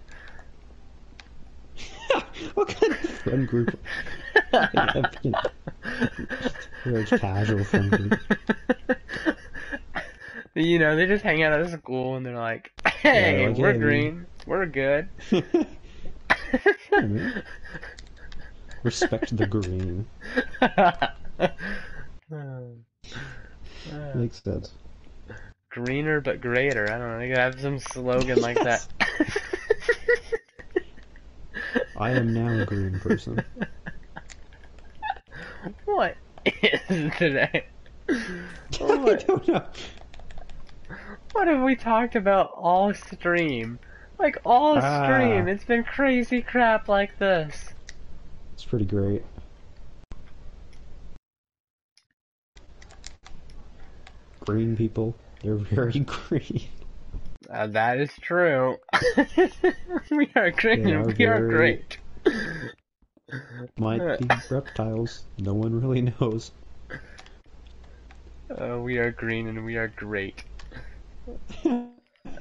what 2.54 2.68
kind 2.68 2.92
of 2.92 2.98
friend 3.00 3.48
group? 3.48 3.84
Yeah, 4.72 5.02
you 5.22 5.30
know, 5.32 5.40
very 6.84 7.04
casual 7.06 7.64
friend 7.64 7.90
group. 7.90 8.20
you 10.54 10.78
know, 10.78 10.94
they 10.96 11.06
just 11.06 11.24
hang 11.24 11.42
out 11.42 11.60
at 11.60 11.68
school 11.70 12.14
and 12.16 12.24
they're 12.24 12.38
like, 12.38 12.70
"Hey, 12.86 13.48
like, 13.48 13.58
we're 13.58 13.72
"Hey, 13.72 13.78
we- 13.78 13.84
green, 13.84 14.26
we're 14.46 14.66
good." 14.66 15.10
I 16.92 17.42
respect 18.84 19.36
the 19.36 19.46
green. 19.46 20.06
Makes 24.14 24.42
sense. 24.42 24.72
Greener 25.78 26.20
but 26.20 26.40
greater. 26.40 26.90
I 26.90 26.98
don't 26.98 27.18
know. 27.18 27.24
You 27.24 27.32
gotta 27.34 27.52
have 27.52 27.60
some 27.60 27.78
slogan 27.78 28.40
like 28.40 28.60
that. 28.64 28.84
I 31.96 32.10
am 32.10 32.34
now 32.34 32.62
a 32.62 32.66
green 32.66 32.98
person. 32.98 33.44
what 35.84 36.16
is 36.62 37.12
today? 37.16 37.64
I 38.10 38.14
What, 38.80 39.24
don't 39.26 39.46
know. 39.46 39.64
what 41.32 41.46
have 41.46 41.62
we 41.62 41.76
talked 41.76 42.16
about 42.16 42.50
all 42.56 42.92
stream? 42.92 43.78
Like 44.18 44.38
all 44.44 44.78
Ah. 44.78 45.04
stream, 45.04 45.46
it's 45.46 45.64
been 45.64 45.84
crazy 45.84 46.42
crap 46.42 46.88
like 46.88 47.16
this. 47.18 47.72
It's 48.54 48.64
pretty 48.64 48.84
great. 48.84 49.22
Green 54.40 54.76
people, 54.76 55.14
they're 55.42 55.54
very 55.56 56.00
green. 56.06 56.62
Uh, 57.50 57.66
that 57.68 57.98
is 57.98 58.10
true. 58.20 58.76
we 60.10 60.30
are 60.34 60.50
green. 60.50 60.82
They 60.84 60.92
are 60.92 61.04
we 61.06 61.26
are 61.26 61.48
great. 61.48 61.98
Might 63.78 64.18
be 64.18 64.28
reptiles. 64.50 65.24
No 65.38 65.54
one 65.54 65.80
really 65.80 66.12
knows. 66.20 66.50
Uh, 68.50 68.78
we 68.80 68.98
are 68.98 69.12
green 69.12 69.46
and 69.48 69.64
we 69.64 69.76
are 69.76 69.88
great. 69.88 70.42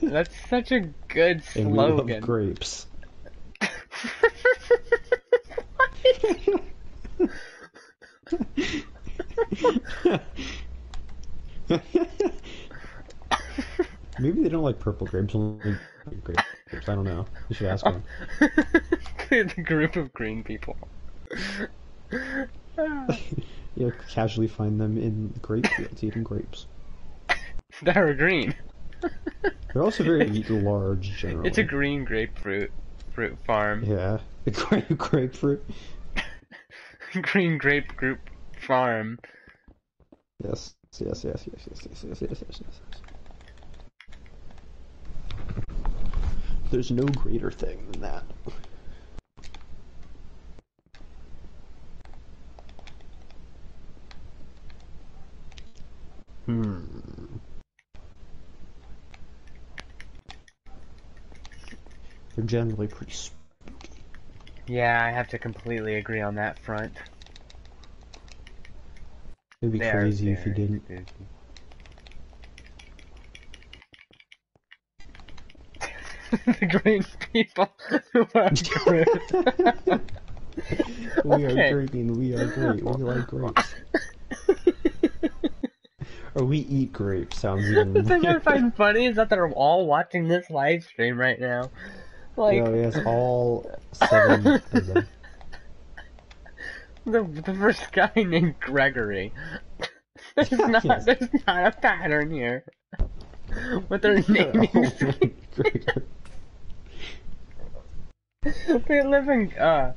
That's 0.01 0.35
such 0.49 0.71
a 0.71 0.81
good 1.09 1.43
And 1.55 1.71
we 1.71 1.77
love 1.77 1.97
slogan. 1.97 2.21
grapes. 2.21 2.87
Maybe 14.19 14.41
they 14.41 14.49
don't 14.49 14.63
like 14.63 14.79
purple 14.79 15.07
grapes, 15.07 15.35
only 15.35 15.77
grapes. 16.23 16.43
I 16.87 16.95
don't 16.95 17.05
know. 17.05 17.25
You 17.49 17.55
should 17.55 17.67
ask 17.67 17.83
them. 17.85 18.03
the 19.29 19.63
group 19.63 19.95
of 19.95 20.11
green 20.13 20.43
people. 20.43 20.75
you 23.75 23.93
casually 24.09 24.47
find 24.47 24.79
them 24.79 24.97
in 24.97 25.33
grape 25.41 25.67
fields 25.67 26.03
eating 26.03 26.23
grapes. 26.23 26.65
that 27.83 27.97
are 27.97 28.13
green. 28.13 28.55
They're 29.73 29.83
also 29.83 30.03
very 30.03 30.25
large, 30.49 31.17
generally. 31.17 31.47
It's 31.47 31.57
a 31.57 31.63
green 31.63 32.03
grapefruit 32.03 32.71
fruit 33.11 33.37
farm. 33.45 33.83
Yeah, 33.83 34.19
the 34.45 34.51
grape 34.51 34.97
grapefruit. 34.97 35.63
green 37.21 37.57
grape 37.57 37.95
group 37.95 38.19
farm. 38.59 39.19
Yes, 40.43 40.75
yes, 40.99 41.23
yes, 41.23 41.23
yes, 41.23 41.45
yes, 41.47 41.87
yes, 41.89 42.03
yes, 42.03 42.21
yes, 42.21 42.43
yes, 42.49 42.61
yes. 42.61 43.01
There's 46.69 46.91
no 46.91 47.09
greater 47.11 47.51
thing 47.51 47.87
than 47.91 48.01
that. 48.01 48.23
Hmm. 56.45 57.37
They're 62.35 62.45
generally 62.45 62.87
pretty. 62.87 63.11
Sp- 63.11 63.35
Yeah, 64.67 65.03
I 65.03 65.09
have 65.09 65.29
to 65.29 65.39
completely 65.39 65.95
agree 65.95 66.21
on 66.21 66.35
that 66.35 66.59
front. 66.59 66.99
It'd 69.61 69.71
be 69.71 69.79
They 69.79 69.85
crazy 69.91 70.31
if 70.31 70.45
you 70.47 70.51
didn't. 70.51 70.83
spooky. 70.85 71.05
the 76.59 76.65
green 76.83 77.03
people 77.33 77.69
who 78.13 78.27
are 78.35 78.51
Groot. 78.69 79.33
we 81.23 81.45
Okay. 81.45 81.45
are 81.45 81.57
green. 81.87 82.15
We 82.17 82.33
are 82.33 82.47
great. 82.47 82.85
We 82.85 83.03
like 83.03 83.27
grapes. 83.27 83.75
or 86.35 86.45
we 86.45 86.59
eat 86.59 86.91
grapes. 86.93 87.37
Sounds 87.37 87.69
even. 87.71 87.93
the 87.93 88.03
thing 88.03 88.25
I 88.25 88.39
find 88.39 88.75
funny 88.75 89.05
is 89.07 89.15
that 89.17 89.29
they're 89.29 89.49
all 89.51 89.85
watching 89.87 90.27
this 90.27 90.49
live 90.49 90.83
stream 90.83 91.17
right 91.19 91.39
now. 91.39 91.71
Like 92.37 92.63
oh 92.63 92.73
yes, 92.73 92.99
all 93.05 93.71
seven 93.93 94.55
of 94.71 94.85
them. 94.87 95.07
the 97.05 97.23
the 97.23 97.53
first 97.55 97.91
guy 97.91 98.11
named 98.15 98.59
Gregory. 98.59 99.33
There's 100.35 100.65
not 100.67 100.83
Yes. 100.83 101.05
there's 101.05 101.29
not 101.47 101.67
a 101.67 101.71
pattern 101.81 102.31
here. 102.31 102.65
But 103.89 104.01
their 104.01 104.21
name 104.27 104.65
Oh, 104.75 104.81
is 104.83 104.93
great. 104.93 105.43
They 108.87 109.03
live 109.03 109.29
in 109.29 109.53
uh 109.53 109.93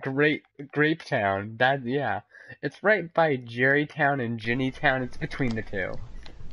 Grape 0.00 0.44
Grapetown. 0.74 1.58
That 1.58 1.84
yeah. 1.84 2.20
It's 2.62 2.82
right 2.82 3.12
by 3.12 3.36
Jerrytown 3.36 4.24
and 4.24 4.38
Ginnytown. 4.38 5.02
It's 5.02 5.16
between 5.16 5.54
the 5.54 5.62
two. 5.62 5.92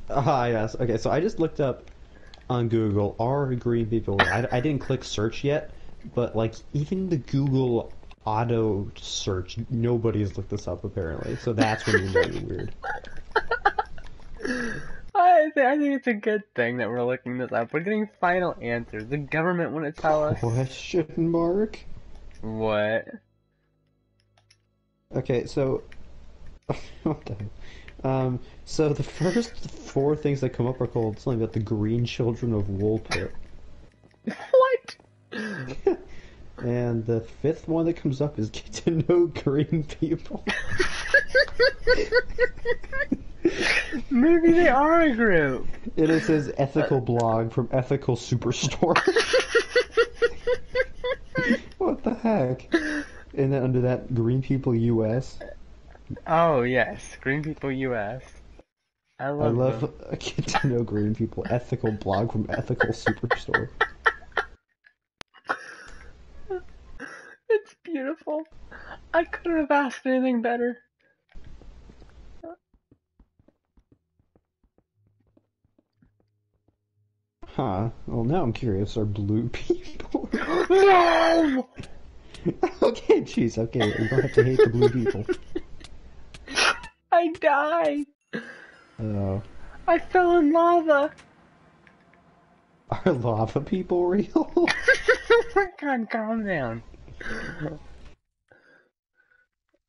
Ah 0.10 0.46
yes. 0.46 0.76
Okay, 0.80 0.98
so 0.98 1.10
I 1.10 1.20
just 1.20 1.40
looked 1.40 1.60
up 1.60 1.84
on 2.50 2.68
Google 2.68 3.16
are 3.20 3.54
green 3.56 3.88
people. 3.88 4.18
I, 4.20 4.48
I 4.52 4.60
didn't 4.60 4.82
click 4.82 5.04
search 5.04 5.44
yet, 5.44 5.74
but 6.14 6.36
like 6.36 6.56
even 6.74 7.10
the 7.10 7.18
Google 7.18 7.94
auto 8.26 8.92
search, 8.98 9.58
nobody's 9.70 10.38
looked 10.38 10.50
this 10.50 10.68
up 10.68 10.84
apparently. 10.84 11.36
So 11.38 11.54
that's 11.54 11.86
when 11.88 12.04
you 12.04 12.10
know 12.10 12.22
you're 12.22 12.44
weird. 12.44 12.74
I 15.14 15.50
th- 15.54 15.66
I 15.66 15.78
think 15.78 15.96
it's 15.96 16.08
a 16.08 16.14
good 16.14 16.44
thing 16.56 16.78
that 16.78 16.90
we're 16.90 17.04
looking 17.04 17.38
this 17.38 17.52
up. 17.52 17.74
We're 17.74 17.82
getting 17.82 18.10
final 18.20 18.56
answers. 18.62 19.08
The 19.08 19.18
government 19.18 19.72
want 19.72 19.86
to 19.86 19.92
tell 20.02 20.24
us 20.24 20.40
Question 20.40 21.30
mark. 21.30 21.80
what? 22.42 23.08
Okay, 25.14 25.46
so 25.46 25.84
what? 27.04 27.32
Um, 28.04 28.40
so 28.66 28.90
the 28.94 29.04
first 29.04 29.70
four 29.70 30.16
things 30.16 30.42
that 30.42 30.52
come 30.52 30.66
up 30.66 30.80
are 30.82 30.88
called 30.88 31.20
something 31.20 31.42
about 31.42 31.54
the 31.54 31.60
green 31.60 32.06
children 32.06 32.54
of 32.54 32.64
Woolpit. 32.68 33.32
What? 34.52 34.96
And 36.58 37.04
the 37.08 37.22
fifth 37.22 37.68
one 37.68 37.86
that 37.86 37.94
comes 37.94 38.22
up 38.22 38.38
is 38.38 38.52
get 38.52 38.72
to 38.74 38.92
know 38.92 39.26
green 39.28 39.84
people. 39.84 40.44
Maybe 44.10 44.52
they 44.52 44.70
are 44.70 45.02
a 45.02 45.16
group. 45.16 45.68
It 45.96 46.24
says 46.24 46.54
ethical 46.58 47.02
blog 47.02 47.52
from 47.52 47.70
Ethical 47.72 48.16
Superstore. 48.16 48.98
what 51.78 52.04
the 52.04 52.14
heck? 52.14 52.74
And 52.74 53.54
then 53.54 53.64
under 53.64 53.82
that, 53.82 54.14
Green 54.14 54.42
People 54.42 54.76
US. 54.76 55.40
Oh 56.28 56.62
yes, 56.62 57.18
Green 57.22 57.42
People 57.42 57.72
US. 57.72 58.24
I 59.20 59.26
I 59.26 59.30
love, 59.30 59.56
love 59.56 59.82
them. 59.82 59.94
get 60.20 60.48
to 60.48 60.68
know 60.68 60.84
green 60.84 61.16
people. 61.16 61.46
Ethical 61.50 61.92
blog 61.92 62.32
from 62.32 62.46
Ethical 62.50 62.90
Superstore. 62.90 63.70
It's 67.54 67.76
beautiful. 67.84 68.44
I 69.14 69.26
couldn't 69.26 69.60
have 69.60 69.72
asked 69.72 70.06
anything 70.06 70.42
better. 70.42 70.78
Huh. 77.56 77.90
Well, 78.08 78.24
now 78.24 78.44
I'm 78.44 78.54
curious. 78.54 78.98
Are 78.98 79.06
blue 79.06 79.50
people? 79.54 80.30
No! 80.70 81.68
okay, 82.82 83.22
jeez. 83.22 83.58
Okay, 83.58 83.88
you 83.88 84.08
don't 84.08 84.22
have 84.22 84.34
to 84.34 84.44
hate 84.44 84.58
the 84.58 84.70
blue 84.70 84.90
people. 84.90 85.26
I 87.12 87.28
died. 87.40 88.06
Oh. 89.00 89.42
I 89.88 90.00
fell 90.00 90.38
in 90.38 90.54
lava. 90.54 91.12
Are 92.90 93.12
lava 93.12 93.62
people 93.62 94.06
real? 94.08 94.68
God, 95.80 96.10
calm 96.10 96.46
down. 96.46 96.84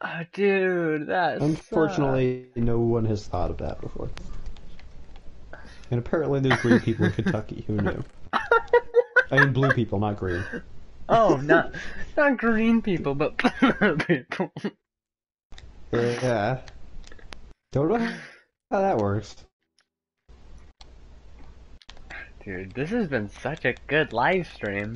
Oh, 0.04 0.20
dude, 0.32 1.06
that 1.06 1.40
Unfortunately, 1.40 2.48
no 2.56 2.78
one 2.80 3.04
has 3.04 3.26
thought 3.26 3.50
of 3.50 3.58
that 3.58 3.80
before. 3.80 4.10
And 5.92 5.98
apparently, 5.98 6.40
there's 6.40 6.58
green 6.62 6.80
people 6.80 7.04
in 7.04 7.12
Kentucky. 7.12 7.64
Who 7.66 7.76
knew? 7.76 8.02
I 8.32 9.40
mean, 9.40 9.52
blue 9.52 9.70
people, 9.72 10.00
not 10.00 10.16
green. 10.16 10.42
Oh, 11.06 11.36
not 11.36 11.74
not 12.16 12.38
green 12.38 12.80
people, 12.80 13.14
but 13.14 13.36
blue 13.36 13.98
people. 13.98 14.50
Yeah. 15.92 16.60
Don't 17.72 17.88
know 17.88 18.14
how 18.70 18.80
that 18.80 18.96
works. 18.96 19.36
Dude, 22.42 22.72
this 22.72 22.88
has 22.88 23.06
been 23.08 23.28
such 23.28 23.66
a 23.66 23.74
good 23.86 24.14
live 24.14 24.46
stream. 24.46 24.94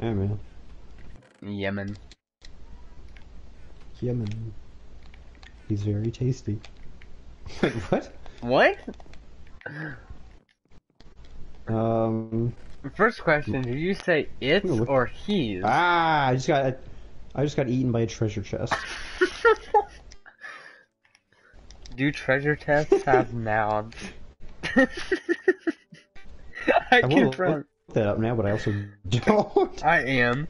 Yeah, 0.00 0.12
man. 0.12 0.40
Yemen. 1.40 1.96
Yemen. 4.00 4.52
He's 5.68 5.84
very 5.84 6.10
tasty. 6.10 6.58
Wait, 7.62 7.72
what? 7.90 8.12
What? 8.42 8.76
Um. 11.68 12.52
First 12.96 13.22
question, 13.22 13.62
did 13.62 13.78
you 13.78 13.94
say 13.94 14.28
it's 14.40 14.68
or 14.68 15.06
he's? 15.06 15.62
Ah! 15.64 16.26
I 16.26 16.34
just 16.34 16.48
got. 16.48 16.76
I 17.34 17.44
just 17.44 17.56
got 17.56 17.68
eaten 17.68 17.92
by 17.92 18.00
a 18.00 18.06
treasure 18.06 18.42
chest. 18.42 18.74
Do 21.94 22.10
treasure 22.10 22.56
chests 22.56 23.04
have 23.04 23.32
mouths? 23.44 23.96
I 24.76 24.86
I 26.90 27.00
can't 27.02 27.32
to 27.32 27.48
look 27.48 27.66
that 27.92 28.06
up 28.06 28.18
now, 28.18 28.34
but 28.34 28.46
I 28.46 28.50
also 28.50 28.74
don't. 29.08 29.84
I 29.84 30.00
am. 30.00 30.48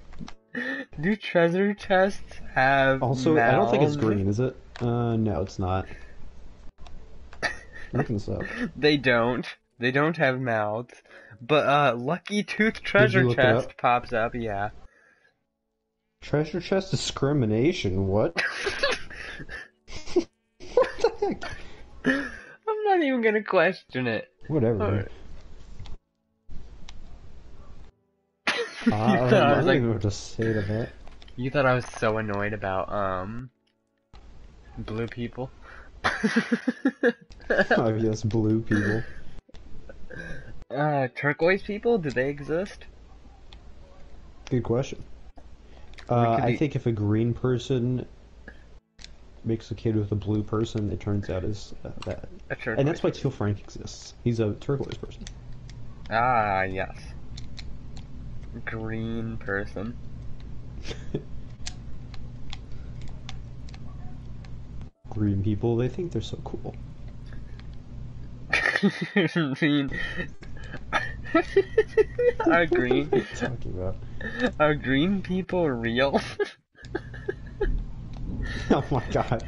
Do 1.00 1.14
treasure 1.16 1.74
chests 1.74 2.40
have 2.54 3.02
Also, 3.02 3.38
I 3.38 3.52
don't 3.52 3.70
think 3.70 3.82
it's 3.82 3.96
green, 3.96 4.28
is 4.28 4.40
it? 4.40 4.56
Uh, 4.80 5.16
no, 5.16 5.42
it's 5.42 5.58
not. 5.58 5.86
Looking 7.92 8.16
this 8.16 8.28
up. 8.28 8.42
They 8.76 8.96
don't. 8.96 9.46
They 9.78 9.90
don't 9.90 10.16
have 10.16 10.40
mouths. 10.40 10.94
But 11.40 11.66
uh 11.66 11.94
Lucky 11.96 12.42
Tooth 12.42 12.82
treasure 12.82 13.34
chest 13.34 13.70
up? 13.70 13.76
pops 13.76 14.12
up, 14.12 14.34
yeah. 14.34 14.70
Treasure 16.20 16.60
chest 16.60 16.90
discrimination? 16.92 18.06
What? 18.06 18.40
what 20.14 20.28
the 20.74 21.12
heck? 21.20 21.44
I'm 22.04 22.84
not 22.84 23.02
even 23.02 23.22
gonna 23.22 23.42
question 23.42 24.06
it. 24.06 24.28
Whatever. 24.48 25.08
Uh, 28.46 28.52
I, 28.92 29.16
don't, 29.16 29.34
I 29.34 29.56
was 29.56 29.66
like, 29.66 29.76
even 29.76 29.88
know 29.88 29.92
what 29.94 30.02
to 30.02 30.10
say 30.10 30.52
to 30.52 30.62
that. 30.62 30.90
you 31.36 31.50
thought 31.50 31.66
I 31.66 31.74
was 31.74 31.86
so 31.86 32.18
annoyed 32.18 32.52
about 32.52 32.92
um 32.92 33.50
blue 34.78 35.08
people. 35.08 35.50
Yes, 38.02 38.22
blue 38.22 38.60
people. 38.60 39.04
uh, 40.74 41.08
turquoise 41.14 41.62
people, 41.62 41.98
do 41.98 42.10
they 42.10 42.28
exist? 42.28 42.84
Good 44.50 44.62
question. 44.62 45.04
Uh, 46.08 46.32
I 46.32 46.50
be- 46.50 46.56
think 46.56 46.76
if 46.76 46.86
a 46.86 46.92
green 46.92 47.32
person 47.32 48.06
makes 49.44 49.70
a 49.70 49.74
kid 49.74 49.96
with 49.96 50.12
a 50.12 50.16
blue 50.16 50.42
person, 50.42 50.90
it 50.92 51.00
turns 51.00 51.30
out 51.30 51.44
as 51.44 51.74
uh, 51.84 51.90
that. 52.04 52.28
And 52.76 52.86
that's 52.86 53.02
why 53.02 53.10
Teal 53.10 53.30
Frank 53.30 53.60
exists. 53.60 54.14
He's 54.24 54.40
a 54.40 54.54
turquoise 54.54 54.96
person. 54.98 55.24
Ah, 56.10 56.62
yes. 56.62 56.96
Green 58.64 59.38
person. 59.38 59.94
Green 65.12 65.42
people, 65.42 65.76
they 65.76 65.88
think 65.88 66.12
they're 66.12 66.22
so 66.22 66.38
cool. 66.42 66.74
green. 69.54 69.90
are 72.50 72.66
green 72.66 73.06
What 73.10 73.14
are 73.14 73.18
you 73.18 73.26
talking 73.34 73.72
about? 73.72 73.96
are 74.58 74.74
green 74.74 75.20
people 75.22 75.68
real? 75.70 76.18
Oh 78.70 78.84
my 78.90 79.02
god. 79.10 79.44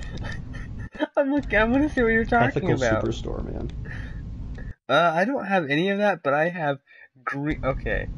I'm 1.17 1.33
looking. 1.33 1.59
I'm 1.59 1.73
gonna 1.73 1.89
see 1.89 2.03
what 2.03 2.09
you're 2.09 2.25
talking 2.27 2.47
Ethical 2.49 2.75
about. 2.75 3.05
superstore, 3.05 3.45
man. 3.45 3.71
Uh, 4.89 5.13
I 5.15 5.25
don't 5.25 5.47
have 5.47 5.71
any 5.71 5.89
of 5.89 5.99
that, 5.99 6.23
but 6.23 6.35
I 6.35 6.51
have 6.51 6.79
green. 7.25 7.59
Okay. 7.65 8.09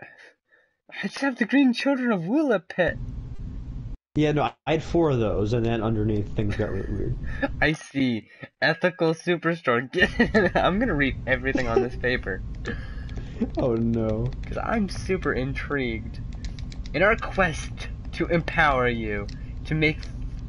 I 0.00 1.02
just 1.02 1.18
have 1.18 1.36
the 1.36 1.44
green 1.44 1.72
children 1.74 2.12
of 2.12 2.22
Woolpit. 2.22 2.94
Yeah, 4.14 4.32
no, 4.32 4.50
I 4.66 4.72
had 4.72 4.82
four 4.82 5.10
of 5.10 5.20
those, 5.20 5.54
and 5.54 5.64
then 5.64 5.82
underneath 5.82 6.36
things 6.36 6.54
got 6.54 6.70
really 6.70 6.92
weird. 6.92 7.16
I 7.62 7.72
see. 7.72 8.28
Ethical 8.60 9.14
superstore. 9.14 9.88
I'm 10.54 10.78
gonna 10.78 10.94
read 10.94 11.16
everything 11.26 11.66
on 11.66 11.80
this 11.82 11.96
paper. 11.96 12.42
Oh 13.56 13.74
no. 13.74 14.26
because 14.40 14.58
I'm 14.62 14.88
super 14.88 15.32
intrigued. 15.32 16.20
In 16.94 17.02
our 17.02 17.16
quest 17.16 17.88
to 18.12 18.26
empower 18.28 18.88
you 18.88 19.26
to 19.64 19.74
make 19.74 19.98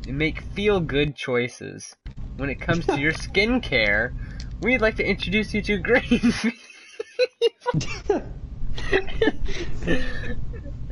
make 0.06 0.42
feel 0.42 0.80
good 0.80 1.16
choices 1.16 1.96
when 2.38 2.52
it 2.52 2.62
comes 2.62 2.86
to 2.86 3.00
your 3.00 3.14
skincare, 3.14 4.14
we'd 4.62 4.82
like 4.82 4.98
to 4.98 5.04
introduce 5.04 5.56
you 5.56 5.62
to 5.64 5.78
Green. 5.80 6.34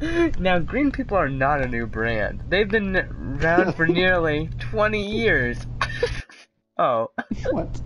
now, 0.40 0.60
Green 0.60 0.92
People 0.92 1.18
are 1.18 1.30
not 1.30 1.62
a 1.62 1.68
new 1.68 1.86
brand. 1.86 2.44
They've 2.50 2.68
been 2.68 2.96
around 2.98 3.74
for 3.76 3.88
nearly 3.88 4.50
20 4.60 5.02
years. 5.06 5.58
oh. 6.78 7.12
what? 7.52 7.82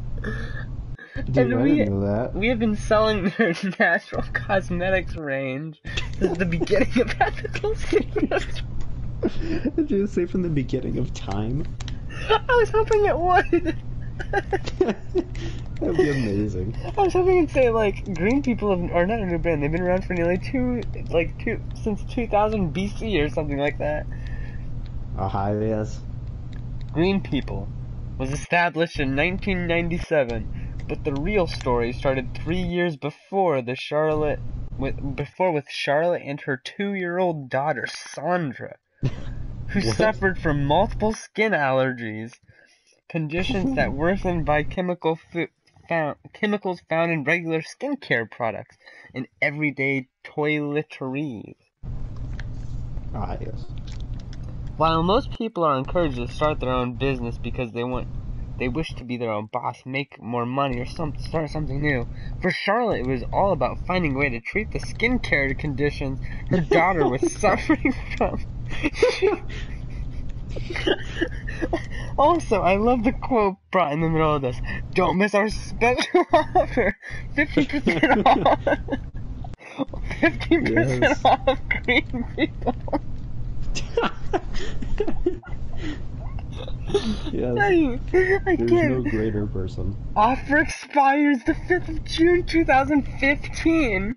Dude, 1.25 1.37
And 1.37 1.53
I 1.55 1.63
we- 1.63 1.75
didn't 1.75 1.99
know 1.99 2.07
that. 2.07 2.33
We 2.35 2.47
have 2.49 2.59
been 2.59 2.75
selling 2.75 3.31
their 3.37 3.53
natural 3.79 4.23
cosmetics 4.33 5.15
range 5.15 5.81
since 6.19 6.37
the 6.37 6.45
beginning 6.45 6.99
of 7.01 7.13
ethical. 7.19 7.73
Did 9.75 9.89
you 9.91 10.07
say 10.07 10.25
from 10.25 10.41
the 10.43 10.49
beginning 10.49 10.97
of 10.97 11.13
time? 11.13 11.65
I 12.29 12.39
was 12.59 12.69
hoping 12.69 13.05
it 13.05 13.17
would. 13.17 13.75
That'd 14.79 15.97
be 15.97 16.09
amazing. 16.09 16.75
I 16.97 17.01
was 17.01 17.13
hoping 17.13 17.37
it'd 17.37 17.51
say 17.51 17.69
like 17.69 18.03
green 18.15 18.41
people 18.41 18.69
have, 18.71 18.91
are 18.91 19.05
not 19.05 19.19
a 19.19 19.25
new 19.25 19.37
brand. 19.37 19.61
They've 19.61 19.71
been 19.71 19.81
around 19.81 20.05
for 20.05 20.13
nearly 20.13 20.37
two, 20.37 20.81
like 21.09 21.37
two 21.37 21.59
since 21.75 22.03
2000 22.05 22.73
BC 22.73 23.23
or 23.23 23.29
something 23.29 23.57
like 23.57 23.77
that. 23.79 24.07
Oh, 25.17 25.27
hi, 25.27 25.57
yes. 25.57 26.01
Green 26.91 27.21
People 27.21 27.69
was 28.17 28.31
established 28.31 28.99
in 28.99 29.15
1997, 29.15 30.49
but 30.87 31.03
the 31.03 31.13
real 31.13 31.47
story 31.47 31.91
started 31.91 32.33
three 32.33 32.61
years 32.61 32.95
before 32.95 33.61
the 33.61 33.75
Charlotte, 33.75 34.41
with 34.77 34.95
before 35.15 35.51
with 35.51 35.69
Charlotte 35.69 36.21
and 36.25 36.41
her 36.41 36.57
two-year-old 36.57 37.49
daughter 37.49 37.85
Sandra, 37.87 38.77
who 39.67 39.81
suffered 39.81 40.37
from 40.37 40.65
multiple 40.65 41.13
skin 41.13 41.51
allergies, 41.51 42.39
conditions 43.15 43.77
that 43.77 43.93
worsen 43.93 44.43
by 44.43 44.61
chemical 44.61 45.15
fu- 45.15 45.47
found, 45.87 46.17
chemicals 46.33 46.81
found 46.89 47.09
in 47.13 47.23
regular 47.23 47.61
skincare 47.61 48.29
products 48.29 48.75
and 49.13 49.25
everyday 49.41 50.05
toiletries. 50.25 51.55
Ah, 53.13 53.37
yes. 53.39 53.67
While 54.75 55.01
most 55.01 55.31
people 55.31 55.63
are 55.63 55.77
encouraged 55.77 56.17
to 56.17 56.27
start 56.27 56.59
their 56.59 56.73
own 56.73 56.95
business 56.95 57.37
because 57.37 57.71
they 57.71 57.85
want 57.85 58.05
they 58.59 58.67
wish 58.67 58.93
to 58.95 59.05
be 59.05 59.15
their 59.15 59.31
own 59.31 59.45
boss, 59.45 59.77
make 59.85 60.21
more 60.21 60.45
money, 60.45 60.79
or 60.79 60.85
some, 60.85 61.13
start 61.17 61.49
something 61.49 61.81
new, 61.81 62.09
for 62.41 62.51
Charlotte 62.51 62.99
it 62.99 63.07
was 63.07 63.23
all 63.31 63.53
about 63.53 63.77
finding 63.87 64.15
a 64.15 64.17
way 64.17 64.29
to 64.29 64.41
treat 64.41 64.71
the 64.71 64.79
skincare 64.79 65.57
conditions 65.57 66.19
her 66.49 66.59
daughter 66.59 67.07
was 67.07 67.31
suffering 67.39 67.93
from. 68.17 68.41
also, 72.17 72.61
I 72.61 72.75
love 72.77 73.03
the 73.03 73.13
quote 73.13 73.57
brought 73.71 73.93
in 73.93 74.01
the 74.01 74.09
middle 74.09 74.35
of 74.35 74.41
this. 74.41 74.61
Don't 74.93 75.17
miss 75.17 75.33
our 75.35 75.49
special 75.49 76.25
offer. 76.33 76.97
50% 77.37 78.21
off. 78.25 78.59
50% 80.21 81.17
Yes. 81.17 81.25
off 81.25 81.59
green 81.85 82.25
people. 82.35 82.75
yes. 87.31 87.57
I, 87.59 87.99
I 88.47 88.57
There's 88.57 88.69
can't. 88.69 88.93
no 88.93 89.01
greater 89.03 89.47
person. 89.47 89.97
Offer 90.15 90.57
expires 90.59 91.39
the 91.45 91.53
5th 91.53 91.89
of 91.89 92.05
June 92.05 92.45
2015. 92.45 94.15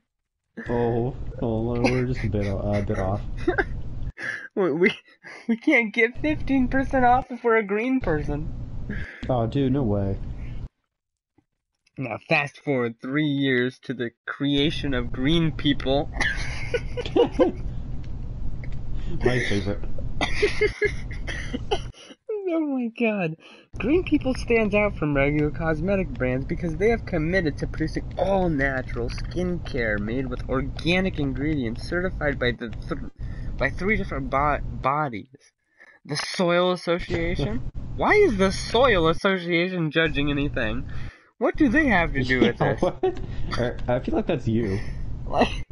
Oh, 0.69 1.17
oh, 1.43 1.81
we're 1.83 2.07
just 2.07 2.25
a 2.25 2.29
bit, 2.29 2.47
uh, 2.47 2.57
a 2.59 2.83
bit 2.83 2.99
off. 2.99 3.23
We, 4.57 4.93
we, 5.49 5.55
we 5.55 5.57
can't 5.57 5.93
get 5.93 6.23
15% 6.23 7.09
off 7.09 7.31
if 7.31 7.43
we're 7.43 7.57
a 7.57 7.63
green 7.63 8.01
person. 8.01 8.49
Oh, 9.29 9.47
dude, 9.47 9.73
no 9.73 9.83
way. 9.83 10.19
Now, 11.99 12.19
fast 12.29 12.61
forward 12.61 13.01
three 13.03 13.27
years 13.27 13.79
to 13.81 13.93
the 13.93 14.13
creation 14.25 14.95
of 14.95 15.11
Green 15.11 15.51
People. 15.51 16.09
My 19.25 19.41
favorite. 19.41 19.83
oh 22.51 22.61
my 22.61 22.89
god. 22.99 23.37
Green 23.79 24.05
People 24.05 24.35
stands 24.35 24.75
out 24.75 24.97
from 24.97 25.17
regular 25.17 25.51
cosmetic 25.51 26.11
brands 26.11 26.45
because 26.45 26.77
they 26.77 26.91
have 26.91 27.05
committed 27.05 27.59
to 27.59 27.67
producing 27.67 28.05
all 28.17 28.49
natural 28.49 29.11
skincare 29.11 29.99
made 29.99 30.29
with 30.29 30.49
organic 30.49 31.19
ingredients 31.19 31.83
certified 31.83 32.39
by 32.39 32.53
the 32.53 32.73
th- 32.89 33.01
by 33.59 33.71
three 33.71 33.97
different 33.97 34.31
bo- 34.31 34.61
bodies. 34.63 35.53
The 36.07 36.17
Soil 36.17 36.73
Association? 36.73 37.61
Why 37.97 38.13
is 38.13 38.37
the 38.39 38.53
Soil 38.53 39.09
Association 39.09 39.91
judging 39.91 40.31
anything? 40.31 40.87
What 41.39 41.57
do 41.57 41.69
they 41.69 41.87
have 41.89 42.13
to 42.15 42.23
do 42.23 42.41
with 42.47 42.61
Yeah, 42.61 42.73
this? 42.75 42.81
what? 42.81 43.21
I 43.89 43.99
feel 44.01 44.15
like 44.15 44.27
that's 44.27 44.49
you. 44.49 44.79
Like, 45.29 45.67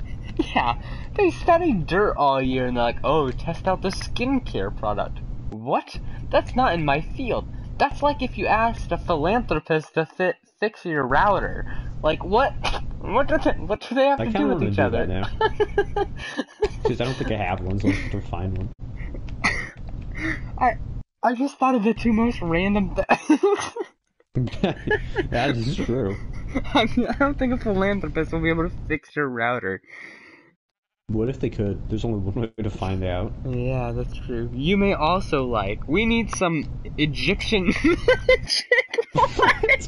yeah, 0.54 0.74
they 1.14 1.30
study 1.30 1.72
dirt 1.72 2.14
all 2.18 2.42
year 2.42 2.66
and 2.66 2.76
they're 2.76 2.84
like, 2.84 2.98
oh, 3.02 3.30
test 3.30 3.66
out 3.66 3.80
the 3.80 3.88
skincare 3.88 4.76
product. 4.76 5.18
What? 5.48 5.98
That's 6.30 6.54
not 6.54 6.74
in 6.74 6.84
my 6.84 7.00
field. 7.00 7.46
That's 7.78 8.02
like 8.02 8.22
if 8.22 8.38
you 8.38 8.46
asked 8.46 8.92
a 8.92 8.98
philanthropist 8.98 9.94
to 9.94 10.06
fit, 10.06 10.36
fix 10.60 10.84
your 10.84 11.06
router. 11.06 11.66
Like, 12.02 12.24
what? 12.24 12.54
What 12.98 13.28
do 13.28 13.38
they, 13.38 13.52
what 13.58 13.86
do 13.88 13.94
they 13.94 14.06
have 14.06 14.20
I 14.20 14.24
to 14.24 14.30
do 14.32 14.48
with 14.48 14.62
each 14.62 14.76
do 14.76 14.82
other? 14.82 15.06
Because 16.82 17.00
I 17.00 17.04
don't 17.04 17.18
think 17.18 17.30
I 17.30 17.36
have 17.36 17.60
one, 17.60 17.78
so 17.80 17.88
I'll 17.88 17.94
have 17.94 18.10
to 18.10 18.20
find 18.22 18.56
one. 18.56 18.70
I 20.58 20.72
I 21.22 21.34
just 21.34 21.58
thought 21.58 21.74
of 21.74 21.84
the 21.84 21.94
two 21.94 22.12
most 22.12 22.40
random 22.40 22.94
things. 22.94 23.40
that 25.30 25.50
is 25.56 25.76
true. 25.76 26.16
I, 26.74 26.88
mean, 26.96 27.06
I 27.08 27.14
don't 27.18 27.38
think 27.38 27.54
a 27.54 27.58
philanthropist 27.58 28.32
will 28.32 28.42
be 28.42 28.50
able 28.50 28.68
to 28.68 28.76
fix 28.88 29.14
your 29.16 29.28
router. 29.28 29.82
What 31.08 31.28
if 31.28 31.38
they 31.38 31.50
could? 31.50 31.88
There's 31.88 32.04
only 32.04 32.18
one 32.18 32.52
way 32.56 32.62
to 32.64 32.70
find 32.70 33.04
out. 33.04 33.32
Yeah, 33.44 33.92
that's 33.92 34.16
true. 34.16 34.50
You 34.52 34.76
may 34.76 34.92
also 34.92 35.44
like. 35.44 35.86
We 35.86 36.04
need 36.04 36.34
some 36.34 36.64
Egyptian 36.98 37.72
magic. 37.84 39.86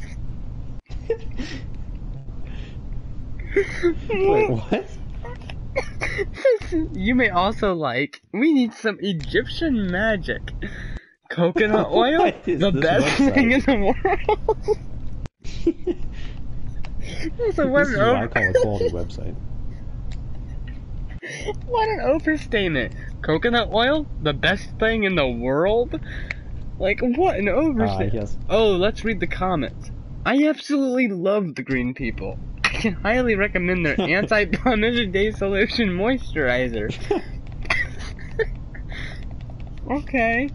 Wait, 4.09 4.49
what? 4.49 4.87
you 6.93 7.15
may 7.15 7.29
also 7.29 7.73
like. 7.73 8.21
We 8.31 8.53
need 8.53 8.73
some 8.73 8.97
Egyptian 9.01 9.91
magic. 9.91 10.53
Coconut 11.29 11.87
oil, 11.91 12.31
the 12.45 12.71
best 12.71 13.17
thing 13.17 13.51
in 13.51 13.59
the 13.61 13.75
world. 13.75 14.37
so 17.55 17.73
this 17.73 17.89
is 17.89 17.97
what 17.97 18.15
I 18.15 18.27
call 18.27 18.49
a 18.49 18.53
quality 18.53 18.89
website. 18.89 19.35
what 21.65 21.89
an 21.89 22.01
overstatement! 22.01 22.93
Coconut 23.21 23.69
oil, 23.71 24.07
the 24.21 24.33
best 24.33 24.69
thing 24.79 25.03
in 25.03 25.15
the 25.15 25.27
world. 25.27 25.99
Like 26.77 26.99
what 27.01 27.35
an 27.35 27.47
uh, 27.47 27.53
overstatement! 27.53 28.13
yes. 28.13 28.37
Oh, 28.49 28.71
let's 28.71 29.03
read 29.03 29.19
the 29.19 29.27
comments. 29.27 29.91
I 30.25 30.45
absolutely 30.47 31.07
love 31.07 31.55
the 31.55 31.63
green 31.63 31.93
people. 31.93 32.37
I 32.63 32.69
can 32.69 32.93
highly 32.93 33.35
recommend 33.35 33.85
their 33.85 33.99
anti-blemishes 34.01 35.11
day 35.11 35.31
solution 35.31 35.89
moisturizer. 35.89 36.93
okay. 39.91 40.49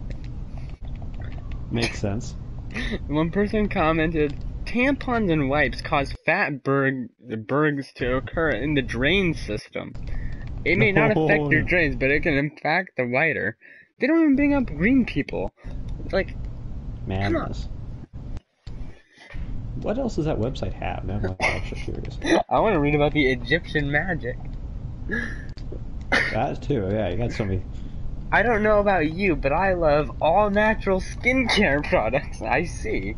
Makes 1.71 1.99
sense. 1.99 2.35
One 3.07 3.31
person 3.31 3.69
commented, 3.69 4.37
tampons 4.65 5.31
and 5.31 5.49
wipes 5.49 5.81
cause 5.81 6.13
fat 6.25 6.63
berg, 6.63 7.09
bergs 7.47 7.91
to 7.95 8.15
occur 8.15 8.49
in 8.49 8.73
the 8.73 8.81
drain 8.81 9.33
system. 9.33 9.93
It 10.65 10.77
may 10.77 10.91
not 10.91 11.11
affect 11.15 11.51
your 11.51 11.61
No. 11.61 11.67
drains, 11.67 11.95
but 11.95 12.11
it 12.11 12.23
can 12.23 12.33
impact 12.33 12.97
the 12.97 13.05
whiter. 13.07 13.57
They 13.99 14.07
don't 14.07 14.21
even 14.21 14.35
bring 14.35 14.53
up 14.53 14.65
green 14.65 15.05
people. 15.05 15.53
It's 16.03 16.13
like, 16.13 16.35
Madness. 17.07 17.67
What 19.81 19.97
else 19.97 20.15
does 20.15 20.25
that 20.25 20.39
website 20.39 20.73
have? 20.73 21.05
Now 21.05 21.15
I'm 21.17 21.37
actually 21.55 21.81
curious. 21.81 22.17
I 22.49 22.59
want 22.59 22.73
to 22.73 22.79
read 22.79 22.95
about 22.95 23.13
the 23.13 23.31
Egyptian 23.31 23.91
magic. 23.91 24.37
That 26.31 26.61
too, 26.61 26.87
yeah, 26.91 27.09
you 27.09 27.17
got 27.17 27.31
somebody. 27.31 27.63
I 28.31 28.41
don't 28.43 28.63
know 28.63 28.79
about 28.79 29.09
you, 29.11 29.35
but 29.35 29.53
I 29.53 29.73
love 29.73 30.11
all 30.19 30.49
natural 30.49 30.99
skincare 30.99 31.83
products 31.89 32.41
I 32.41 32.65
see. 32.65 33.15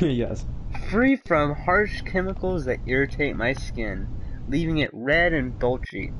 yes. 0.00 0.44
Free 0.88 1.16
from 1.16 1.54
harsh 1.54 2.02
chemicals 2.02 2.64
that 2.66 2.80
irritate 2.86 3.36
my 3.36 3.52
skin, 3.52 4.08
leaving 4.46 4.78
it 4.78 4.90
red 4.92 5.32
and 5.32 5.58
bulgy. 5.58 6.12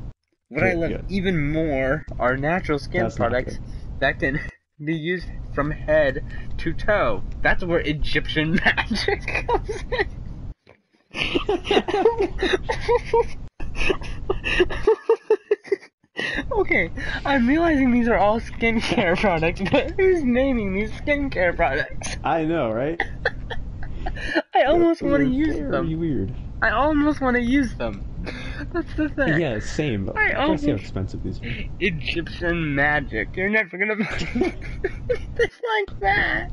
What 0.48 0.62
I 0.62 0.74
love 0.74 0.90
good. 0.90 1.04
even 1.08 1.52
more 1.52 2.06
are 2.18 2.36
natural 2.36 2.78
skin 2.78 3.02
That's 3.02 3.16
products 3.16 3.58
that 4.00 4.18
can 4.18 4.40
be 4.84 4.94
used 4.94 5.26
from 5.54 5.70
head 5.70 6.24
to 6.58 6.72
toe. 6.72 7.22
That's 7.42 7.64
where 7.64 7.80
Egyptian 7.80 8.54
magic 8.64 9.46
comes 9.46 9.84
in. 9.90 10.06
okay, 16.58 16.90
I'm 17.24 17.48
realizing 17.48 17.92
these 17.92 18.08
are 18.08 18.18
all 18.18 18.40
skincare 18.40 19.16
products, 19.18 19.62
but 19.70 19.92
who's 19.96 20.24
naming 20.24 20.74
these 20.74 20.90
skincare 20.92 21.56
products? 21.56 22.16
I 22.22 22.44
know, 22.44 22.70
right? 22.70 23.02
I 24.54 24.64
almost 24.64 25.00
want 25.02 25.24
to 25.24 25.30
use 25.30 25.70
them. 25.70 25.98
weird. 25.98 26.34
I 26.62 26.70
almost 26.70 27.20
want 27.20 27.36
to 27.36 27.42
use 27.42 27.74
them. 27.74 28.13
That's 28.72 28.94
the 28.94 29.08
thing. 29.08 29.40
Yeah, 29.40 29.58
same. 29.60 30.06
But 30.06 30.16
I 30.16 30.32
gotta 30.32 30.58
see 30.58 30.70
how 30.70 30.76
expensive 30.76 31.22
these 31.22 31.40
are. 31.40 31.54
Egyptian 31.80 32.74
magic. 32.74 33.36
You're 33.36 33.50
never 33.50 33.76
gonna 33.76 33.94
it's 35.36 35.60
like 35.78 36.00
that. 36.00 36.50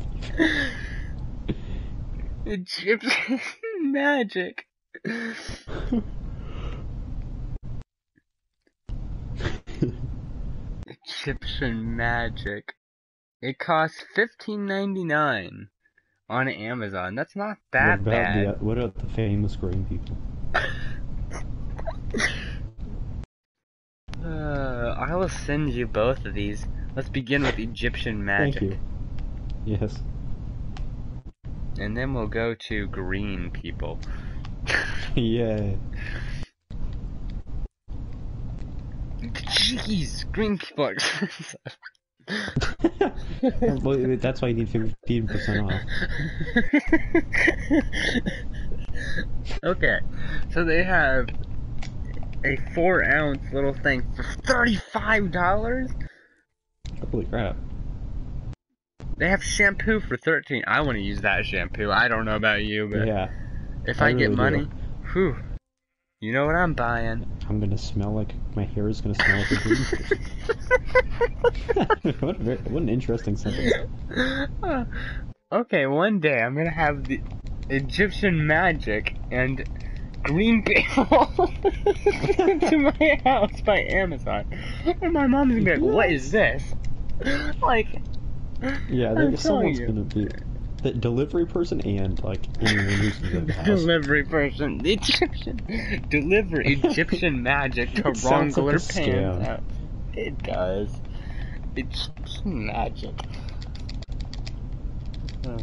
Egyptian 2.45 3.39
magic. 3.91 4.65
Egyptian 10.85 11.95
magic. 11.95 12.73
It 13.41 13.57
costs 13.59 14.03
fifteen 14.15 14.65
ninety 14.65 15.03
nine 15.03 15.69
on 16.29 16.47
Amazon. 16.47 17.15
That's 17.15 17.35
not 17.35 17.57
that 17.71 17.99
what 17.99 18.05
bad. 18.05 18.59
The, 18.59 18.65
what 18.65 18.77
about 18.77 18.95
the 18.95 19.09
famous 19.09 19.55
green 19.55 19.85
people? 19.85 20.17
Uh, 24.23 24.95
I 24.97 25.15
will 25.15 25.29
send 25.29 25.73
you 25.73 25.87
both 25.87 26.25
of 26.25 26.33
these. 26.33 26.65
Let's 26.95 27.09
begin 27.09 27.43
with 27.43 27.57
Egyptian 27.57 28.23
magic. 28.23 28.59
Thank 28.59 28.71
you. 28.71 28.79
Yes. 29.65 30.01
And 31.79 31.97
then 31.97 32.13
we'll 32.13 32.27
go 32.27 32.53
to 32.53 32.87
green 32.87 33.49
people. 33.51 33.99
yeah. 35.15 35.75
Jeez, 39.21 40.31
green 40.31 40.57
people 40.57 40.85
are 40.85 40.91
expensive. 40.93 41.77
well, 43.83 44.17
that's 44.17 44.41
why 44.41 44.49
you 44.49 44.53
need 44.53 44.69
fifteen 44.69 45.27
percent 45.27 45.71
off. 45.71 45.81
okay, 49.63 49.99
so 50.53 50.63
they 50.63 50.83
have 50.83 51.29
a 52.43 52.57
four 52.73 53.03
ounce 53.03 53.41
little 53.51 53.73
thing 53.73 54.03
for 54.15 54.23
thirty-five 54.23 55.31
dollars. 55.31 55.89
Holy 57.11 57.25
crap! 57.25 57.55
They 59.17 59.29
have 59.29 59.43
shampoo 59.43 59.99
for 59.99 60.17
thirteen. 60.17 60.63
I 60.67 60.81
want 60.81 60.97
to 60.97 61.01
use 61.03 61.21
that 61.21 61.45
shampoo. 61.45 61.91
I 61.91 62.07
don't 62.07 62.25
know 62.25 62.35
about 62.35 62.63
you, 62.63 62.89
but 62.91 63.07
Yeah, 63.07 63.29
if 63.85 64.01
I 64.01 64.09
I, 64.09 64.13
get 64.13 64.29
really 64.29 64.35
money, 64.35 64.65
do. 64.65 64.69
whew, 65.13 65.35
you 66.19 66.33
know 66.33 66.45
what 66.45 66.55
I'm 66.55 66.73
buying. 66.73 67.25
I'm 67.49 67.59
gonna 67.59 67.77
smell 67.77 68.13
like 68.13 68.33
my 68.55 68.63
hair 68.63 68.87
is 68.87 69.01
gonna 69.01 69.15
smell 69.15 69.37
like 69.37 69.51
a 69.51 69.55
green. 69.55 69.85
what, 72.21 72.35
a 72.35 72.43
very, 72.43 72.57
what 72.57 72.83
an 72.83 72.89
interesting 72.89 73.35
sentence. 73.35 73.73
okay, 75.51 75.85
one 75.85 76.19
day 76.19 76.41
I'm 76.41 76.55
gonna 76.55 76.69
have 76.69 77.05
the 77.05 77.21
Egyptian 77.69 78.47
magic 78.47 79.15
and 79.31 79.63
green 80.23 80.63
people 80.63 81.05
to 82.05 82.93
my 82.99 83.21
house 83.23 83.61
by 83.61 83.79
Amazon. 83.89 84.45
And 85.01 85.13
my 85.13 85.27
mom's 85.27 85.53
gonna 85.53 85.63
be 85.63 85.71
like, 85.71 85.93
what 85.95 86.11
is 86.11 86.31
this? 86.31 86.73
Like, 87.61 87.87
Yeah, 88.89 89.35
someone's 89.35 89.79
you. 89.79 89.87
gonna 89.87 90.01
be 90.03 90.27
the 90.81 90.91
delivery 90.91 91.45
person 91.45 91.81
and 91.81 92.21
like 92.23 92.47
anyone 92.59 92.85
who's 92.85 93.21
in 93.21 93.45
the 93.45 93.53
house. 93.57 93.65
delivery 93.65 94.23
person, 94.25 94.79
the 94.79 94.93
Egyptian, 94.93 95.59
deliver 96.09 96.61
Egyptian 96.61 97.43
magic 97.43 97.91
to 97.93 98.15
sounds 98.15 98.57
like 98.57 98.65
Wrongler 98.65 98.73
a 98.73 98.79
scam. 98.79 99.03
Pants 99.39 99.47
house. 99.47 99.61
It 100.13 100.41
does. 100.43 101.01
Egyptian 101.75 102.65
magic. 102.65 103.21
Hmm. 105.43 105.57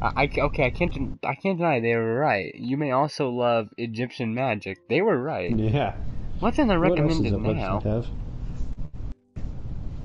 I, 0.00 0.12
I- 0.36 0.40
okay, 0.40 0.66
I 0.66 0.70
can't 0.70 1.18
I 1.24 1.34
can't 1.34 1.58
deny 1.58 1.80
they 1.80 1.94
were 1.96 2.18
right. 2.18 2.54
You 2.54 2.76
may 2.76 2.92
also 2.92 3.30
love 3.30 3.68
Egyptian 3.76 4.34
magic. 4.34 4.88
They 4.88 5.02
were 5.02 5.20
right. 5.20 5.56
Yeah. 5.56 5.94
What's 6.40 6.58
in 6.58 6.68
the 6.68 6.78
What 6.78 6.90
recommended 6.90 7.32
that 7.32 7.54
now? 7.56 7.80
have? 7.80 8.06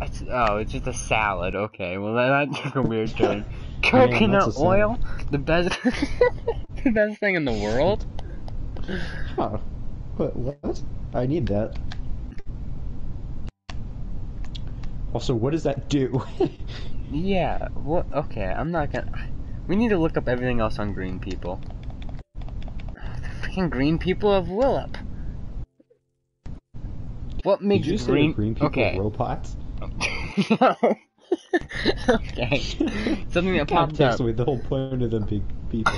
It's, 0.02 0.24
oh, 0.30 0.58
it's 0.58 0.72
just 0.72 0.88
a 0.88 0.94
salad. 0.94 1.56
Okay, 1.56 1.98
well 1.98 2.16
that, 2.16 2.52
that 2.52 2.64
took 2.64 2.76
a 2.76 2.82
weird 2.82 3.16
turn. 3.16 3.46
Coconut 3.84 4.56
a 4.56 4.60
oil, 4.60 4.98
the 5.32 5.38
best, 5.38 5.78
the 6.84 6.92
best 6.92 7.20
thing 7.20 7.36
in 7.36 7.46
the 7.46 7.54
world. 7.54 8.06
Huh. 9.36 9.58
What? 10.18 10.36
What? 10.36 10.82
I 11.14 11.26
need 11.26 11.46
that. 11.48 11.78
Also, 15.14 15.36
what 15.36 15.52
does 15.52 15.64
that 15.64 15.90
do? 15.90 16.24
Yeah. 17.12 17.68
What? 17.76 18.12
Okay, 18.12 18.46
I'm 18.46 18.72
not 18.72 18.92
gonna. 18.92 19.06
We 19.68 19.76
need 19.76 19.90
to 19.90 19.98
look 19.98 20.18
up 20.18 20.28
everything 20.28 20.60
else 20.60 20.80
on 20.80 20.94
green 20.94 21.20
people. 21.20 21.62
The 22.96 23.30
freaking 23.42 23.70
green 23.70 23.98
people 23.98 24.32
of 24.34 24.48
Woolpit. 24.48 24.98
What 27.44 27.60
Did 27.60 27.68
makes 27.68 27.88
you 27.88 27.98
say 27.98 28.12
green? 28.12 28.32
the 28.32 28.36
green 28.36 28.56
people 28.56 28.68
okay. 28.68 28.98
robots? 28.98 29.58
no. 30.50 30.76
okay. 32.10 32.60
Something 33.30 33.58
that 33.58 33.68
popped 33.70 34.00
up. 34.02 34.20
away 34.20 34.32
the 34.32 34.46
whole 34.46 34.60
point 34.60 35.02
of 35.02 35.12
them 35.12 35.26
being 35.26 35.46
people. 35.70 35.94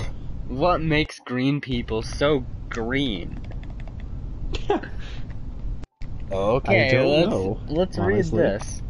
What 0.47 0.81
makes 0.81 1.19
green 1.19 1.61
people 1.61 2.01
so 2.01 2.45
green? 2.69 3.39
Okay, 6.31 7.05
let's 7.05 7.29
know, 7.29 7.59
let's 7.67 7.97
read 7.99 8.13
honestly. 8.15 8.41
this. 8.41 8.81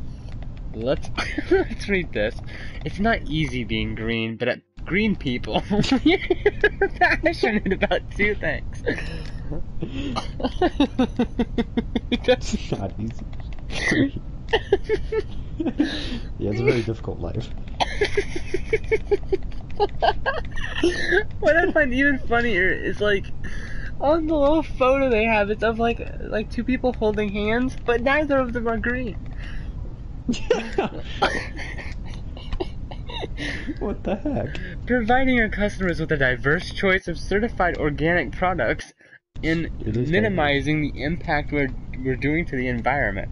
Let's 0.75 1.09
let's 1.51 1.87
read 1.87 2.11
this. 2.11 2.41
It's 2.83 2.99
not 2.99 3.21
easy 3.23 3.63
being 3.63 3.95
green, 3.95 4.35
but 4.35 4.49
at 4.49 4.59
green 4.83 5.15
people 5.15 5.63
we're 5.69 6.19
passionate 7.23 7.71
about 7.71 8.01
two 8.15 8.35
things. 8.35 8.83
That's 12.25 12.71
not 12.71 12.93
easy. 12.99 13.25
yeah, 16.37 16.51
it's 16.51 16.59
a 16.59 16.65
very 16.65 16.83
difficult 16.83 17.19
life. 17.19 17.49
what 21.39 21.55
I 21.55 21.71
find 21.71 21.93
even 21.93 22.19
funnier 22.19 22.69
is 22.69 22.99
like 22.99 23.31
on 24.01 24.27
the 24.27 24.35
little 24.35 24.61
photo 24.61 25.09
they 25.09 25.23
have, 25.23 25.49
it's 25.49 25.63
of 25.63 25.79
like 25.79 26.01
like 26.19 26.49
two 26.49 26.65
people 26.65 26.91
holding 26.93 27.29
hands, 27.29 27.77
but 27.85 28.01
neither 28.01 28.39
of 28.39 28.51
them 28.51 28.67
are 28.67 28.77
green. 28.77 29.15
what 33.79 34.03
the 34.03 34.15
heck? 34.15 34.57
Providing 34.87 35.39
our 35.39 35.49
customers 35.49 35.99
with 35.99 36.11
a 36.11 36.17
diverse 36.17 36.71
choice 36.71 37.07
of 37.07 37.19
certified 37.19 37.77
organic 37.77 38.31
products 38.31 38.93
in 39.43 39.69
minimizing 39.79 40.81
the 40.81 41.03
impact 41.03 41.51
we're, 41.51 41.75
we're 41.97 42.15
doing 42.15 42.45
to 42.45 42.55
the 42.55 42.67
environment. 42.67 43.29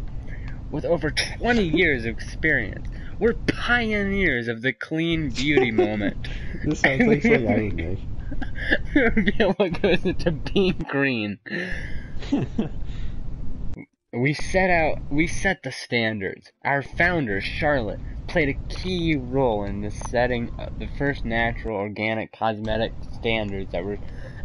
With 0.69 0.85
over 0.85 1.11
20 1.11 1.63
years 1.77 2.05
of 2.05 2.11
experience, 2.11 2.87
we're 3.19 3.35
pioneers 3.47 4.47
of 4.47 4.61
the 4.61 4.73
clean 4.73 5.29
beauty 5.29 5.71
moment. 5.71 6.27
This 6.63 6.81
sounds 6.81 7.07
like 7.07 7.23
something 7.23 7.81
I. 7.81 8.99
Reveal 8.99 9.53
what 9.53 9.81
goes 9.81 10.05
into 10.05 10.31
being 10.31 10.75
green. 10.89 11.39
We 14.13 14.33
set 14.33 14.69
out, 14.69 14.99
we 15.09 15.25
set 15.25 15.63
the 15.63 15.71
standards. 15.71 16.51
Our 16.63 16.83
founder, 16.83 17.41
Charlotte, 17.41 17.99
played 18.27 18.49
a 18.49 18.73
key 18.73 19.15
role 19.15 19.63
in 19.63 19.81
the 19.81 19.89
setting 19.89 20.51
of 20.59 20.77
the 20.77 20.87
first 20.97 21.25
natural 21.25 21.77
organic 21.77 22.31
cosmetic 22.31 22.93
standards 23.11 23.71
that 23.71 23.83
were 23.83 23.97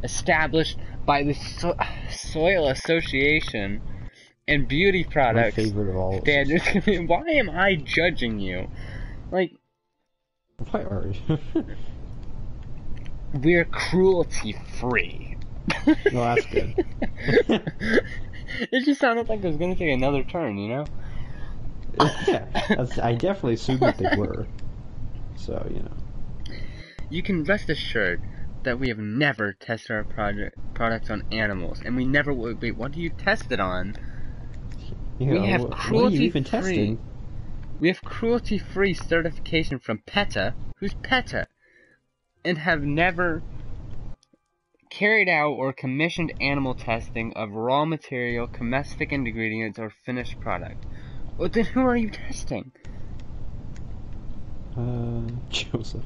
established 0.03 0.79
by 1.05 1.23
the 1.23 1.35
so- 1.35 1.77
Soil 2.11 2.69
Association 2.69 3.83
and 4.47 4.67
Beauty 4.67 5.05
My 5.05 5.13
Products 5.13 5.57
favorite 5.57 5.91
of 5.91 5.97
all. 5.97 6.21
Standards. 6.23 6.65
Why 7.07 7.29
am 7.33 7.51
I 7.51 7.75
judging 7.75 8.41
you? 8.41 8.69
Like, 9.31 9.53
Why 10.71 10.81
are 10.81 11.13
you? 11.29 11.39
we're 13.35 13.67
cruelty 13.67 14.57
free. 14.81 15.37
No, 15.87 16.35
that's 16.35 16.47
good. 16.47 16.75
it 18.73 18.85
just 18.85 19.01
sounded 19.01 19.29
like 19.29 19.41
it 19.43 19.47
was 19.47 19.57
gonna 19.57 19.77
take 19.77 19.93
another 19.93 20.25
turn, 20.25 20.59
you 20.59 20.69
know? 20.69 20.91
yeah, 22.27 22.47
I 23.03 23.15
definitely 23.15 23.55
assumed 23.55 23.81
that 23.83 23.99
they 23.99 24.07
were. 24.07 24.49
So 25.37 25.67
you 25.71 25.83
know. 25.83 25.97
You 27.09 27.23
can 27.23 27.45
rest 27.45 27.69
assured 27.71 28.23
that 28.65 28.79
we 28.79 28.89
have 28.89 28.99
never 28.99 29.53
tested 29.53 29.93
our 29.93 30.05
project 30.05 30.57
products 30.75 31.11
on 31.11 31.23
animals, 31.31 31.81
and 31.85 31.97
we 31.97 32.05
never 32.05 32.33
will. 32.33 32.55
Wait, 32.61 32.77
what 32.77 32.93
do 32.93 33.01
you 33.01 33.11
test 33.11 33.51
it 33.51 33.61
on? 33.61 33.95
You 35.19 35.27
We 35.27 35.35
know, 35.35 35.47
have 35.47 35.63
what- 35.63 35.71
what 35.71 36.05
are 36.05 36.11
cruelty 36.11 36.31
free. 36.31 36.45
testing? 36.45 37.01
We 37.81 37.89
have 37.89 38.05
cruelty-free 38.05 38.95
certification 38.95 39.79
from 39.79 39.99
PETA, 40.07 40.57
who's 40.77 40.95
PETA, 40.95 41.49
and 42.45 42.59
have 42.59 42.83
never 42.83 43.45
carried 44.91 45.29
out 45.29 45.53
or 45.53 45.73
commissioned 45.73 46.33
animal 46.41 46.75
testing 46.75 47.33
of 47.35 47.53
raw 47.53 47.85
material, 47.85 48.49
domestic 48.53 49.13
ingredients, 49.13 49.79
or 49.79 49.91
finished 49.91 50.41
product. 50.41 50.87
Well, 51.37 51.49
then 51.49 51.67
who 51.67 51.81
are 51.81 51.97
you 51.97 52.11
testing? 52.11 52.73
Uh, 54.77 55.23
Joseph. 55.51 56.05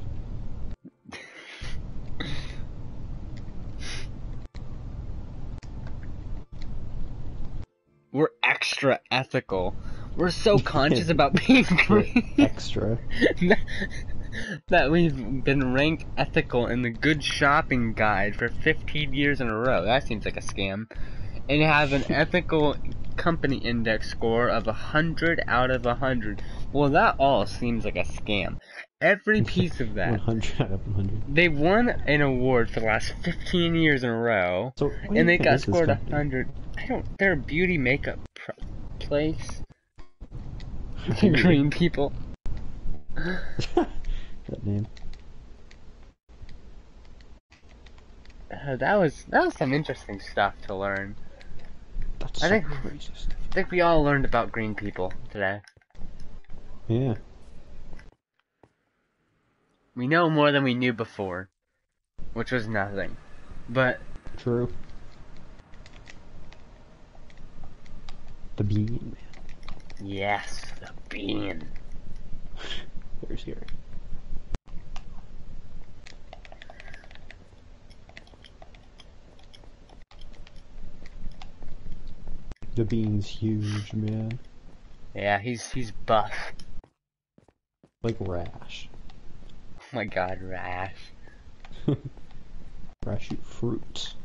We're 8.11 8.29
extra 8.43 8.99
ethical. 9.09 9.75
We're 10.15 10.29
so 10.29 10.59
conscious 10.59 11.09
about 11.11 11.33
being 11.47 11.65
green 11.87 12.29
extra. 12.37 12.99
that 14.69 14.91
we've 14.91 15.43
been 15.43 15.73
ranked 15.73 16.05
ethical 16.17 16.67
in 16.67 16.81
the 16.81 16.89
Good 16.89 17.23
Shopping 17.23 17.93
Guide 17.93 18.35
for 18.35 18.49
15 18.49 19.13
years 19.13 19.41
in 19.41 19.49
a 19.49 19.57
row. 19.57 19.83
That 19.83 20.07
seems 20.07 20.25
like 20.25 20.37
a 20.37 20.41
scam. 20.41 20.91
And 21.49 21.61
have 21.61 21.93
an 21.93 22.05
ethical 22.09 22.75
company 23.15 23.57
index 23.57 24.09
score 24.09 24.49
of 24.49 24.65
100 24.65 25.43
out 25.47 25.71
of 25.71 25.85
100. 25.85 26.41
Well, 26.71 26.89
that 26.89 27.15
all 27.19 27.45
seems 27.45 27.85
like 27.85 27.95
a 27.95 28.03
scam. 28.03 28.59
Every 29.01 29.41
piece 29.43 29.79
of 29.79 29.95
that. 29.95 30.11
100 30.11 30.61
out 30.61 30.71
of 30.71 30.87
100. 30.87 31.35
They 31.35 31.49
won 31.49 31.89
an 31.89 32.21
award 32.21 32.69
for 32.69 32.79
the 32.79 32.87
last 32.87 33.13
15 33.23 33.75
years 33.75 34.03
in 34.03 34.09
a 34.09 34.17
row. 34.17 34.73
So, 34.77 34.87
what 34.87 34.95
do 35.09 35.13
you 35.13 35.19
and 35.19 35.29
they 35.29 35.37
got 35.37 35.59
scored 35.59 35.89
100. 35.89 36.49
I 36.77 36.87
don't. 36.87 37.05
They're 37.17 37.33
a 37.33 37.37
beauty 37.37 37.77
makeup 37.77 38.19
place. 38.99 39.61
Green 41.19 41.69
people. 41.69 42.13
That 44.49 44.65
name. 44.65 44.87
Uh, 48.51 48.75
that 48.77 48.95
was 48.95 49.23
that 49.29 49.43
was 49.45 49.55
some 49.55 49.73
interesting 49.73 50.19
stuff 50.19 50.53
to 50.67 50.75
learn. 50.75 51.15
That's 52.19 52.43
I 52.43 52.49
think- 52.49 52.65
crazy. 52.65 53.11
I 53.51 53.53
think 53.53 53.71
we 53.71 53.81
all 53.81 54.03
learned 54.03 54.25
about 54.25 54.51
green 54.51 54.73
people 54.75 55.13
today. 55.31 55.61
Yeah. 56.87 57.15
We 59.95 60.07
know 60.07 60.29
more 60.29 60.51
than 60.51 60.63
we 60.63 60.73
knew 60.73 60.91
before, 60.93 61.49
which 62.33 62.51
was 62.51 62.67
nothing. 62.67 63.15
But 63.69 63.99
True. 64.37 64.71
The 68.55 68.63
bean. 68.63 69.15
yes, 70.01 70.61
the 70.79 70.91
bean. 71.09 71.67
Very 73.27 73.37
scary. 73.37 73.57
The 82.75 82.85
bean's 82.85 83.27
huge, 83.27 83.93
man. 83.93 84.39
Yeah, 85.13 85.39
he's 85.39 85.71
he's 85.71 85.91
buff. 85.91 86.33
Like 88.01 88.17
Rash. 88.19 88.89
Oh 89.79 89.83
my 89.93 90.05
god, 90.05 90.41
Rash. 90.41 90.95
Rash 93.05 93.31
eat 93.31 93.45
fruits. 93.45 94.15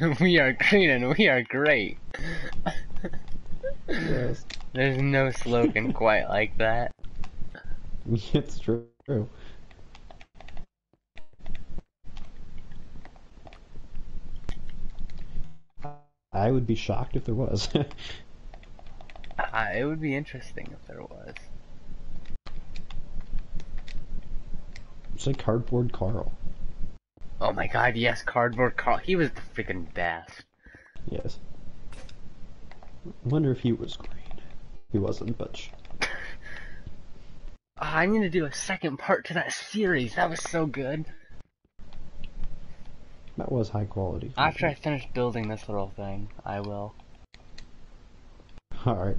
we 0.20 0.38
are 0.38 0.52
green 0.52 0.90
and 0.90 1.16
we 1.18 1.28
are 1.28 1.42
great. 1.42 1.98
Yes. 3.88 4.44
There's 4.72 4.98
no 5.02 5.30
slogan 5.32 5.92
quite 5.92 6.28
like 6.28 6.56
that. 6.58 6.92
it's 8.32 8.58
true. 8.58 8.86
I 16.32 16.50
would 16.50 16.66
be 16.66 16.74
shocked 16.74 17.16
if 17.16 17.24
there 17.24 17.34
was. 17.34 17.68
Uh, 19.52 19.68
it 19.74 19.84
would 19.84 20.00
be 20.02 20.14
interesting 20.14 20.68
if 20.70 20.86
there 20.86 21.00
was. 21.00 21.34
it's 25.14 25.26
like 25.26 25.38
Cardboard 25.38 25.92
Carl. 25.92 26.32
Oh 27.40 27.52
my 27.52 27.66
god, 27.66 27.96
yes, 27.96 28.22
Cardboard 28.22 28.76
Carl. 28.76 28.98
He 28.98 29.16
was 29.16 29.30
the 29.30 29.40
freaking 29.54 29.92
best. 29.94 30.44
Yes. 31.08 31.38
I 33.06 33.28
wonder 33.28 33.50
if 33.50 33.60
he 33.60 33.72
was 33.72 33.96
green. 33.96 34.42
he 34.92 34.98
wasn't, 34.98 35.38
but 35.38 35.56
sh- 35.56 35.68
I 37.78 38.06
need 38.06 38.20
to 38.20 38.30
do 38.30 38.44
a 38.44 38.52
second 38.52 38.98
part 38.98 39.24
to 39.26 39.34
that 39.34 39.52
series. 39.52 40.16
That 40.16 40.28
was 40.28 40.42
so 40.42 40.66
good. 40.66 41.06
That 43.40 43.50
was 43.50 43.70
high 43.70 43.86
quality. 43.86 44.34
After 44.36 44.66
I 44.66 44.74
finish 44.74 45.06
building 45.14 45.48
this 45.48 45.66
little 45.66 45.88
thing, 45.96 46.28
I 46.44 46.60
will 46.60 46.94
All 48.84 48.94
right. 48.94 49.16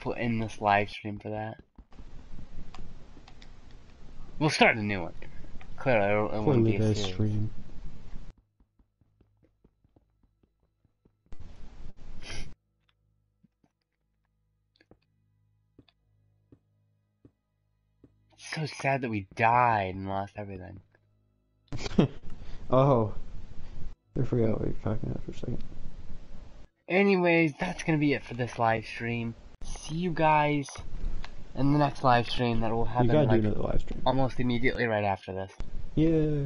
put 0.00 0.16
in 0.16 0.38
this 0.38 0.58
live 0.62 0.88
stream 0.88 1.18
for 1.18 1.28
that. 1.28 1.58
We'll 4.38 4.48
start 4.48 4.78
a 4.78 4.82
new 4.82 5.02
one. 5.02 5.12
Clearly, 5.76 6.34
it, 6.34 6.42
wouldn't 6.42 6.64
be 6.64 6.76
a 6.76 6.94
stream. 6.94 7.50
So 18.38 18.64
sad 18.64 19.02
that 19.02 19.10
we 19.10 19.26
died 19.34 19.94
and 19.94 20.08
lost 20.08 20.34
everything. 20.36 20.80
oh, 22.70 23.14
I 24.20 24.24
forgot 24.24 24.50
what 24.50 24.60
were 24.60 24.72
talking 24.82 25.10
about 25.10 25.22
for 25.24 25.30
a 25.30 25.34
second. 25.34 25.64
Anyways, 26.88 27.54
that's 27.58 27.82
gonna 27.82 27.98
be 27.98 28.12
it 28.12 28.24
for 28.24 28.34
this 28.34 28.58
live 28.58 28.84
stream. 28.84 29.34
See 29.62 29.94
you 29.94 30.10
guys 30.10 30.68
in 31.54 31.72
the 31.72 31.78
next 31.78 32.04
live 32.04 32.28
stream 32.28 32.60
that 32.60 32.70
will 32.70 32.84
You 32.84 32.90
happen 32.90 33.06
gotta 33.08 33.26
like 33.26 33.40
do 33.42 33.48
another 33.48 33.62
live 33.62 33.80
stream. 33.80 34.02
almost 34.04 34.38
immediately 34.40 34.84
right 34.86 35.04
after 35.04 35.32
this. 35.32 35.52
Yeah. 35.94 36.44